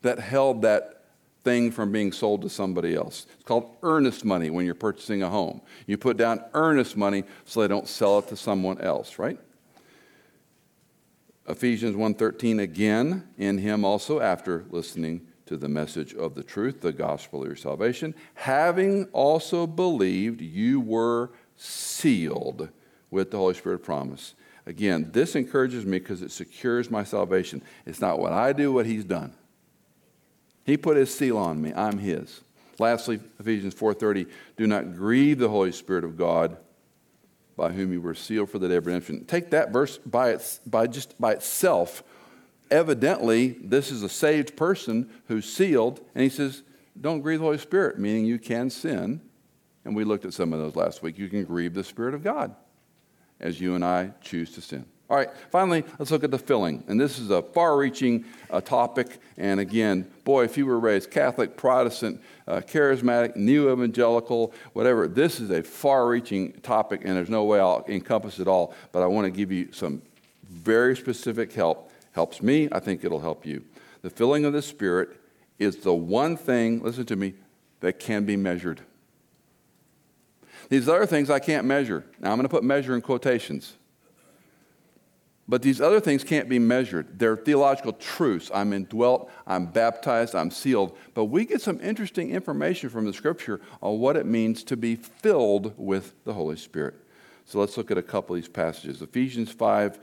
that 0.02 0.18
held 0.18 0.62
that 0.62 0.99
thing 1.44 1.70
from 1.70 1.90
being 1.92 2.12
sold 2.12 2.42
to 2.42 2.48
somebody 2.48 2.94
else. 2.94 3.26
It's 3.34 3.44
called 3.44 3.76
earnest 3.82 4.24
money 4.24 4.50
when 4.50 4.66
you're 4.66 4.74
purchasing 4.74 5.22
a 5.22 5.28
home. 5.28 5.60
You 5.86 5.96
put 5.96 6.16
down 6.16 6.44
earnest 6.54 6.96
money 6.96 7.24
so 7.44 7.60
they 7.60 7.68
don't 7.68 7.88
sell 7.88 8.18
it 8.18 8.28
to 8.28 8.36
someone 8.36 8.80
else, 8.80 9.18
right? 9.18 9.38
Ephesians 11.48 11.96
1:13 11.96 12.60
again, 12.60 13.28
in 13.36 13.58
him 13.58 13.84
also 13.84 14.20
after 14.20 14.66
listening 14.70 15.26
to 15.46 15.56
the 15.56 15.68
message 15.68 16.14
of 16.14 16.34
the 16.34 16.44
truth, 16.44 16.80
the 16.80 16.92
gospel 16.92 17.42
of 17.42 17.48
your 17.48 17.56
salvation, 17.56 18.14
having 18.34 19.06
also 19.06 19.66
believed 19.66 20.40
you 20.40 20.80
were 20.80 21.32
sealed 21.56 22.68
with 23.10 23.32
the 23.32 23.36
Holy 23.36 23.54
Spirit 23.54 23.76
of 23.76 23.82
promise. 23.82 24.34
Again, 24.66 25.10
this 25.12 25.34
encourages 25.34 25.84
me 25.84 25.98
because 25.98 26.22
it 26.22 26.30
secures 26.30 26.90
my 26.90 27.02
salvation. 27.02 27.62
It's 27.84 28.00
not 28.00 28.20
what 28.20 28.32
I 28.32 28.52
do, 28.52 28.72
what 28.72 28.86
he's 28.86 29.04
done. 29.04 29.32
He 30.70 30.76
put 30.76 30.96
his 30.96 31.12
seal 31.12 31.36
on 31.36 31.60
me. 31.60 31.72
I'm 31.74 31.98
his. 31.98 32.42
Lastly, 32.78 33.18
Ephesians 33.40 33.74
4:30, 33.74 34.26
do 34.56 34.68
not 34.68 34.94
grieve 34.94 35.40
the 35.40 35.48
Holy 35.48 35.72
Spirit 35.72 36.04
of 36.04 36.16
God 36.16 36.58
by 37.56 37.72
whom 37.72 37.92
you 37.92 38.00
were 38.00 38.14
sealed 38.14 38.50
for 38.50 38.60
the 38.60 38.68
day 38.68 38.76
of 38.76 38.86
redemption. 38.86 39.24
Take 39.24 39.50
that 39.50 39.72
verse 39.72 39.98
by, 39.98 40.30
its, 40.30 40.60
by 40.60 40.86
just 40.86 41.20
by 41.20 41.32
itself. 41.32 42.04
Evidently, 42.70 43.58
this 43.60 43.90
is 43.90 44.04
a 44.04 44.08
saved 44.08 44.56
person 44.56 45.10
who's 45.26 45.52
sealed, 45.52 46.00
and 46.14 46.22
he 46.22 46.30
says, 46.30 46.62
don't 47.00 47.20
grieve 47.20 47.40
the 47.40 47.46
Holy 47.46 47.58
Spirit, 47.58 47.98
meaning 47.98 48.24
you 48.24 48.38
can 48.38 48.70
sin. 48.70 49.20
And 49.84 49.96
we 49.96 50.04
looked 50.04 50.24
at 50.24 50.34
some 50.34 50.52
of 50.52 50.60
those 50.60 50.76
last 50.76 51.02
week. 51.02 51.18
You 51.18 51.28
can 51.28 51.42
grieve 51.44 51.74
the 51.74 51.82
Spirit 51.82 52.14
of 52.14 52.22
God 52.22 52.54
as 53.40 53.60
you 53.60 53.74
and 53.74 53.84
I 53.84 54.12
choose 54.20 54.52
to 54.52 54.60
sin. 54.60 54.86
All 55.10 55.16
right, 55.16 55.28
finally, 55.50 55.82
let's 55.98 56.12
look 56.12 56.22
at 56.22 56.30
the 56.30 56.38
filling. 56.38 56.84
And 56.86 57.00
this 57.00 57.18
is 57.18 57.30
a 57.30 57.42
far 57.42 57.76
reaching 57.76 58.24
uh, 58.48 58.60
topic. 58.60 59.18
And 59.36 59.58
again, 59.58 60.08
boy, 60.22 60.44
if 60.44 60.56
you 60.56 60.66
were 60.66 60.78
raised 60.78 61.10
Catholic, 61.10 61.56
Protestant, 61.56 62.22
uh, 62.46 62.60
charismatic, 62.60 63.34
new 63.34 63.72
evangelical, 63.72 64.54
whatever, 64.72 65.08
this 65.08 65.40
is 65.40 65.50
a 65.50 65.64
far 65.64 66.06
reaching 66.06 66.52
topic, 66.60 67.00
and 67.04 67.16
there's 67.16 67.28
no 67.28 67.42
way 67.42 67.58
I'll 67.58 67.84
encompass 67.88 68.38
it 68.38 68.46
all. 68.46 68.72
But 68.92 69.02
I 69.02 69.06
want 69.06 69.24
to 69.24 69.32
give 69.32 69.50
you 69.50 69.72
some 69.72 70.00
very 70.48 70.96
specific 70.96 71.52
help. 71.52 71.90
Helps 72.12 72.40
me, 72.40 72.68
I 72.70 72.78
think 72.78 73.04
it'll 73.04 73.20
help 73.20 73.44
you. 73.44 73.64
The 74.02 74.10
filling 74.10 74.44
of 74.44 74.52
the 74.52 74.62
Spirit 74.62 75.10
is 75.58 75.78
the 75.78 75.92
one 75.92 76.36
thing, 76.36 76.82
listen 76.82 77.04
to 77.06 77.16
me, 77.16 77.34
that 77.80 77.98
can 77.98 78.24
be 78.24 78.36
measured. 78.36 78.80
These 80.68 80.88
other 80.88 81.06
things 81.06 81.30
I 81.30 81.40
can't 81.40 81.66
measure. 81.66 82.04
Now 82.20 82.30
I'm 82.30 82.36
going 82.36 82.44
to 82.44 82.48
put 82.48 82.62
measure 82.62 82.94
in 82.94 83.00
quotations. 83.00 83.74
But 85.50 85.62
these 85.62 85.80
other 85.80 85.98
things 85.98 86.22
can't 86.22 86.48
be 86.48 86.60
measured. 86.60 87.18
They're 87.18 87.36
theological 87.36 87.94
truths. 87.94 88.52
I'm 88.54 88.72
indwelt, 88.72 89.32
I'm 89.48 89.66
baptized, 89.66 90.36
I'm 90.36 90.52
sealed. 90.52 90.96
But 91.12 91.24
we 91.24 91.44
get 91.44 91.60
some 91.60 91.80
interesting 91.80 92.30
information 92.30 92.88
from 92.88 93.04
the 93.04 93.12
scripture 93.12 93.60
on 93.82 93.98
what 93.98 94.16
it 94.16 94.26
means 94.26 94.62
to 94.62 94.76
be 94.76 94.94
filled 94.94 95.74
with 95.76 96.14
the 96.22 96.34
Holy 96.34 96.56
Spirit. 96.56 96.94
So 97.46 97.58
let's 97.58 97.76
look 97.76 97.90
at 97.90 97.98
a 97.98 98.02
couple 98.02 98.36
of 98.36 98.40
these 98.40 98.48
passages. 98.48 99.02
Ephesians 99.02 99.50
5 99.50 99.98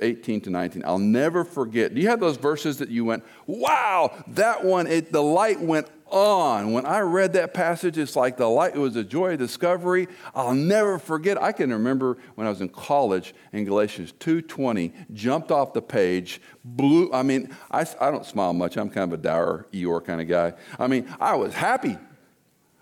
18 0.00 0.42
to 0.42 0.50
19. 0.50 0.82
I'll 0.84 0.98
never 0.98 1.44
forget. 1.44 1.94
Do 1.94 2.00
you 2.00 2.08
have 2.08 2.20
those 2.20 2.36
verses 2.36 2.78
that 2.78 2.88
you 2.88 3.04
went, 3.04 3.24
wow, 3.46 4.24
that 4.28 4.64
one, 4.64 4.86
it, 4.86 5.12
the 5.12 5.22
light 5.22 5.60
went 5.60 5.88
on. 6.08 6.72
When 6.72 6.86
I 6.86 7.00
read 7.00 7.32
that 7.34 7.52
passage, 7.52 7.98
it's 7.98 8.16
like 8.16 8.36
the 8.36 8.48
light, 8.48 8.74
it 8.74 8.78
was 8.78 8.96
a 8.96 9.04
joy 9.04 9.32
of 9.32 9.38
discovery. 9.38 10.08
I'll 10.34 10.54
never 10.54 10.98
forget. 10.98 11.40
I 11.42 11.52
can 11.52 11.72
remember 11.72 12.18
when 12.34 12.46
I 12.46 12.50
was 12.50 12.60
in 12.60 12.68
college 12.68 13.34
in 13.52 13.64
Galatians 13.64 14.12
2.20, 14.20 15.12
jumped 15.12 15.50
off 15.50 15.72
the 15.72 15.82
page, 15.82 16.40
blew, 16.64 17.12
I 17.12 17.22
mean, 17.22 17.54
I, 17.70 17.86
I 18.00 18.10
don't 18.10 18.24
smile 18.24 18.52
much. 18.52 18.76
I'm 18.76 18.90
kind 18.90 19.12
of 19.12 19.18
a 19.18 19.22
dour 19.22 19.66
Eeyore 19.72 20.04
kind 20.04 20.20
of 20.20 20.28
guy. 20.28 20.52
I 20.78 20.86
mean, 20.86 21.12
I 21.20 21.34
was 21.34 21.54
happy. 21.54 21.98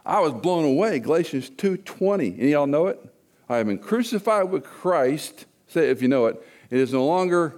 I 0.05 0.20
was 0.20 0.32
blown 0.34 0.64
away. 0.64 0.99
Galatians 0.99 1.51
2.20. 1.51 2.38
Any 2.38 2.51
y'all 2.51 2.66
know 2.66 2.88
it? 2.88 3.01
I 3.49 3.57
have 3.57 3.66
been 3.66 3.78
crucified 3.78 4.51
with 4.51 4.64
Christ. 4.64 5.47
Say 5.66 5.90
if 5.90 6.03
you 6.03 6.09
know 6.09 6.26
it. 6.26 6.47
It 6.70 6.78
is 6.78 6.92
no 6.92 7.06
longer 7.06 7.54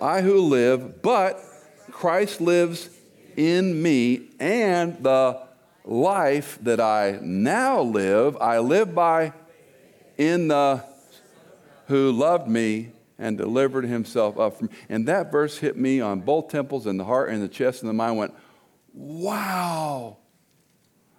I 0.00 0.20
who 0.20 0.42
live, 0.42 1.02
but 1.02 1.40
Christ 1.90 2.40
lives 2.40 2.90
in 3.36 3.82
me, 3.82 4.28
and 4.38 5.02
the 5.02 5.40
life 5.84 6.58
that 6.62 6.80
I 6.80 7.18
now 7.22 7.80
live, 7.80 8.36
I 8.40 8.58
live 8.58 8.94
by 8.94 9.32
in 10.16 10.48
the 10.48 10.84
who 11.86 12.12
loved 12.12 12.48
me 12.48 12.90
and 13.18 13.38
delivered 13.38 13.84
himself 13.84 14.38
up 14.38 14.58
from 14.58 14.68
and 14.88 15.08
that 15.08 15.32
verse 15.32 15.58
hit 15.58 15.76
me 15.76 16.00
on 16.00 16.20
both 16.20 16.48
temples 16.48 16.86
and 16.86 17.00
the 17.00 17.04
heart 17.04 17.30
and 17.30 17.42
the 17.42 17.48
chest 17.48 17.82
and 17.82 17.88
the 17.88 17.94
mind 17.94 18.18
went 18.18 18.34
wow. 18.92 20.18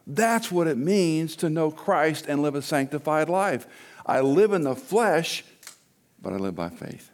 That's 0.05 0.51
what 0.51 0.67
it 0.67 0.77
means 0.77 1.35
to 1.37 1.49
know 1.49 1.71
christ 1.71 2.25
and 2.27 2.41
live 2.41 2.55
a 2.55 2.61
sanctified 2.61 3.29
life. 3.29 3.67
I 4.05 4.21
live 4.21 4.53
in 4.53 4.63
the 4.63 4.75
flesh 4.75 5.43
but 6.21 6.33
i 6.33 6.35
live 6.35 6.55
by 6.55 6.69
faith 6.69 7.11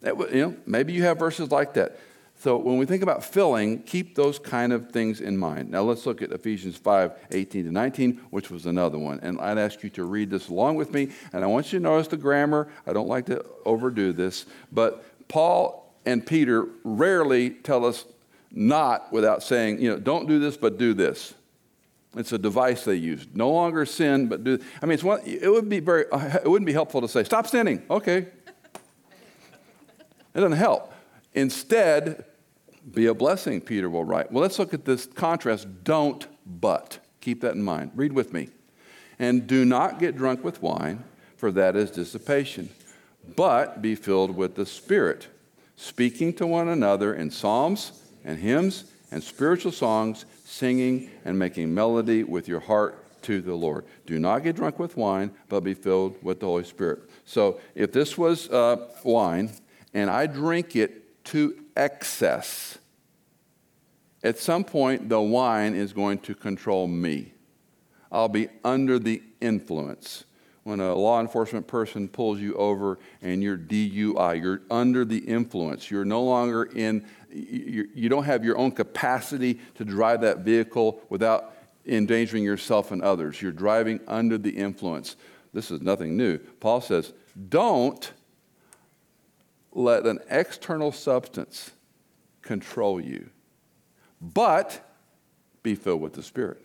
that, 0.00 0.18
you 0.32 0.40
know 0.40 0.56
maybe 0.66 0.92
you 0.92 1.02
have 1.02 1.18
verses 1.18 1.50
like 1.50 1.74
that 1.74 1.98
so 2.42 2.56
when 2.56 2.76
we 2.76 2.86
think 2.86 3.04
about 3.04 3.22
filling, 3.22 3.84
keep 3.84 4.16
those 4.16 4.40
kind 4.40 4.72
of 4.72 4.90
things 4.90 5.20
in 5.20 5.38
mind. 5.38 5.70
Now 5.70 5.82
let's 5.82 6.04
look 6.06 6.22
at 6.22 6.32
Ephesians 6.32 6.76
5 6.76 7.12
18 7.30 7.66
to 7.66 7.70
19, 7.70 8.20
which 8.30 8.50
was 8.50 8.66
another 8.66 8.98
one. 8.98 9.20
And 9.22 9.40
I'd 9.40 9.58
ask 9.58 9.84
you 9.84 9.90
to 9.90 10.02
read 10.02 10.28
this 10.28 10.48
along 10.48 10.74
with 10.74 10.92
me. 10.92 11.10
And 11.32 11.44
I 11.44 11.46
want 11.46 11.72
you 11.72 11.78
to 11.78 11.82
notice 11.84 12.08
the 12.08 12.16
grammar. 12.16 12.66
I 12.84 12.92
don't 12.92 13.06
like 13.06 13.26
to 13.26 13.44
overdo 13.64 14.12
this, 14.12 14.46
but 14.72 15.04
Paul 15.28 15.94
and 16.04 16.26
Peter 16.26 16.66
rarely 16.82 17.50
tell 17.50 17.84
us 17.84 18.06
not 18.50 19.12
without 19.12 19.44
saying, 19.44 19.80
you 19.80 19.90
know, 19.90 19.98
don't 19.98 20.26
do 20.26 20.40
this, 20.40 20.56
but 20.56 20.78
do 20.78 20.94
this. 20.94 21.34
It's 22.14 22.32
a 22.32 22.38
device 22.38 22.84
they 22.84 22.96
use. 22.96 23.26
No 23.34 23.50
longer 23.50 23.86
sin, 23.86 24.28
but 24.28 24.44
do. 24.44 24.58
I 24.82 24.86
mean, 24.86 24.94
it's 24.94 25.02
one, 25.02 25.20
it 25.24 25.50
would 25.50 25.68
be 25.68 25.80
very. 25.80 26.04
It 26.12 26.46
wouldn't 26.46 26.66
be 26.66 26.72
helpful 26.72 27.00
to 27.00 27.08
say, 27.08 27.24
"Stop 27.24 27.46
sinning." 27.46 27.82
Okay, 27.90 28.18
it 28.18 28.30
doesn't 30.34 30.52
help. 30.52 30.92
Instead, 31.34 32.24
be 32.92 33.06
a 33.06 33.14
blessing, 33.14 33.60
Peter 33.60 33.88
will 33.88 34.04
write. 34.04 34.30
Well, 34.30 34.42
let's 34.42 34.58
look 34.58 34.74
at 34.74 34.84
this 34.84 35.06
contrast. 35.06 35.66
Don't 35.84 36.26
but. 36.44 36.98
Keep 37.20 37.40
that 37.42 37.54
in 37.54 37.62
mind. 37.62 37.92
Read 37.94 38.12
with 38.12 38.32
me. 38.32 38.48
And 39.18 39.46
do 39.46 39.64
not 39.64 39.98
get 39.98 40.16
drunk 40.16 40.44
with 40.44 40.60
wine, 40.60 41.04
for 41.36 41.52
that 41.52 41.76
is 41.76 41.90
dissipation, 41.90 42.68
but 43.36 43.80
be 43.80 43.94
filled 43.94 44.36
with 44.36 44.56
the 44.56 44.66
Spirit, 44.66 45.28
speaking 45.76 46.32
to 46.34 46.46
one 46.46 46.68
another 46.68 47.14
in 47.14 47.30
psalms 47.30 47.92
and 48.24 48.38
hymns 48.38 48.84
and 49.10 49.22
spiritual 49.22 49.72
songs, 49.72 50.24
singing 50.52 51.10
and 51.24 51.38
making 51.38 51.72
melody 51.72 52.22
with 52.22 52.46
your 52.46 52.60
heart 52.60 53.22
to 53.22 53.40
the 53.40 53.54
Lord. 53.54 53.86
Do 54.04 54.18
not 54.18 54.40
get 54.40 54.56
drunk 54.56 54.78
with 54.78 54.98
wine, 54.98 55.30
but 55.48 55.60
be 55.60 55.72
filled 55.72 56.22
with 56.22 56.40
the 56.40 56.46
Holy 56.46 56.64
Spirit. 56.64 57.08
So 57.24 57.58
if 57.74 57.90
this 57.92 58.18
was 58.18 58.50
uh, 58.50 58.88
wine 59.02 59.50
and 59.94 60.10
I 60.10 60.26
drink 60.26 60.76
it 60.76 61.24
to 61.26 61.56
excess. 61.74 62.78
At 64.22 64.38
some 64.38 64.62
point, 64.62 65.08
the 65.08 65.20
wine 65.20 65.74
is 65.74 65.92
going 65.92 66.18
to 66.20 66.34
control 66.34 66.86
me. 66.86 67.32
I'll 68.10 68.28
be 68.28 68.48
under 68.62 68.98
the 68.98 69.22
influence. 69.40 70.24
When 70.64 70.78
a 70.78 70.94
law 70.94 71.20
enforcement 71.20 71.66
person 71.66 72.06
pulls 72.08 72.38
you 72.38 72.54
over 72.54 72.98
and 73.20 73.42
you're 73.42 73.58
DUI, 73.58 74.40
you're 74.40 74.62
under 74.70 75.04
the 75.04 75.18
influence. 75.18 75.90
You're 75.90 76.04
no 76.04 76.22
longer 76.22 76.64
in, 76.64 77.04
you 77.30 78.08
don't 78.08 78.24
have 78.24 78.44
your 78.44 78.56
own 78.56 78.70
capacity 78.70 79.58
to 79.74 79.84
drive 79.84 80.20
that 80.20 80.38
vehicle 80.40 81.02
without 81.08 81.56
endangering 81.84 82.44
yourself 82.44 82.92
and 82.92 83.02
others. 83.02 83.42
You're 83.42 83.50
driving 83.50 83.98
under 84.06 84.38
the 84.38 84.50
influence. 84.50 85.16
This 85.52 85.72
is 85.72 85.80
nothing 85.80 86.16
new. 86.16 86.38
Paul 86.38 86.80
says, 86.80 87.12
don't 87.48 88.12
let 89.72 90.06
an 90.06 90.20
external 90.30 90.92
substance 90.92 91.72
control 92.40 93.00
you, 93.00 93.30
but 94.20 94.88
be 95.62 95.74
filled 95.74 96.02
with 96.02 96.12
the 96.12 96.22
Spirit. 96.22 96.64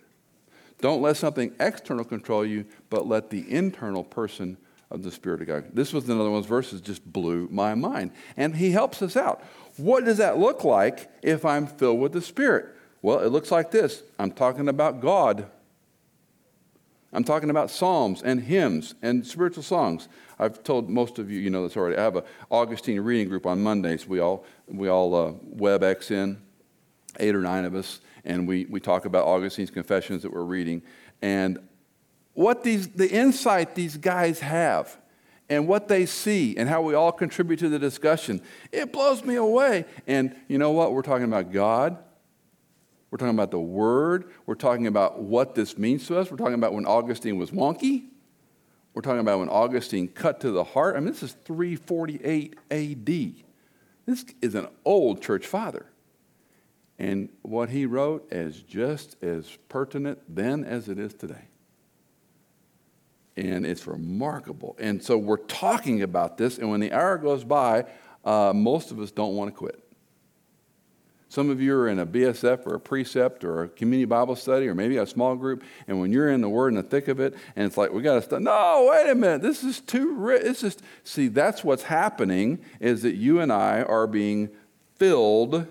Don't 0.80 1.01
let 1.01 1.17
something 1.17 1.53
external 1.59 2.05
control 2.05 2.45
you, 2.45 2.65
but 2.89 3.07
let 3.07 3.30
the 3.30 3.51
internal 3.51 4.03
person 4.03 4.57
of 4.89 5.03
the 5.03 5.11
Spirit 5.11 5.41
of 5.41 5.47
God. 5.47 5.65
This 5.73 5.91
was 5.91 6.05
another 6.05 6.30
one 6.30 6.39
of 6.39 6.43
those 6.43 6.49
verses 6.49 6.82
just 6.82 7.05
blew 7.11 7.47
my 7.51 7.75
mind. 7.75 8.11
And 8.38 8.55
he 8.55 8.71
helps 8.71 9.01
us 9.01 9.17
out. 9.17 9.43
What 9.78 10.05
does 10.05 10.17
that 10.17 10.38
look 10.38 10.63
like 10.63 11.09
if 11.21 11.45
I'm 11.45 11.67
filled 11.67 11.99
with 11.99 12.13
the 12.13 12.21
Spirit? 12.21 12.75
Well, 13.01 13.19
it 13.19 13.30
looks 13.30 13.51
like 13.51 13.71
this 13.71 14.03
I'm 14.19 14.32
talking 14.32 14.69
about 14.69 15.01
God. 15.01 15.47
I'm 17.13 17.23
talking 17.23 17.49
about 17.49 17.71
psalms 17.71 18.21
and 18.21 18.41
hymns 18.41 18.93
and 19.01 19.25
spiritual 19.25 19.63
songs. 19.63 20.07
I've 20.38 20.61
told 20.61 20.89
most 20.89 21.19
of 21.19 21.32
you, 21.32 21.39
you 21.39 21.49
know 21.49 21.63
this 21.65 21.78
already. 21.78 21.97
I 21.97 22.03
have 22.03 22.17
an 22.17 22.23
Augustine 22.51 22.99
reading 22.99 23.30
group 23.30 23.45
on 23.45 23.63
Mondays. 23.63 24.05
We 24.07 24.19
all, 24.19 24.45
we 24.67 24.89
all 24.89 25.15
uh, 25.15 25.32
WebEx 25.55 26.11
in, 26.11 26.41
eight 27.20 27.36
or 27.36 27.41
nine 27.41 27.65
of 27.65 27.76
us, 27.76 28.01
and 28.26 28.47
we, 28.47 28.65
we 28.65 28.80
talk 28.80 29.05
about 29.05 29.26
Augustine's 29.26 29.72
confessions 29.72 30.24
that 30.24 30.34
we're 30.34 30.43
reading. 30.43 30.82
And 31.22 31.59
what 32.34 32.63
these, 32.63 32.88
the 32.89 33.09
insight 33.09 33.76
these 33.76 33.97
guys 33.97 34.39
have 34.41 34.97
and 35.49 35.68
what 35.68 35.88
they 35.88 36.05
see 36.05 36.55
and 36.57 36.70
how 36.70 36.82
we 36.82 36.93
all 36.93 37.11
contribute 37.11 37.57
to 37.57 37.70
the 37.70 37.80
discussion, 37.80 38.41
it 38.72 38.91
blows 38.91 39.24
me 39.24 39.36
away. 39.36 39.86
And 40.05 40.36
you 40.47 40.57
know 40.57 40.72
what? 40.72 40.93
We're 40.93 41.01
talking 41.01 41.26
about 41.26 41.51
God. 41.51 41.97
We're 43.09 43.18
talking 43.18 43.34
about 43.34 43.51
the 43.51 43.59
Word. 43.59 44.32
We're 44.45 44.55
talking 44.55 44.88
about 44.88 45.22
what 45.22 45.55
this 45.55 45.78
means 45.78 46.05
to 46.07 46.20
us. 46.20 46.30
We're 46.30 46.38
talking 46.38 46.53
about 46.53 46.74
when 46.74 46.86
Augustine 46.86 47.38
was 47.38 47.51
wonky. 47.51 48.09
We're 48.93 49.01
talking 49.01 49.20
about 49.20 49.39
when 49.39 49.49
Augustine 49.49 50.07
cut 50.07 50.39
to 50.41 50.51
the 50.51 50.63
heart. 50.63 50.95
I 50.95 50.99
mean, 50.99 51.09
this 51.09 51.24
is 51.24 51.34
348 51.45 52.55
AD. 52.72 53.43
This 54.05 54.26
is 54.41 54.55
an 54.55 54.68
old 54.84 55.22
church 55.22 55.45
father. 55.45 55.86
And 56.99 57.29
what 57.43 57.69
he 57.69 57.85
wrote 57.85 58.27
is 58.31 58.61
just 58.61 59.21
as 59.23 59.57
pertinent 59.69 60.19
then 60.27 60.63
as 60.63 60.89
it 60.89 60.97
is 60.97 61.13
today. 61.13 61.45
And 63.35 63.65
it's 63.65 63.85
remarkable. 63.85 64.75
And 64.79 65.03
so 65.03 65.17
we're 65.17 65.37
talking 65.37 66.01
about 66.01 66.37
this, 66.37 66.57
and 66.57 66.71
when 66.71 66.79
the 66.79 66.91
hour 66.91 67.19
goes 67.19 67.43
by, 67.43 67.85
uh, 68.25 68.51
most 68.53 68.89
of 68.89 68.99
us 68.99 69.11
don't 69.11 69.35
want 69.35 69.53
to 69.53 69.55
quit. 69.55 69.83
Some 71.29 71.49
of 71.49 71.61
you 71.61 71.75
are 71.75 71.89
in 71.89 71.99
a 71.99 72.05
BSF 72.05 72.65
or 72.65 72.75
a 72.75 72.79
precept 72.79 73.43
or 73.43 73.63
a 73.63 73.69
community 73.69 74.05
Bible 74.05 74.35
study 74.35 74.67
or 74.67 74.73
maybe 74.73 74.97
a 74.97 75.05
small 75.05 75.35
group, 75.35 75.63
and 75.87 75.99
when 75.99 76.11
you're 76.11 76.31
in 76.31 76.41
the 76.41 76.49
Word 76.49 76.69
in 76.69 76.75
the 76.75 76.83
thick 76.83 77.09
of 77.09 77.19
it, 77.19 77.35
and 77.55 77.65
it's 77.67 77.77
like, 77.77 77.91
we 77.91 78.01
got 78.01 78.15
to 78.15 78.21
stop. 78.23 78.41
No, 78.41 78.89
wait 78.89 79.09
a 79.09 79.13
minute. 79.13 79.41
This 79.43 79.63
is 79.63 79.81
too 79.81 80.15
rich. 80.15 80.41
It's 80.43 80.61
just, 80.61 80.81
see, 81.03 81.27
that's 81.27 81.63
what's 81.63 81.83
happening 81.83 82.63
is 82.79 83.03
that 83.03 83.15
you 83.15 83.39
and 83.39 83.51
I 83.51 83.83
are 83.83 84.07
being 84.07 84.49
filled 84.95 85.67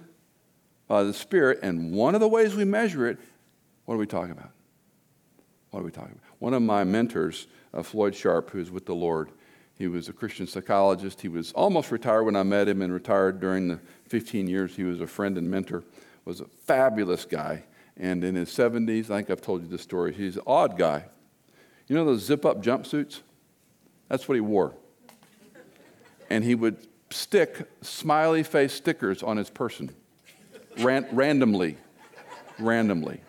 by 0.89 1.03
the 1.03 1.13
Spirit, 1.13 1.61
and 1.63 1.93
one 1.93 2.15
of 2.15 2.21
the 2.21 2.29
ways 2.29 2.55
we 2.55 2.65
measure 2.65 3.07
it, 3.09 3.19
what 3.85 3.95
are 3.95 3.99
we 3.99 4.07
talking 4.07 4.31
about? 4.31 4.51
What 5.71 5.81
are 5.81 5.85
we 5.85 5.91
talking 5.91 6.13
about? 6.13 6.23
One 6.39 6.55
of 6.55 6.63
my 6.63 6.85
mentors, 6.85 7.47
uh, 7.75 7.83
Floyd 7.83 8.15
Sharp, 8.15 8.51
who's 8.51 8.71
with 8.71 8.87
the 8.87 8.95
Lord, 8.95 9.31
he 9.79 9.89
was 9.89 10.09
a 10.09 10.13
Christian 10.13 10.47
psychologist. 10.47 11.21
He 11.21 11.29
was 11.29 11.53
almost 11.53 11.91
retired 11.91 12.25
when 12.25 12.37
I 12.37 12.43
met 12.43 12.69
him 12.69 12.81
and 12.81 12.93
retired 12.93 13.41
during 13.41 13.69
the 13.69 13.79
15 14.09 14.49
years 14.49 14.75
he 14.75 14.85
was 14.85 15.01
a 15.01 15.07
friend 15.07 15.37
and 15.37 15.51
mentor. 15.51 15.85
Was 16.25 16.41
a 16.41 16.47
fabulous 16.47 17.25
guy. 17.25 17.65
And 17.97 18.25
in 18.25 18.35
his 18.35 18.49
70s, 18.49 19.11
I 19.11 19.19
think 19.19 19.31
I've 19.31 19.43
told 19.43 19.63
you 19.63 19.69
this 19.69 19.83
story, 19.83 20.13
he's 20.13 20.37
an 20.37 20.43
odd 20.47 20.79
guy. 20.79 21.05
You 21.89 21.95
know 21.95 22.05
those 22.05 22.25
zip 22.25 22.45
up 22.45 22.63
jumpsuits? 22.63 23.21
That's 24.09 24.27
what 24.27 24.35
he 24.35 24.41
wore. 24.41 24.75
And 26.31 26.43
he 26.43 26.55
would 26.55 26.87
stick 27.11 27.69
smiley 27.83 28.43
face 28.43 28.73
stickers 28.73 29.23
on 29.23 29.37
his 29.37 29.51
person 29.51 29.95
ran- 30.79 31.09
randomly. 31.13 31.77
Randomly. 32.59 33.21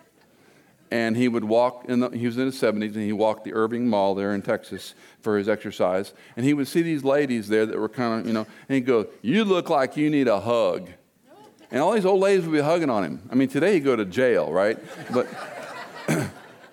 And 0.89 1.17
he 1.17 1.27
would 1.27 1.43
walk 1.43 1.85
in 1.89 1.99
the, 1.99 2.09
he 2.09 2.25
was 2.25 2.37
in 2.37 2.45
his 2.45 2.59
70s 2.59 2.95
and 2.95 3.03
he 3.03 3.11
walked 3.11 3.43
the 3.43 3.53
irving 3.53 3.89
mall 3.89 4.15
there 4.15 4.33
in 4.33 4.41
texas 4.41 4.93
for 5.19 5.37
his 5.37 5.49
exercise. 5.49 6.13
And 6.37 6.45
he 6.45 6.53
would 6.53 6.67
see 6.67 6.81
these 6.81 7.03
ladies 7.03 7.49
there 7.49 7.65
that 7.65 7.77
were 7.77 7.89
kind 7.89 8.21
of 8.21 8.27
you 8.27 8.33
know 8.33 8.47
and 8.69 8.75
he'd 8.75 8.85
go 8.85 9.07
you 9.21 9.43
look 9.43 9.69
like 9.69 9.97
you 9.97 10.09
need 10.09 10.29
a 10.29 10.39
hug. 10.39 10.89
And 11.69 11.81
all 11.81 11.91
these 11.91 12.05
old 12.05 12.21
ladies 12.21 12.45
would 12.45 12.53
be 12.53 12.61
hugging 12.61 12.89
on 12.89 13.03
him. 13.03 13.27
I 13.29 13.35
mean 13.35 13.49
today 13.49 13.73
he'd 13.73 13.83
go 13.83 13.97
to 13.97 14.05
jail 14.05 14.51
right? 14.51 14.79
But 15.11 15.27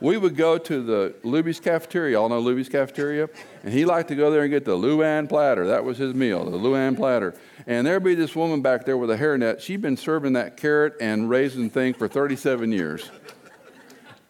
we 0.01 0.16
would 0.16 0.36
go 0.36 0.59
to 0.59 0.82
the 0.82 1.14
luby's 1.22 1.61
cafeteria 1.61 2.20
all 2.20 2.28
know 2.28 2.42
luby's 2.42 2.68
cafeteria 2.68 3.28
and 3.62 3.72
he 3.72 3.84
liked 3.84 4.09
to 4.09 4.14
go 4.14 4.30
there 4.30 4.42
and 4.42 4.51
get 4.51 4.64
the 4.64 4.76
luann 4.76 5.28
platter 5.28 5.66
that 5.66 5.84
was 5.84 5.99
his 5.99 6.14
meal 6.14 6.45
the 6.45 6.59
luann 6.59 6.97
platter 6.97 7.34
and 7.66 7.86
there'd 7.86 8.05
be 8.05 8.14
this 8.14 8.34
woman 8.34 8.61
back 8.61 8.84
there 8.84 8.97
with 8.97 9.11
a 9.11 9.16
hairnet 9.16 9.61
she'd 9.61 9.80
been 9.80 9.97
serving 9.97 10.32
that 10.32 10.57
carrot 10.57 10.95
and 11.01 11.30
raisin 11.30 11.70
thing 11.70 11.95
for 11.95 12.09
37 12.09 12.72
years 12.72 13.11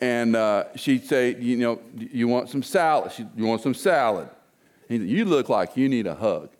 and 0.05 0.37
uh, 0.37 0.65
she'd 0.77 1.07
say, 1.07 1.35
you 1.37 1.57
know, 1.57 1.81
you 1.97 2.29
want 2.29 2.51
some 2.51 2.63
salad? 2.63 3.13
She, 3.13 3.27
you 3.37 3.47
want 3.47 3.63
some 3.63 3.73
salad? 3.73 4.29
Said, 4.89 5.01
you 5.01 5.25
look 5.25 5.49
like 5.49 5.79
you 5.79 5.89
need 5.89 6.07
a 6.07 6.15
hug. 6.15 6.51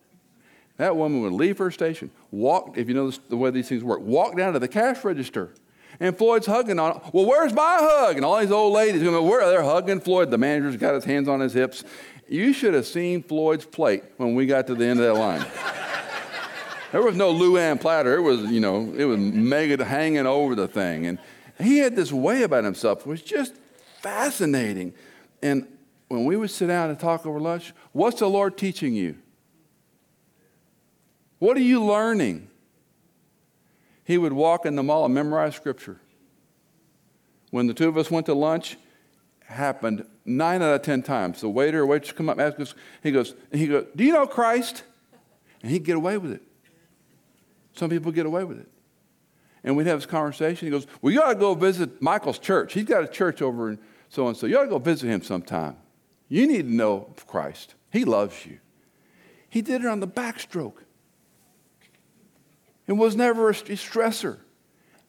That 0.77 0.95
woman 0.95 1.21
would 1.21 1.33
leave 1.33 1.59
her 1.59 1.69
station, 1.71 2.09
walk, 2.31 2.75
if 2.75 2.87
you 2.87 2.95
know 2.95 3.11
the 3.29 3.37
way 3.37 3.51
these 3.51 3.69
things 3.69 3.83
work, 3.83 4.01
walk 4.01 4.35
down 4.35 4.53
to 4.53 4.59
the 4.59 4.67
cash 4.67 5.03
register. 5.03 5.53
And 5.99 6.17
Floyd's 6.17 6.45
hugging 6.45 6.79
on, 6.79 7.01
well, 7.13 7.25
where's 7.25 7.53
my 7.53 7.77
hug? 7.79 8.17
And 8.17 8.25
all 8.25 8.39
these 8.39 8.51
old 8.51 8.73
ladies, 8.73 9.01
going, 9.01 9.27
where 9.27 9.41
are 9.41 9.49
they're 9.49 9.63
hugging 9.63 9.99
Floyd. 9.99 10.31
The 10.31 10.37
manager's 10.37 10.77
got 10.77 10.93
his 10.93 11.05
hands 11.05 11.27
on 11.27 11.39
his 11.39 11.53
hips. 11.53 11.83
You 12.27 12.53
should 12.53 12.73
have 12.73 12.85
seen 12.85 13.23
Floyd's 13.23 13.65
plate 13.65 14.03
when 14.17 14.35
we 14.35 14.45
got 14.45 14.67
to 14.67 14.75
the 14.75 14.85
end 14.85 14.99
of 14.99 15.05
that 15.05 15.19
line. 15.19 15.45
there 16.91 17.01
was 17.01 17.15
no 17.15 17.33
Luann 17.33 17.79
platter. 17.79 18.15
It 18.15 18.21
was, 18.21 18.41
you 18.51 18.59
know, 18.59 18.93
it 18.97 19.05
was 19.05 19.19
mega 19.19 19.83
hanging 19.83 20.25
over 20.25 20.55
the 20.55 20.67
thing. 20.67 21.05
And 21.05 21.19
he 21.59 21.77
had 21.77 21.95
this 21.95 22.11
way 22.11 22.43
about 22.43 22.63
himself. 22.63 23.01
It 23.01 23.07
was 23.07 23.21
just 23.21 23.53
fascinating. 24.01 24.93
And 25.41 25.67
when 26.07 26.25
we 26.25 26.35
would 26.35 26.49
sit 26.49 26.67
down 26.67 26.89
and 26.89 26.99
talk 26.99 27.25
over 27.25 27.39
lunch, 27.39 27.73
what's 27.91 28.19
the 28.19 28.29
Lord 28.29 28.57
teaching 28.57 28.93
you? 28.93 29.17
What 31.39 31.57
are 31.57 31.61
you 31.61 31.83
learning? 31.83 32.49
He 34.05 34.17
would 34.17 34.31
walk 34.31 34.65
in 34.65 34.75
the 34.75 34.83
mall 34.83 35.03
and 35.03 35.13
memorize 35.13 35.55
scripture. 35.55 35.99
When 37.51 37.67
the 37.67 37.73
two 37.73 37.89
of 37.89 37.97
us 37.97 38.09
went 38.09 38.27
to 38.27 38.33
lunch, 38.33 38.77
happened 39.45 40.05
nine 40.23 40.61
out 40.61 40.75
of 40.75 40.81
ten 40.81 41.03
times. 41.03 41.41
The 41.41 41.49
waiter 41.49 41.81
or 41.81 41.85
waitress 41.85 42.13
come 42.13 42.29
up 42.29 42.37
and 42.37 42.47
ask 42.47 42.59
us, 42.59 42.73
he 43.03 43.11
goes, 43.11 43.35
he 43.51 43.67
goes, 43.67 43.85
Do 43.95 44.03
you 44.03 44.13
know 44.13 44.25
Christ? 44.25 44.83
And 45.61 45.71
he'd 45.71 45.83
get 45.83 45.97
away 45.97 46.17
with 46.17 46.31
it. 46.31 46.41
Some 47.73 47.89
people 47.89 48.11
get 48.13 48.25
away 48.25 48.45
with 48.45 48.59
it 48.59 48.69
and 49.65 49.75
we'd 49.75 49.87
have 49.87 49.97
this 49.97 50.05
conversation. 50.05 50.67
He 50.67 50.71
goes, 50.71 50.87
Well, 51.01 51.11
you 51.11 51.21
ought 51.21 51.33
to 51.33 51.39
go 51.39 51.55
visit 51.55 52.01
Michael's 52.01 52.39
church. 52.39 52.73
He's 52.73 52.85
got 52.85 53.03
a 53.03 53.07
church 53.07 53.41
over 53.41 53.71
in 53.71 53.79
so 54.09 54.27
and 54.27 54.37
so. 54.37 54.45
You 54.45 54.59
ought 54.59 54.63
to 54.63 54.69
go 54.69 54.77
visit 54.77 55.09
him 55.09 55.23
sometime. 55.23 55.75
You 56.29 56.47
need 56.47 56.67
to 56.67 56.73
know 56.73 57.13
Christ. 57.27 57.73
He 57.91 58.05
loves 58.05 58.45
you. 58.45 58.59
He 59.49 59.61
did 59.61 59.81
it 59.81 59.87
on 59.87 59.99
the 59.99 60.07
backstroke. 60.07 60.84
It 62.87 62.93
was 62.93 63.15
never 63.15 63.49
a 63.49 63.53
stressor. 63.53 64.37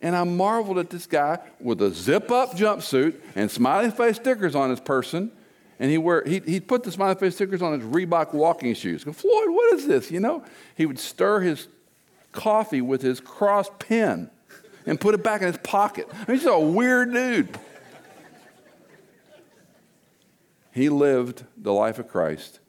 And 0.01 0.15
I 0.15 0.25
marveled 0.25 0.79
at 0.79 0.91
this 0.91 1.07
guy 1.07 1.39
with 1.61 1.81
a 1.81 1.91
zip 1.91 2.31
up 2.31 2.53
jumpsuit 2.53 3.17
and 3.35 3.51
smiley 3.51 3.91
face 3.91 4.17
stickers 4.17 4.55
on 4.55 4.71
his 4.71 4.81
person. 4.81 5.33
And 5.79 5.91
he 5.91 5.99
wear 5.99 6.23
he 6.25 6.41
he 6.41 6.61
put 6.61 6.85
the 6.85 6.93
smiley 6.93 7.17
face 7.17 7.35
stickers 7.35 7.63
on 7.63 7.79
his 7.79 7.89
Reebok 7.89 8.33
walking 8.33 8.75
shoes. 8.75 9.05
Go, 9.05 9.13
Floyd, 9.13 9.51
what 9.51 9.75
is 9.75 9.87
this? 9.87 10.11
You 10.11 10.21
know? 10.21 10.45
He 10.75 10.87
would 10.87 10.99
stir 10.99 11.41
his 11.41 11.69
coffee 12.33 12.81
with 12.81 13.03
his 13.03 13.21
cross 13.21 13.71
pen 13.79 14.31
and 14.87 15.01
put 15.01 15.15
it 15.15 15.23
back 15.23 15.41
in 15.41 15.49
his 15.49 15.59
pocket. 15.59 16.09
I 16.13 16.31
mean, 16.31 16.39
he's 16.39 16.47
a 16.47 16.59
weird 16.59 17.13
dude. 17.13 17.59
He 20.73 20.91
lived 20.91 21.45
the 21.57 21.73
life 21.73 21.99
of 21.99 22.09
Christ 22.09 22.61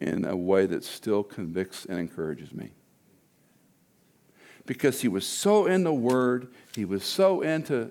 in 0.00 0.24
a 0.24 0.34
way 0.34 0.64
that 0.66 0.82
still 0.82 1.22
convicts 1.22 1.84
and 1.84 1.98
encourages 1.98 2.52
me. 2.52 2.70
Because 4.68 5.00
he 5.00 5.08
was 5.08 5.26
so 5.26 5.64
in 5.64 5.82
the 5.82 5.94
Word, 5.94 6.48
he 6.76 6.84
was 6.84 7.02
so 7.02 7.40
into 7.40 7.90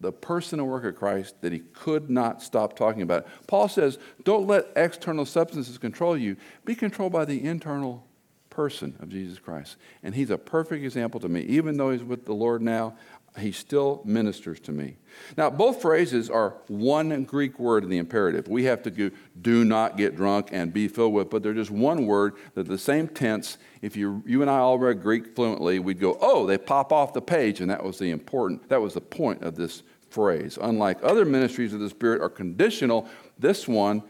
the 0.00 0.10
person 0.10 0.58
and 0.58 0.68
work 0.68 0.84
of 0.84 0.96
Christ 0.96 1.40
that 1.40 1.52
he 1.52 1.60
could 1.60 2.10
not 2.10 2.42
stop 2.42 2.76
talking 2.76 3.02
about 3.02 3.22
it. 3.22 3.28
Paul 3.46 3.68
says, 3.68 3.96
Don't 4.24 4.48
let 4.48 4.66
external 4.74 5.24
substances 5.24 5.78
control 5.78 6.16
you, 6.16 6.36
be 6.64 6.74
controlled 6.74 7.12
by 7.12 7.26
the 7.26 7.44
internal 7.44 8.04
person 8.50 8.96
of 8.98 9.08
Jesus 9.08 9.38
Christ. 9.38 9.76
And 10.02 10.16
he's 10.16 10.30
a 10.30 10.36
perfect 10.36 10.82
example 10.84 11.20
to 11.20 11.28
me. 11.28 11.42
Even 11.42 11.76
though 11.76 11.92
he's 11.92 12.02
with 12.02 12.24
the 12.24 12.34
Lord 12.34 12.60
now, 12.60 12.96
he 13.38 13.52
still 13.52 14.02
ministers 14.04 14.60
to 14.60 14.72
me. 14.72 14.96
Now, 15.36 15.50
both 15.50 15.82
phrases 15.82 16.28
are 16.30 16.56
one 16.68 17.24
Greek 17.24 17.58
word 17.58 17.84
in 17.84 17.90
the 17.90 17.98
imperative. 17.98 18.48
We 18.48 18.64
have 18.64 18.82
to 18.82 18.90
go, 18.90 19.10
do 19.40 19.64
not 19.64 19.96
get 19.96 20.16
drunk 20.16 20.48
and 20.52 20.72
be 20.72 20.88
filled 20.88 21.12
with, 21.12 21.30
but 21.30 21.42
they're 21.42 21.54
just 21.54 21.70
one 21.70 22.06
word 22.06 22.34
that 22.54 22.66
the 22.66 22.78
same 22.78 23.08
tense. 23.08 23.58
If 23.82 23.96
you, 23.96 24.22
you 24.26 24.42
and 24.42 24.50
I 24.50 24.58
all 24.58 24.78
read 24.78 25.02
Greek 25.02 25.34
fluently, 25.34 25.78
we'd 25.78 26.00
go, 26.00 26.18
oh, 26.20 26.46
they 26.46 26.58
pop 26.58 26.92
off 26.92 27.12
the 27.12 27.22
page, 27.22 27.60
and 27.60 27.70
that 27.70 27.84
was 27.84 27.98
the 27.98 28.10
important, 28.10 28.68
that 28.68 28.80
was 28.80 28.94
the 28.94 29.00
point 29.00 29.42
of 29.42 29.56
this 29.56 29.82
phrase. 30.10 30.58
Unlike 30.60 30.98
other 31.02 31.24
ministries 31.24 31.72
of 31.72 31.80
the 31.80 31.90
Spirit 31.90 32.22
are 32.22 32.30
conditional, 32.30 33.08
this 33.38 33.68
one 33.68 34.02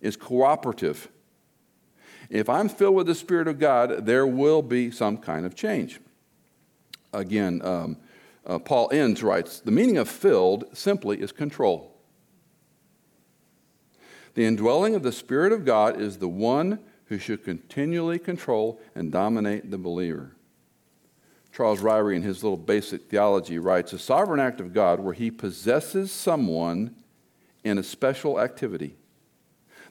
is 0.00 0.16
cooperative. 0.16 1.08
If 2.30 2.48
I'm 2.48 2.68
filled 2.68 2.94
with 2.94 3.06
the 3.06 3.14
Spirit 3.14 3.46
of 3.46 3.58
God, 3.58 4.06
there 4.06 4.26
will 4.26 4.62
be 4.62 4.90
some 4.90 5.18
kind 5.18 5.44
of 5.44 5.54
change. 5.54 6.00
Again, 7.12 7.60
um, 7.62 7.98
uh, 8.46 8.58
Paul 8.58 8.90
Enns 8.92 9.22
writes 9.22 9.60
The 9.60 9.70
meaning 9.70 9.98
of 9.98 10.08
filled 10.08 10.64
simply 10.76 11.20
is 11.20 11.32
control. 11.32 11.92
The 14.34 14.44
indwelling 14.44 14.94
of 14.94 15.02
the 15.02 15.12
Spirit 15.12 15.52
of 15.52 15.64
God 15.64 16.00
is 16.00 16.18
the 16.18 16.28
one 16.28 16.78
who 17.06 17.18
should 17.18 17.44
continually 17.44 18.18
control 18.18 18.80
and 18.94 19.12
dominate 19.12 19.70
the 19.70 19.78
believer. 19.78 20.34
Charles 21.54 21.80
Ryrie, 21.80 22.16
in 22.16 22.22
his 22.22 22.42
little 22.42 22.56
basic 22.56 23.10
theology, 23.10 23.58
writes 23.58 23.92
A 23.92 23.98
sovereign 23.98 24.40
act 24.40 24.58
of 24.60 24.72
God 24.72 25.00
where 25.00 25.12
he 25.12 25.30
possesses 25.30 26.10
someone 26.10 26.94
in 27.62 27.76
a 27.76 27.82
special 27.82 28.40
activity. 28.40 28.96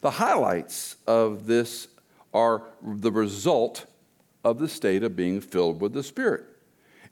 The 0.00 0.10
highlights 0.10 0.96
of 1.06 1.46
this 1.46 1.86
are 2.34 2.64
the 2.82 3.12
result 3.12 3.86
of 4.42 4.58
the 4.58 4.68
state 4.68 5.04
of 5.04 5.14
being 5.14 5.40
filled 5.40 5.80
with 5.80 5.92
the 5.92 6.02
Spirit. 6.02 6.44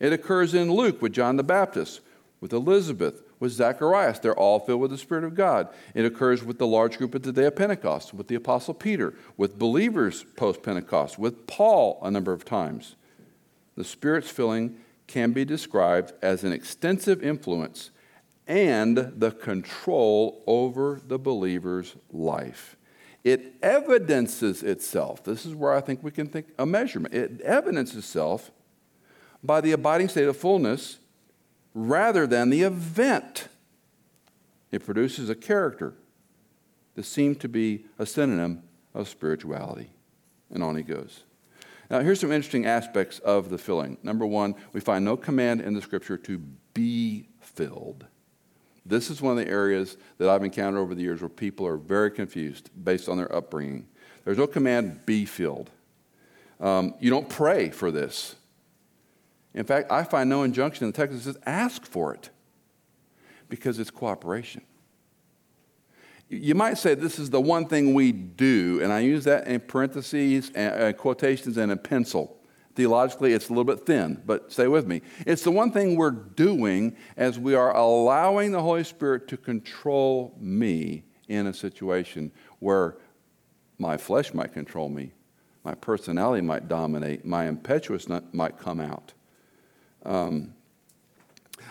It 0.01 0.13
occurs 0.13 0.55
in 0.55 0.73
Luke 0.73 1.01
with 1.01 1.13
John 1.13 1.37
the 1.37 1.45
Baptist, 1.45 2.01
with 2.41 2.53
Elizabeth, 2.53 3.23
with 3.39 3.53
Zacharias. 3.53 4.19
They're 4.19 4.35
all 4.35 4.59
filled 4.59 4.81
with 4.81 4.91
the 4.91 4.99
Spirit 4.99 5.25
of 5.25 5.35
God. 5.35 5.69
It 5.95 6.07
occurs 6.07 6.43
with 6.43 6.59
the 6.59 6.67
large 6.67 6.99
group 6.99 7.15
at 7.15 7.23
the 7.23 7.33
day 7.33 7.45
of 7.45 7.57
Pentecost, 7.57 8.15
with 8.15 8.29
the 8.29 8.35
Apostle 8.35 8.75
Peter, 8.75 9.15
with 9.37 9.59
believers 9.59 10.25
post 10.37 10.63
Pentecost, 10.63 11.19
with 11.19 11.47
Paul 11.47 12.01
a 12.03 12.11
number 12.11 12.33
of 12.33 12.45
times. 12.45 12.97
The 13.77 13.85
Spirit's 13.85 14.31
filling 14.31 14.79
can 15.07 15.33
be 15.33 15.45
described 15.45 16.13
as 16.23 16.45
an 16.45 16.53
extensive 16.53 17.23
influence 17.23 17.91
and 18.47 19.13
the 19.17 19.31
control 19.31 20.43
over 20.47 21.01
the 21.07 21.19
believer's 21.19 21.97
life. 22.11 22.77
It 23.23 23.55
evidences 23.63 24.63
itself. 24.63 25.23
This 25.23 25.45
is 25.45 25.55
where 25.55 25.75
I 25.75 25.81
think 25.81 26.03
we 26.03 26.11
can 26.11 26.27
think 26.27 26.47
a 26.59 26.65
measurement. 26.65 27.15
It 27.15 27.41
evidences 27.43 27.97
itself 27.97 28.51
by 29.43 29.61
the 29.61 29.73
abiding 29.73 30.09
state 30.09 30.29
of 30.29 30.37
fullness 30.37 30.99
rather 31.75 32.27
than 32.27 32.51
the 32.51 32.63
event. 32.63 33.49
It 34.71 34.85
produces 34.85 35.29
a 35.29 35.35
character 35.35 35.95
that 36.95 37.05
seems 37.05 37.39
to 37.39 37.49
be 37.49 37.87
a 37.99 38.07
synonym 38.07 38.63
of 38.95 39.09
spirituality. 39.09 39.91
And 40.51 40.63
on 40.63 40.77
he 40.77 40.83
goes. 40.83 41.25
Now, 41.91 42.01
here's 42.01 42.21
some 42.21 42.31
interesting 42.31 42.67
aspects 42.67 43.19
of 43.21 43.51
the 43.51 43.59
filling. 43.59 43.99
Number 44.03 44.25
one, 44.27 44.55
we 44.73 44.81
find 44.81 45.05
no 45.05 45.17
command 45.17 45.61
in 45.61 45.75
the 45.75 45.83
scripture 45.83 46.17
to 46.19 46.39
be 46.73 47.29
filled. 47.41 48.07
This 48.87 49.11
is 49.11 49.21
one 49.21 49.37
of 49.37 49.45
the 49.45 49.51
areas 49.51 49.97
that 50.19 50.29
I've 50.29 50.45
encountered 50.45 50.79
over 50.79 50.95
the 50.95 51.03
years 51.03 51.21
where 51.21 51.29
people 51.29 51.67
are 51.67 51.77
very 51.77 52.11
confused 52.11 52.71
based 52.83 53.09
on 53.09 53.17
their 53.17 53.35
upbringing. 53.35 53.87
There's 54.25 54.39
no 54.39 54.47
command, 54.47 55.05
be 55.05 55.25
filled. 55.25 55.71
Um, 56.61 56.95
you 57.01 57.11
don't 57.11 57.29
pray 57.29 57.71
for 57.71 57.91
this. 57.91 58.37
In 59.55 59.65
fact, 59.65 59.91
I 59.91 60.05
find 60.05 60.31
no 60.31 60.43
injunction 60.43 60.85
in 60.85 60.93
the 60.93 60.97
text 60.97 61.17
that 61.17 61.23
says 61.23 61.43
ask 61.45 61.85
for 61.85 62.15
it 62.15 62.31
because 63.49 63.79
it's 63.79 63.91
cooperation. 63.91 64.63
You 66.29 66.55
might 66.55 66.79
say 66.79 66.95
this 66.95 67.19
is 67.19 67.31
the 67.31 67.41
one 67.41 67.67
thing 67.67 67.93
we 67.93 68.13
do, 68.13 68.79
and 68.81 68.93
I 68.93 69.01
use 69.01 69.25
that 69.25 69.49
in 69.49 69.59
parentheses 69.61 70.53
and 70.55 70.83
uh, 70.83 70.93
quotations 70.93 71.57
and 71.57 71.73
a 71.73 71.77
pencil. 71.77 72.37
Theologically, 72.77 73.33
it's 73.33 73.49
a 73.49 73.53
little 73.53 73.65
bit 73.65 73.85
thin, 73.85 74.23
but 74.25 74.53
stay 74.53 74.69
with 74.69 74.87
me. 74.87 75.03
It's 75.27 75.43
the 75.43 75.51
one 75.51 75.73
thing 75.73 75.97
we're 75.97 76.13
doing 76.13 76.97
as 77.17 77.37
we 77.37 77.57
are 77.57 77.77
allowing 77.77 78.53
the 78.53 78.63
Holy 78.63 78.85
Spirit 78.85 79.27
to 79.29 79.37
control 79.37 80.37
me 80.39 81.03
in 81.27 81.49
a 81.49 81.53
situation 81.53 82.31
where 82.61 82.97
my 83.79 83.97
flesh 83.97 84.33
might 84.33 84.53
control 84.53 84.89
me, 84.89 85.13
my 85.65 85.75
personality 85.75 86.43
might 86.43 86.69
dominate, 86.69 87.25
my 87.25 87.47
impetuousness 87.47 88.23
might 88.33 88.57
come 88.57 88.81
out. 88.81 89.15
Um, 90.05 90.55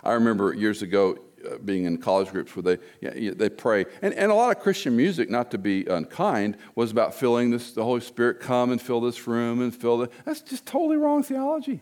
I 0.04 0.14
remember 0.14 0.54
years 0.54 0.82
ago 0.82 1.18
uh, 1.46 1.58
being 1.58 1.86
in 1.86 1.98
college 1.98 2.32
groups 2.32 2.56
where 2.56 2.78
they, 3.02 3.30
they 3.30 3.50
pray. 3.50 3.86
And, 4.02 4.14
and 4.14 4.32
a 4.32 4.36
lot 4.36 4.56
of 4.56 4.62
Christian 4.62 4.96
music, 4.96 5.30
not 5.30 5.52
to 5.52 5.58
be 5.58 5.86
unkind, 5.86 6.58
was 6.76 6.92
about 6.92 7.14
filling 7.14 7.50
this, 7.50 7.72
the 7.72 7.84
Holy 7.84 8.02
Spirit 8.02 8.40
come 8.40 8.72
and 8.72 8.82
fill 8.82 9.02
this 9.02 9.26
room 9.28 9.62
and 9.62 9.74
fill 9.74 9.98
the. 10.00 10.10
That's 10.26 10.42
just 10.42 10.66
totally 10.66 10.98
wrong 10.98 11.24
theology. 11.24 11.82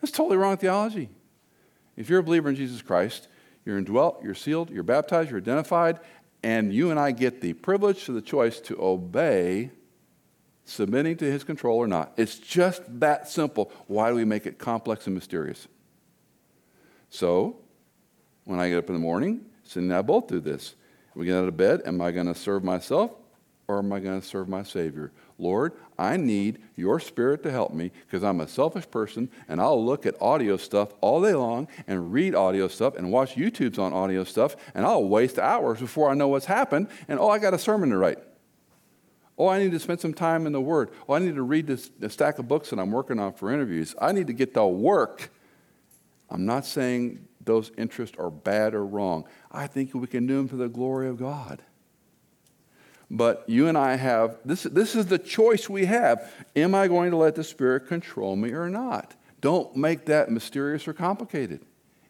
That's 0.00 0.12
totally 0.12 0.36
wrong 0.36 0.56
theology. 0.56 1.10
If 1.96 2.08
you're 2.08 2.20
a 2.20 2.22
believer 2.22 2.48
in 2.48 2.56
Jesus 2.56 2.82
Christ, 2.82 3.28
you're 3.64 3.78
indwelt, 3.78 4.22
you're 4.22 4.34
sealed, 4.34 4.70
you're 4.70 4.82
baptized, 4.82 5.30
you're 5.30 5.40
identified, 5.40 6.00
and 6.42 6.72
you 6.72 6.90
and 6.90 7.00
I 7.00 7.10
get 7.10 7.40
the 7.40 7.54
privilege 7.54 8.04
to 8.04 8.12
the 8.12 8.22
choice 8.22 8.60
to 8.60 8.80
obey, 8.80 9.70
submitting 10.66 11.16
to 11.16 11.24
his 11.24 11.44
control 11.44 11.78
or 11.78 11.86
not. 11.86 12.12
It's 12.16 12.38
just 12.38 12.82
that 13.00 13.28
simple. 13.28 13.72
Why 13.86 14.10
do 14.10 14.16
we 14.16 14.24
make 14.24 14.46
it 14.46 14.58
complex 14.58 15.06
and 15.06 15.14
mysterious? 15.14 15.68
So, 17.08 17.56
when 18.44 18.60
I 18.60 18.68
get 18.68 18.78
up 18.78 18.88
in 18.88 18.94
the 18.94 19.00
morning, 19.00 19.46
Cindy 19.62 19.88
and 19.88 19.96
I 19.96 20.02
both 20.02 20.26
do 20.26 20.40
this. 20.40 20.74
We 21.14 21.24
get 21.24 21.36
out 21.36 21.48
of 21.48 21.56
bed, 21.56 21.82
am 21.86 22.00
I 22.00 22.10
going 22.10 22.26
to 22.26 22.34
serve 22.34 22.62
myself 22.62 23.12
or 23.68 23.78
am 23.78 23.92
I 23.92 24.00
going 24.00 24.20
to 24.20 24.26
serve 24.26 24.48
my 24.48 24.62
Savior? 24.64 25.12
Lord, 25.38 25.72
I 25.98 26.16
need 26.16 26.60
your 26.76 27.00
spirit 27.00 27.42
to 27.44 27.50
help 27.50 27.72
me 27.72 27.90
because 28.06 28.22
I'm 28.22 28.40
a 28.40 28.48
selfish 28.48 28.90
person 28.90 29.30
and 29.48 29.60
I'll 29.60 29.82
look 29.84 30.04
at 30.04 30.20
audio 30.20 30.56
stuff 30.56 30.90
all 31.00 31.22
day 31.22 31.34
long 31.34 31.68
and 31.86 32.12
read 32.12 32.34
audio 32.34 32.68
stuff 32.68 32.96
and 32.96 33.10
watch 33.10 33.34
YouTubes 33.34 33.78
on 33.78 33.92
audio 33.92 34.24
stuff 34.24 34.56
and 34.74 34.84
I'll 34.84 35.04
waste 35.04 35.38
hours 35.38 35.80
before 35.80 36.10
I 36.10 36.14
know 36.14 36.28
what's 36.28 36.46
happened 36.46 36.88
and 37.08 37.18
oh, 37.18 37.28
I 37.28 37.38
got 37.38 37.54
a 37.54 37.58
sermon 37.58 37.90
to 37.90 37.96
write. 37.96 38.18
Oh, 39.38 39.48
I 39.48 39.58
need 39.58 39.72
to 39.72 39.78
spend 39.78 40.00
some 40.00 40.14
time 40.14 40.46
in 40.46 40.52
the 40.52 40.60
Word. 40.60 40.90
Oh, 41.08 41.14
I 41.14 41.18
need 41.18 41.34
to 41.34 41.42
read 41.42 41.66
this, 41.66 41.90
this 41.98 42.14
stack 42.14 42.38
of 42.38 42.48
books 42.48 42.70
that 42.70 42.78
I'm 42.78 42.90
working 42.90 43.18
on 43.18 43.34
for 43.34 43.52
interviews. 43.52 43.94
I 44.00 44.12
need 44.12 44.28
to 44.28 44.32
get 44.32 44.54
the 44.54 44.66
work. 44.66 45.30
I'm 46.30 46.46
not 46.46 46.64
saying 46.64 47.26
those 47.44 47.70
interests 47.76 48.16
are 48.18 48.30
bad 48.30 48.74
or 48.74 48.84
wrong. 48.84 49.24
I 49.52 49.66
think 49.66 49.94
we 49.94 50.06
can 50.06 50.26
do 50.26 50.36
them 50.36 50.48
for 50.48 50.56
the 50.56 50.68
glory 50.68 51.08
of 51.08 51.18
God. 51.18 51.62
But 53.10 53.44
you 53.46 53.68
and 53.68 53.78
I 53.78 53.96
have 53.96 54.38
this, 54.44 54.64
this 54.64 54.96
is 54.96 55.06
the 55.06 55.18
choice 55.18 55.68
we 55.68 55.84
have. 55.84 56.32
Am 56.56 56.74
I 56.74 56.88
going 56.88 57.10
to 57.12 57.16
let 57.16 57.36
the 57.36 57.44
Spirit 57.44 57.86
control 57.86 58.34
me 58.34 58.50
or 58.50 58.68
not? 58.68 59.14
Don't 59.40 59.76
make 59.76 60.06
that 60.06 60.30
mysterious 60.30 60.88
or 60.88 60.92
complicated. 60.92 61.60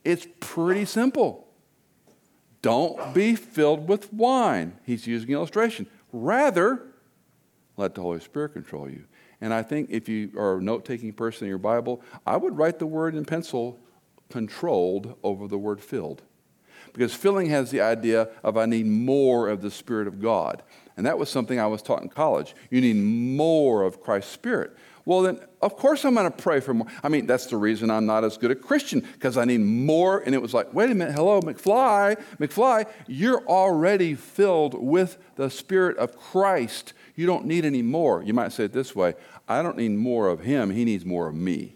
It's 0.04 0.26
pretty 0.40 0.84
simple. 0.86 1.48
Don't 2.62 3.12
be 3.12 3.36
filled 3.36 3.88
with 3.88 4.12
wine. 4.12 4.78
He's 4.84 5.06
using 5.06 5.30
illustration. 5.30 5.86
Rather, 6.12 6.86
let 7.76 7.94
the 7.94 8.02
Holy 8.02 8.20
Spirit 8.20 8.54
control 8.54 8.88
you. 8.88 9.04
And 9.40 9.52
I 9.52 9.62
think 9.62 9.90
if 9.90 10.08
you 10.08 10.30
are 10.36 10.58
a 10.58 10.62
note 10.62 10.84
taking 10.84 11.12
person 11.12 11.44
in 11.44 11.48
your 11.48 11.58
Bible, 11.58 12.02
I 12.26 12.36
would 12.36 12.56
write 12.56 12.78
the 12.78 12.86
word 12.86 13.14
in 13.14 13.24
pencil 13.24 13.78
controlled 14.30 15.14
over 15.22 15.46
the 15.46 15.58
word 15.58 15.80
filled. 15.80 16.22
Because 16.92 17.12
filling 17.12 17.50
has 17.50 17.70
the 17.70 17.82
idea 17.82 18.28
of 18.42 18.56
I 18.56 18.64
need 18.64 18.86
more 18.86 19.48
of 19.48 19.60
the 19.60 19.70
Spirit 19.70 20.08
of 20.08 20.20
God. 20.20 20.62
And 20.96 21.04
that 21.04 21.18
was 21.18 21.28
something 21.28 21.60
I 21.60 21.66
was 21.66 21.82
taught 21.82 22.02
in 22.02 22.08
college. 22.08 22.54
You 22.70 22.80
need 22.80 22.96
more 22.96 23.82
of 23.82 24.00
Christ's 24.00 24.32
Spirit. 24.32 24.74
Well, 25.04 25.20
then, 25.20 25.38
of 25.62 25.76
course, 25.76 26.04
I'm 26.04 26.14
going 26.14 26.30
to 26.30 26.36
pray 26.36 26.58
for 26.58 26.74
more. 26.74 26.88
I 27.02 27.08
mean, 27.08 27.26
that's 27.26 27.46
the 27.46 27.56
reason 27.56 27.90
I'm 27.90 28.06
not 28.06 28.24
as 28.24 28.38
good 28.38 28.50
a 28.50 28.56
Christian, 28.56 29.00
because 29.00 29.36
I 29.36 29.44
need 29.44 29.60
more. 29.60 30.18
And 30.18 30.34
it 30.34 30.40
was 30.42 30.54
like, 30.54 30.72
wait 30.74 30.90
a 30.90 30.94
minute, 30.94 31.14
hello, 31.14 31.40
McFly, 31.42 32.20
McFly, 32.38 32.86
you're 33.06 33.46
already 33.46 34.14
filled 34.14 34.74
with 34.74 35.18
the 35.36 35.50
Spirit 35.50 35.96
of 35.98 36.16
Christ. 36.16 36.92
You 37.16 37.26
don't 37.26 37.46
need 37.46 37.64
any 37.64 37.82
more. 37.82 38.22
You 38.22 38.34
might 38.34 38.52
say 38.52 38.64
it 38.64 38.72
this 38.72 38.94
way 38.94 39.14
I 39.48 39.62
don't 39.62 39.76
need 39.76 39.90
more 39.90 40.28
of 40.28 40.40
him, 40.40 40.70
he 40.70 40.84
needs 40.84 41.04
more 41.04 41.26
of 41.26 41.34
me. 41.34 41.74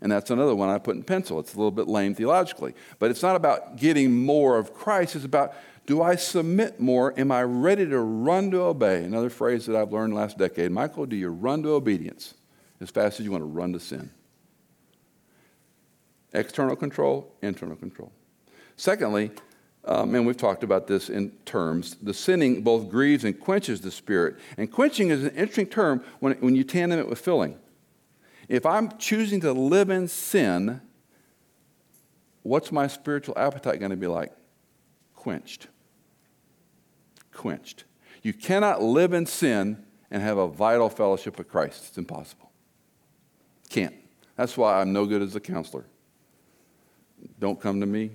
And 0.00 0.12
that's 0.12 0.30
another 0.30 0.54
one 0.54 0.68
I 0.68 0.78
put 0.78 0.94
in 0.94 1.02
pencil. 1.02 1.40
It's 1.40 1.54
a 1.54 1.56
little 1.56 1.72
bit 1.72 1.88
lame 1.88 2.14
theologically. 2.14 2.74
But 3.00 3.10
it's 3.10 3.22
not 3.22 3.34
about 3.34 3.76
getting 3.76 4.16
more 4.24 4.56
of 4.56 4.72
Christ, 4.72 5.16
it's 5.16 5.24
about 5.24 5.54
do 5.86 6.02
I 6.02 6.16
submit 6.16 6.78
more? 6.78 7.18
Am 7.18 7.32
I 7.32 7.42
ready 7.42 7.86
to 7.86 7.98
run 7.98 8.50
to 8.50 8.60
obey? 8.60 9.04
Another 9.04 9.30
phrase 9.30 9.64
that 9.64 9.74
I've 9.74 9.90
learned 9.90 10.14
last 10.14 10.36
decade. 10.36 10.70
Michael, 10.70 11.06
do 11.06 11.16
you 11.16 11.30
run 11.30 11.62
to 11.62 11.70
obedience 11.70 12.34
as 12.78 12.90
fast 12.90 13.18
as 13.18 13.24
you 13.24 13.32
want 13.32 13.40
to 13.40 13.46
run 13.46 13.72
to 13.72 13.80
sin? 13.80 14.10
External 16.34 16.76
control, 16.76 17.34
internal 17.40 17.74
control. 17.74 18.12
Secondly, 18.76 19.30
um, 19.88 20.14
and 20.14 20.26
we've 20.26 20.36
talked 20.36 20.62
about 20.62 20.86
this 20.86 21.08
in 21.08 21.30
terms, 21.46 21.96
the 22.02 22.12
sinning 22.12 22.60
both 22.62 22.90
grieves 22.90 23.24
and 23.24 23.40
quenches 23.40 23.80
the 23.80 23.90
spirit. 23.90 24.36
And 24.58 24.70
quenching 24.70 25.08
is 25.08 25.24
an 25.24 25.30
interesting 25.30 25.66
term 25.66 26.04
when, 26.20 26.34
when 26.34 26.54
you 26.54 26.62
tandem 26.62 26.98
it 26.98 27.08
with 27.08 27.18
filling. 27.18 27.58
If 28.48 28.66
I'm 28.66 28.98
choosing 28.98 29.40
to 29.40 29.52
live 29.52 29.88
in 29.88 30.06
sin, 30.06 30.82
what's 32.42 32.70
my 32.70 32.86
spiritual 32.86 33.38
appetite 33.38 33.80
going 33.80 33.90
to 33.90 33.96
be 33.96 34.06
like? 34.06 34.30
Quenched. 35.14 35.68
Quenched. 37.32 37.84
You 38.22 38.34
cannot 38.34 38.82
live 38.82 39.14
in 39.14 39.24
sin 39.24 39.86
and 40.10 40.22
have 40.22 40.36
a 40.36 40.48
vital 40.48 40.90
fellowship 40.90 41.38
with 41.38 41.48
Christ. 41.48 41.86
It's 41.88 41.98
impossible. 41.98 42.50
Can't. 43.70 43.94
That's 44.36 44.54
why 44.54 44.80
I'm 44.80 44.92
no 44.92 45.06
good 45.06 45.22
as 45.22 45.34
a 45.34 45.40
counselor. 45.40 45.86
Don't 47.40 47.58
come 47.58 47.80
to 47.80 47.86
me. 47.86 48.10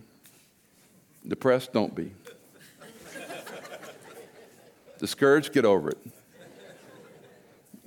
Depressed, 1.27 1.73
don't 1.73 1.93
be. 1.95 2.11
Discouraged, 4.99 5.53
get 5.53 5.65
over 5.65 5.89
it 5.89 5.97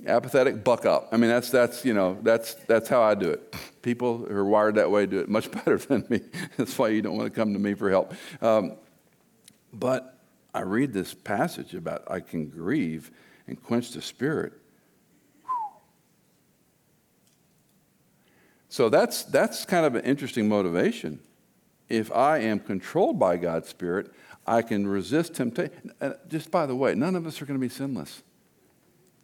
apathetic, 0.07 0.63
buck 0.63 0.85
up. 0.85 1.09
I 1.11 1.17
mean, 1.17 1.29
that's, 1.29 1.49
that's, 1.49 1.85
you 1.85 1.93
know, 1.93 2.17
that's, 2.21 2.53
that's 2.65 2.87
how 2.89 3.01
I 3.01 3.15
do 3.15 3.29
it. 3.29 3.55
People 3.81 4.19
who 4.19 4.35
are 4.35 4.45
wired 4.45 4.75
that 4.75 4.89
way 4.89 5.05
do 5.05 5.19
it 5.19 5.29
much 5.29 5.51
better 5.65 5.77
than 5.77 6.05
me. 6.09 6.21
that's 6.57 6.77
why 6.77 6.89
you 6.89 7.01
don't 7.01 7.17
want 7.17 7.31
to 7.31 7.39
come 7.39 7.53
to 7.53 7.59
me 7.59 7.73
for 7.73 7.89
help. 7.89 8.13
Um, 8.41 8.77
but 9.73 10.19
I 10.53 10.61
read 10.61 10.93
this 10.93 11.13
passage 11.13 11.75
about 11.75 12.09
I 12.09 12.19
can 12.19 12.47
grieve 12.47 13.11
and 13.47 13.61
quench 13.61 13.91
the 13.91 14.01
spirit. 14.01 14.53
So 18.69 18.89
that's, 18.89 19.23
that's 19.23 19.65
kind 19.65 19.85
of 19.85 19.95
an 19.95 20.03
interesting 20.03 20.47
motivation. 20.47 21.19
If 21.89 22.11
I 22.11 22.39
am 22.39 22.59
controlled 22.59 23.17
by 23.19 23.37
God's 23.37 23.69
Spirit, 23.69 24.11
I 24.45 24.61
can 24.61 24.87
resist 24.87 25.35
temptation. 25.35 25.91
Just 26.27 26.51
by 26.51 26.65
the 26.65 26.75
way, 26.75 26.95
none 26.95 27.15
of 27.15 27.25
us 27.25 27.41
are 27.41 27.45
going 27.45 27.59
to 27.59 27.65
be 27.65 27.73
sinless 27.73 28.23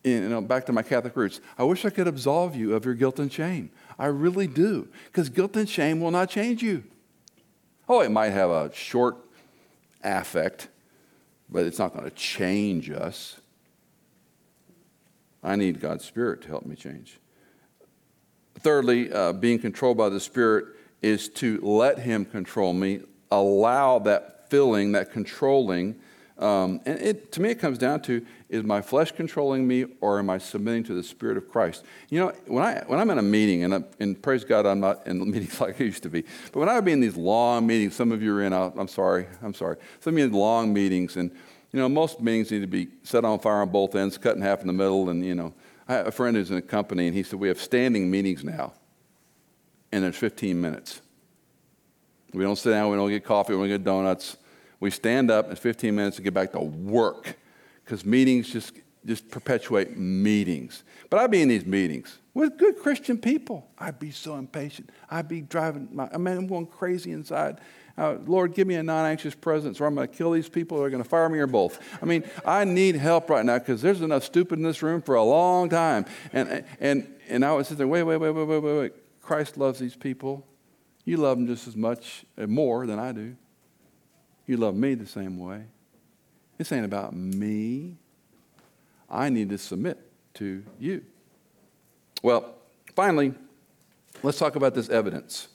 you 0.04 0.28
know, 0.28 0.42
back 0.42 0.66
to 0.66 0.74
my 0.74 0.84
Catholic 0.84 1.16
roots, 1.16 1.40
I 1.58 1.64
wish 1.64 1.86
I 1.86 1.90
could 1.90 2.08
absolve 2.08 2.56
you 2.56 2.76
of 2.76 2.86
your 2.86 2.94
guilt 2.94 3.20
and 3.20 3.32
shame. 3.32 3.72
I 3.98 4.08
really 4.08 4.48
do, 4.48 4.88
because 5.06 5.30
guilt 5.30 5.56
and 5.56 5.68
shame 5.68 6.00
will 6.00 6.12
not 6.12 6.30
change 6.30 6.62
you. 6.62 6.84
Oh, 7.88 8.02
it 8.02 8.12
might 8.12 8.32
have 8.32 8.50
a 8.50 8.74
short 8.74 9.18
affect, 10.04 10.68
but 11.50 11.66
it's 11.66 11.80
not 11.80 11.94
going 11.94 12.06
to 12.06 12.12
change 12.12 12.90
us. 12.90 13.40
I 15.42 15.56
need 15.56 15.80
God's 15.80 16.06
Spirit 16.06 16.42
to 16.44 16.48
help 16.48 16.66
me 16.66 16.76
change. 16.76 17.20
Thirdly, 18.60 19.12
uh, 19.12 19.34
being 19.34 19.60
controlled 19.60 19.98
by 19.98 20.10
the 20.10 20.20
Spirit 20.20 20.66
is 21.04 21.30
to 21.30 21.60
let 21.62 22.00
Him 22.00 22.26
control 22.26 22.74
me, 22.74 23.02
allow 23.30 24.00
that 24.00 24.50
filling, 24.50 24.94
that 24.94 25.12
controlling 25.12 26.00
um, 26.38 26.82
and 26.86 27.00
it, 27.00 27.32
to 27.34 27.42
me, 27.42 27.52
it 27.52 27.60
comes 27.60 27.78
down 27.78 28.02
to 28.02 28.26
is 28.50 28.64
my 28.64 28.82
flesh 28.82 29.12
controlling 29.12 29.68
me 29.68 29.86
or 30.02 30.20
am 30.20 30.30
I 30.30 30.40
submitting 30.40 30.84
to 30.86 30.94
the 30.94 31.04
Spirit 31.04 31.38
of 31.38 31.50
Christ? 31.50 31.86
You 32.10 32.20
know, 32.20 32.34
when, 32.48 32.64
I, 32.64 32.84
when 32.88 33.00
I'm 33.00 33.10
in 33.12 33.20
a 33.20 33.24
meeting, 33.24 33.64
and, 33.64 33.76
I, 33.76 33.84
and 34.00 34.20
praise 34.22 34.44
God, 34.44 34.66
I'm 34.66 34.80
not 34.80 35.06
in 35.06 35.20
meetings 35.32 35.62
like 35.62 35.80
I 35.80 35.84
used 35.84 36.04
to 36.04 36.10
be, 36.10 36.24
but 36.52 36.60
when 36.60 36.70
I 36.70 36.76
would 36.76 36.86
be 36.86 36.92
in 36.92 37.00
these 37.00 37.16
long 37.16 37.68
meetings, 37.68 37.96
some 37.96 38.12
of 38.12 38.22
you 38.22 38.36
are 38.36 38.44
in, 38.44 38.52
i 38.52 38.72
am 38.78 38.88
sorry, 38.88 39.28
I'm 39.42 39.54
sorry, 39.54 39.78
some 40.00 40.16
of 40.16 40.20
you 40.20 40.26
in 40.26 40.34
long 40.34 40.74
meetings, 40.74 41.18
and, 41.18 41.32
you 41.72 41.80
know, 41.80 41.88
most 41.88 42.20
meetings 42.20 42.52
need 42.52 42.62
to 42.62 42.68
be 42.68 42.88
set 43.04 43.24
on 43.26 43.40
fire 43.40 43.62
on 43.62 43.70
both 43.70 43.96
ends, 43.96 44.18
cut 44.18 44.36
in 44.36 44.42
half 44.42 44.62
in 44.62 44.68
the 44.68 44.74
middle, 44.74 45.10
and, 45.10 45.24
you 45.24 45.36
know, 45.36 45.54
I 45.88 45.94
have 45.94 46.08
a 46.08 46.12
friend 46.12 46.36
who's 46.36 46.50
in 46.50 46.58
a 46.58 46.62
company, 46.62 47.08
and 47.08 47.16
he 47.16 47.24
said, 47.24 47.40
We 47.40 47.48
have 47.48 47.60
standing 47.60 48.10
meetings 48.10 48.44
now, 48.44 48.74
and 49.94 50.04
there's 50.04 50.16
15 50.16 50.60
minutes. 50.60 51.02
We 52.34 52.44
don't 52.44 52.56
sit 52.56 52.72
down, 52.72 52.90
we 52.90 52.98
don't 52.98 53.10
get 53.10 53.24
coffee, 53.24 53.54
we 53.54 53.60
don't 53.60 53.68
get 53.68 53.84
donuts. 53.84 54.38
We 54.80 54.90
stand 54.90 55.30
up, 55.30 55.52
in 55.52 55.56
15 55.56 55.96
minutes 55.96 56.16
to 56.18 56.24
get 56.24 56.34
back 56.34 56.52
to 56.54 56.60
work 56.60 57.38
because 57.86 58.04
meetings 58.04 58.52
just, 58.52 58.74
just 59.06 59.30
perpetuate 59.30 59.96
meetings. 59.96 60.84
But 61.12 61.20
I'd 61.20 61.30
be 61.30 61.44
in 61.44 61.48
these 61.48 61.66
meetings 61.66 62.18
with 62.34 62.58
good 62.58 62.80
Christian 62.80 63.20
people. 63.20 63.70
I'd 63.78 64.00
be 64.00 64.10
so 64.10 64.36
impatient. 64.36 64.90
I'd 65.12 65.28
be 65.28 65.42
driving, 65.42 65.90
my, 65.92 66.10
I 66.12 66.18
mean, 66.18 66.38
I'm 66.38 66.48
going 66.48 66.66
crazy 66.66 67.12
inside. 67.12 67.60
Uh, 67.96 68.16
Lord, 68.26 68.56
give 68.56 68.66
me 68.66 68.74
a 68.74 68.82
non 68.82 69.06
anxious 69.06 69.36
presence, 69.36 69.80
or 69.80 69.86
I'm 69.86 69.94
going 69.94 70.08
to 70.08 70.14
kill 70.14 70.32
these 70.32 70.50
people, 70.50 70.80
or 70.80 70.82
they're 70.82 70.90
going 70.90 71.04
to 71.04 71.08
fire 71.08 71.30
me, 71.30 71.38
or 71.38 71.46
both. 71.46 71.80
I 72.02 72.06
mean, 72.06 72.24
I 72.44 72.64
need 72.64 72.96
help 72.96 73.30
right 73.30 73.46
now 73.46 73.60
because 73.60 73.84
there's 73.84 74.02
enough 74.02 74.24
stupid 74.24 74.58
in 74.58 74.64
this 74.64 74.82
room 74.82 75.04
for 75.04 75.14
a 75.14 75.24
long 75.24 75.70
time. 75.70 76.08
And, 76.34 76.66
and, 76.80 77.14
and 77.30 77.46
I 77.46 77.54
would 77.54 77.68
sit 77.68 77.78
there, 77.78 77.88
wait, 77.88 78.02
wait, 78.02 78.18
wait, 78.18 78.32
wait, 78.32 78.48
wait, 78.48 78.60
wait, 78.60 78.78
wait. 78.80 78.94
Christ 79.24 79.58
loves 79.58 79.80
these 79.80 79.96
people. 79.96 80.46
You 81.06 81.18
love 81.18 81.38
them 81.38 81.48
just 81.48 81.68
as 81.68 81.76
much, 81.76 82.26
and 82.38 82.52
more 82.52 82.86
than 82.86 83.00
I 83.00 83.12
do. 83.12 83.36
You 84.46 84.58
love 84.58 84.76
me 84.76 84.94
the 84.94 85.08
same 85.08 85.40
way. 85.40 85.64
This 86.58 86.72
ain't 86.72 86.86
about 86.86 87.16
me. 87.16 87.98
I 89.10 89.30
need 89.30 89.50
to 89.50 89.58
submit 89.58 90.00
to 90.36 90.64
you. 90.80 91.04
Well, 92.22 92.56
finally, 92.96 93.34
let's 94.22 94.38
talk 94.38 94.56
about 94.56 94.76
this 94.76 94.90
evidence. 94.90 95.48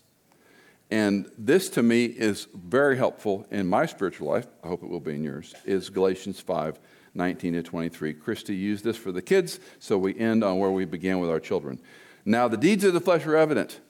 And 0.90 1.30
this 1.36 1.68
to 1.70 1.82
me 1.82 2.06
is 2.06 2.48
very 2.54 2.96
helpful 2.96 3.46
in 3.50 3.66
my 3.66 3.84
spiritual 3.84 4.28
life. 4.28 4.46
I 4.64 4.68
hope 4.68 4.82
it 4.82 4.88
will 4.88 5.00
be 5.00 5.14
in 5.14 5.22
yours. 5.22 5.54
Is 5.64 5.90
Galatians 5.90 6.40
5 6.40 6.78
19 7.14 7.54
to 7.54 7.62
23. 7.62 8.14
Christy 8.14 8.54
used 8.54 8.84
this 8.84 8.96
for 8.96 9.10
the 9.10 9.20
kids, 9.20 9.60
so 9.80 9.98
we 9.98 10.16
end 10.18 10.44
on 10.44 10.58
where 10.58 10.70
we 10.70 10.84
began 10.84 11.18
with 11.18 11.30
our 11.30 11.40
children. 11.40 11.80
Now, 12.28 12.46
the 12.46 12.58
deeds 12.58 12.84
of 12.84 12.92
the 12.92 13.00
flesh 13.00 13.24
are 13.24 13.36
evident. 13.36 13.80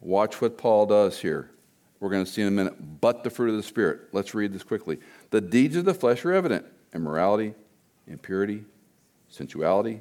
Watch 0.00 0.40
what 0.40 0.56
Paul 0.56 0.86
does 0.86 1.18
here. 1.18 1.50
We're 1.98 2.08
going 2.08 2.24
to 2.24 2.30
see 2.30 2.40
in 2.40 2.46
a 2.46 2.52
minute. 2.52 3.00
But 3.00 3.24
the 3.24 3.30
fruit 3.30 3.50
of 3.50 3.56
the 3.56 3.64
Spirit. 3.64 4.02
Let's 4.12 4.32
read 4.32 4.52
this 4.52 4.62
quickly. 4.62 5.00
The 5.30 5.40
deeds 5.40 5.74
of 5.74 5.84
the 5.84 5.92
flesh 5.92 6.24
are 6.24 6.32
evident 6.32 6.64
immorality, 6.94 7.54
impurity, 8.06 8.64
sensuality, 9.28 10.00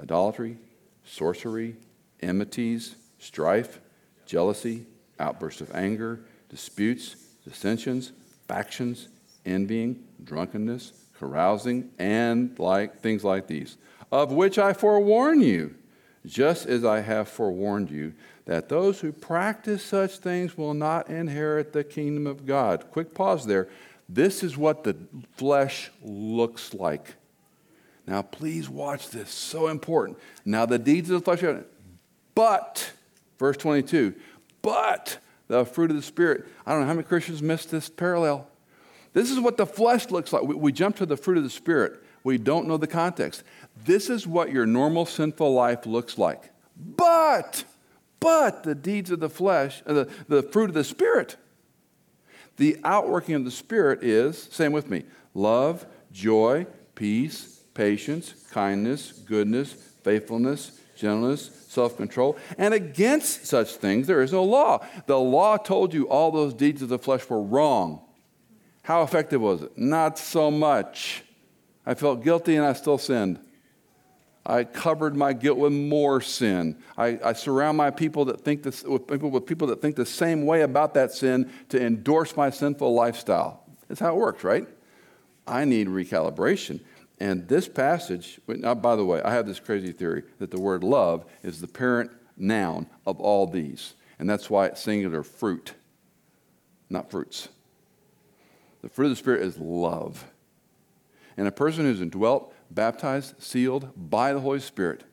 idolatry, 0.00 0.58
sorcery, 1.04 1.74
enmities, 2.20 2.94
strife, 3.18 3.80
jealousy, 4.24 4.86
outbursts 5.18 5.60
of 5.60 5.74
anger, 5.74 6.20
disputes, 6.50 7.16
dissensions, 7.44 8.12
factions, 8.46 9.08
envying, 9.44 10.04
drunkenness, 10.22 10.92
carousing, 11.18 11.90
and 11.98 12.56
like 12.60 13.00
things 13.00 13.24
like 13.24 13.48
these, 13.48 13.76
of 14.12 14.30
which 14.30 14.56
I 14.56 14.72
forewarn 14.72 15.40
you, 15.40 15.74
just 16.24 16.66
as 16.66 16.84
I 16.84 17.00
have 17.00 17.28
forewarned 17.28 17.90
you, 17.90 18.14
that 18.44 18.68
those 18.68 19.00
who 19.00 19.12
practice 19.12 19.84
such 19.84 20.18
things 20.18 20.56
will 20.56 20.74
not 20.74 21.08
inherit 21.08 21.72
the 21.72 21.84
kingdom 21.84 22.26
of 22.26 22.46
God. 22.46 22.90
Quick 22.90 23.14
pause 23.14 23.46
there. 23.46 23.68
This 24.08 24.42
is 24.42 24.56
what 24.56 24.84
the 24.84 24.96
flesh 25.36 25.90
looks 26.02 26.74
like. 26.74 27.14
Now, 28.06 28.22
please 28.22 28.68
watch 28.68 29.10
this. 29.10 29.30
So 29.30 29.68
important. 29.68 30.18
Now, 30.44 30.66
the 30.66 30.78
deeds 30.78 31.08
of 31.10 31.24
the 31.24 31.36
flesh 31.36 31.64
but, 32.34 32.92
verse 33.38 33.56
22, 33.56 34.14
but 34.60 35.18
the 35.48 35.64
fruit 35.64 35.90
of 35.90 35.96
the 35.96 36.02
Spirit. 36.02 36.46
I 36.66 36.72
don't 36.72 36.80
know 36.80 36.86
how 36.86 36.94
many 36.94 37.06
Christians 37.06 37.42
miss 37.42 37.64
this 37.66 37.88
parallel. 37.88 38.48
This 39.12 39.30
is 39.30 39.38
what 39.38 39.56
the 39.56 39.66
flesh 39.66 40.10
looks 40.10 40.32
like. 40.32 40.42
We, 40.42 40.54
we 40.54 40.72
jump 40.72 40.96
to 40.96 41.06
the 41.06 41.16
fruit 41.16 41.36
of 41.36 41.44
the 41.44 41.50
Spirit. 41.50 42.02
We 42.24 42.38
don't 42.38 42.66
know 42.66 42.76
the 42.76 42.86
context. 42.86 43.42
This 43.84 44.10
is 44.10 44.26
what 44.26 44.52
your 44.52 44.66
normal 44.66 45.06
sinful 45.06 45.52
life 45.52 45.86
looks 45.86 46.18
like. 46.18 46.50
But, 46.76 47.64
but 48.20 48.62
the 48.62 48.74
deeds 48.74 49.10
of 49.10 49.20
the 49.20 49.30
flesh, 49.30 49.82
uh, 49.86 49.92
the, 49.92 50.10
the 50.28 50.42
fruit 50.42 50.70
of 50.70 50.74
the 50.74 50.84
Spirit. 50.84 51.36
The 52.56 52.76
outworking 52.84 53.34
of 53.34 53.44
the 53.44 53.50
Spirit 53.50 54.02
is, 54.02 54.40
same 54.50 54.72
with 54.72 54.90
me, 54.90 55.04
love, 55.34 55.86
joy, 56.12 56.66
peace, 56.94 57.62
patience, 57.74 58.34
kindness, 58.50 59.12
goodness, 59.12 59.72
faithfulness, 59.72 60.78
gentleness, 60.96 61.66
self 61.68 61.96
control. 61.96 62.36
And 62.58 62.74
against 62.74 63.46
such 63.46 63.74
things 63.76 64.06
there 64.06 64.22
is 64.22 64.32
no 64.32 64.44
law. 64.44 64.84
The 65.06 65.18
law 65.18 65.56
told 65.56 65.94
you 65.94 66.08
all 66.08 66.30
those 66.30 66.54
deeds 66.54 66.82
of 66.82 66.88
the 66.88 66.98
flesh 66.98 67.28
were 67.28 67.42
wrong. 67.42 68.02
How 68.82 69.02
effective 69.02 69.40
was 69.40 69.62
it? 69.62 69.78
Not 69.78 70.18
so 70.18 70.50
much. 70.50 71.22
I 71.86 71.94
felt 71.94 72.22
guilty 72.22 72.56
and 72.56 72.64
I 72.64 72.72
still 72.74 72.98
sinned. 72.98 73.40
I 74.44 74.64
covered 74.64 75.14
my 75.14 75.32
guilt 75.32 75.58
with 75.58 75.72
more 75.72 76.20
sin. 76.20 76.76
I, 76.98 77.18
I 77.24 77.32
surround 77.32 77.76
my 77.76 77.90
people 77.90 78.24
that 78.24 78.40
think 78.40 78.64
this, 78.64 78.82
with 78.82 79.06
people 79.06 79.30
with 79.30 79.46
people 79.46 79.68
that 79.68 79.80
think 79.80 79.94
the 79.94 80.04
same 80.04 80.46
way 80.46 80.62
about 80.62 80.94
that 80.94 81.12
sin 81.12 81.50
to 81.68 81.80
endorse 81.80 82.36
my 82.36 82.50
sinful 82.50 82.92
lifestyle. 82.92 83.64
That's 83.88 84.00
how 84.00 84.14
it 84.14 84.16
works, 84.18 84.42
right? 84.42 84.66
I 85.46 85.64
need 85.64 85.86
recalibration. 85.86 86.80
And 87.20 87.46
this 87.46 87.68
passage, 87.68 88.40
now, 88.48 88.74
by 88.74 88.96
the 88.96 89.04
way, 89.04 89.22
I 89.22 89.32
have 89.32 89.46
this 89.46 89.60
crazy 89.60 89.92
theory 89.92 90.24
that 90.38 90.50
the 90.50 90.60
word 90.60 90.82
love 90.82 91.24
is 91.44 91.60
the 91.60 91.68
parent 91.68 92.10
noun 92.36 92.88
of 93.06 93.20
all 93.20 93.46
these. 93.46 93.94
And 94.18 94.28
that's 94.28 94.50
why 94.50 94.66
it's 94.66 94.80
singular 94.80 95.22
fruit, 95.22 95.74
not 96.90 97.10
fruits. 97.10 97.48
The 98.82 98.88
fruit 98.88 99.06
of 99.06 99.10
the 99.12 99.16
Spirit 99.16 99.42
is 99.42 99.56
love. 99.58 100.24
And 101.36 101.46
a 101.46 101.52
person 101.52 101.84
who's 101.84 102.00
indwelt, 102.00 102.51
baptized, 102.74 103.40
sealed 103.42 103.90
by 103.96 104.32
the 104.32 104.40
Holy 104.40 104.60
Spirit, 104.60 105.04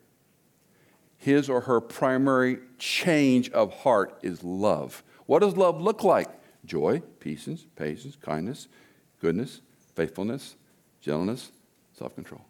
his 1.18 1.49
or 1.49 1.62
her 1.62 1.82
primary 1.82 2.60
change 2.78 3.49
of 3.51 3.74
heart 3.80 4.18
is 4.22 4.43
love. 4.43 5.03
What 5.26 5.39
does 5.39 5.57
love 5.57 5.82
look 5.82 6.03
like? 6.03 6.30
Joy, 6.66 7.01
peace, 7.20 7.47
patience, 7.76 8.16
kindness, 8.16 8.68
goodness, 9.20 9.62
faithfulness, 9.95 10.55
gentleness, 11.01 11.51
self 11.93 12.16
control. 12.16 12.41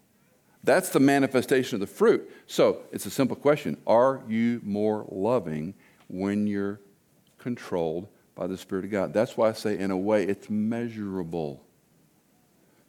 That's 0.64 0.90
the 0.90 1.00
manifestation 1.00 1.76
of 1.76 1.80
the 1.80 1.88
fruit. 1.88 2.30
So 2.46 2.82
it's 2.92 3.06
a 3.06 3.10
simple 3.10 3.36
question 3.36 3.78
Are 3.88 4.22
you 4.28 4.62
more 4.64 5.06
loving 5.10 5.74
when 6.08 6.48
you're 6.48 6.80
controlled 7.38 8.08
by 8.36 8.48
the 8.48 8.58
Spirit 8.58 8.86
of 8.86 8.92
God? 8.92 9.14
That's 9.14 9.38
why 9.38 9.50
I 9.50 9.54
say, 9.54 9.78
in 9.78 9.92
a 9.92 9.98
way, 9.98 10.26
it's 10.26 10.50
measurable. 10.50 11.64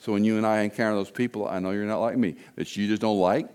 So 0.00 0.12
when 0.12 0.24
you 0.24 0.38
and 0.38 0.46
I 0.46 0.62
encounter 0.62 0.96
those 0.96 1.10
people, 1.10 1.46
I 1.46 1.58
know 1.58 1.70
you're 1.72 1.84
not 1.84 2.00
like 2.00 2.16
me, 2.16 2.36
that 2.56 2.74
you 2.74 2.88
just 2.88 3.02
don't 3.02 3.18
like. 3.18 3.48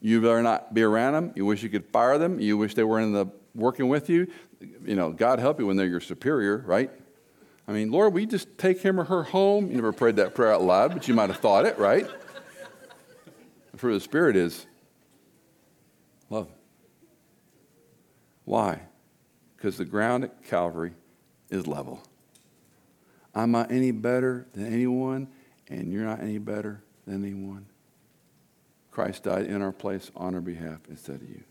You 0.00 0.22
better 0.22 0.42
not 0.42 0.72
be 0.72 0.82
around 0.82 1.12
them. 1.12 1.32
You 1.36 1.44
wish 1.44 1.62
you 1.62 1.68
could 1.68 1.84
fire 1.84 2.16
them. 2.16 2.40
You 2.40 2.56
wish 2.56 2.74
they 2.74 2.84
were 2.84 3.00
in 3.00 3.12
the 3.12 3.26
working 3.54 3.88
with 3.88 4.08
you. 4.08 4.28
You 4.60 4.96
know, 4.96 5.10
God 5.10 5.38
help 5.38 5.60
you 5.60 5.66
when 5.66 5.76
they're 5.76 5.86
your 5.86 6.00
superior, 6.00 6.64
right? 6.66 6.90
I 7.68 7.72
mean, 7.72 7.90
Lord, 7.90 8.14
we 8.14 8.24
just 8.24 8.56
take 8.56 8.80
him 8.80 8.98
or 8.98 9.04
her 9.04 9.22
home. 9.22 9.68
You 9.68 9.76
never 9.76 9.92
prayed 9.92 10.16
that 10.16 10.34
prayer 10.34 10.54
out 10.54 10.62
loud, 10.62 10.94
but 10.94 11.06
you 11.06 11.12
might 11.12 11.28
have 11.28 11.38
thought 11.38 11.66
it, 11.66 11.78
right? 11.78 12.06
The 13.72 13.78
fruit 13.78 13.92
of 13.92 14.00
the 14.00 14.04
Spirit 14.04 14.36
is 14.36 14.64
love. 16.30 16.48
Why? 18.46 18.80
Because 19.56 19.76
the 19.76 19.84
ground 19.84 20.24
at 20.24 20.44
Calvary 20.44 20.94
is 21.50 21.66
level. 21.66 22.02
I'm 23.34 23.50
not 23.52 23.70
any 23.70 23.90
better 23.90 24.46
than 24.52 24.72
anyone, 24.72 25.28
and 25.68 25.92
you're 25.92 26.04
not 26.04 26.20
any 26.20 26.38
better 26.38 26.82
than 27.06 27.24
anyone. 27.24 27.66
Christ 28.90 29.24
died 29.24 29.46
in 29.46 29.62
our 29.62 29.72
place 29.72 30.10
on 30.16 30.34
our 30.34 30.40
behalf 30.40 30.80
instead 30.88 31.16
of 31.16 31.28
you. 31.28 31.42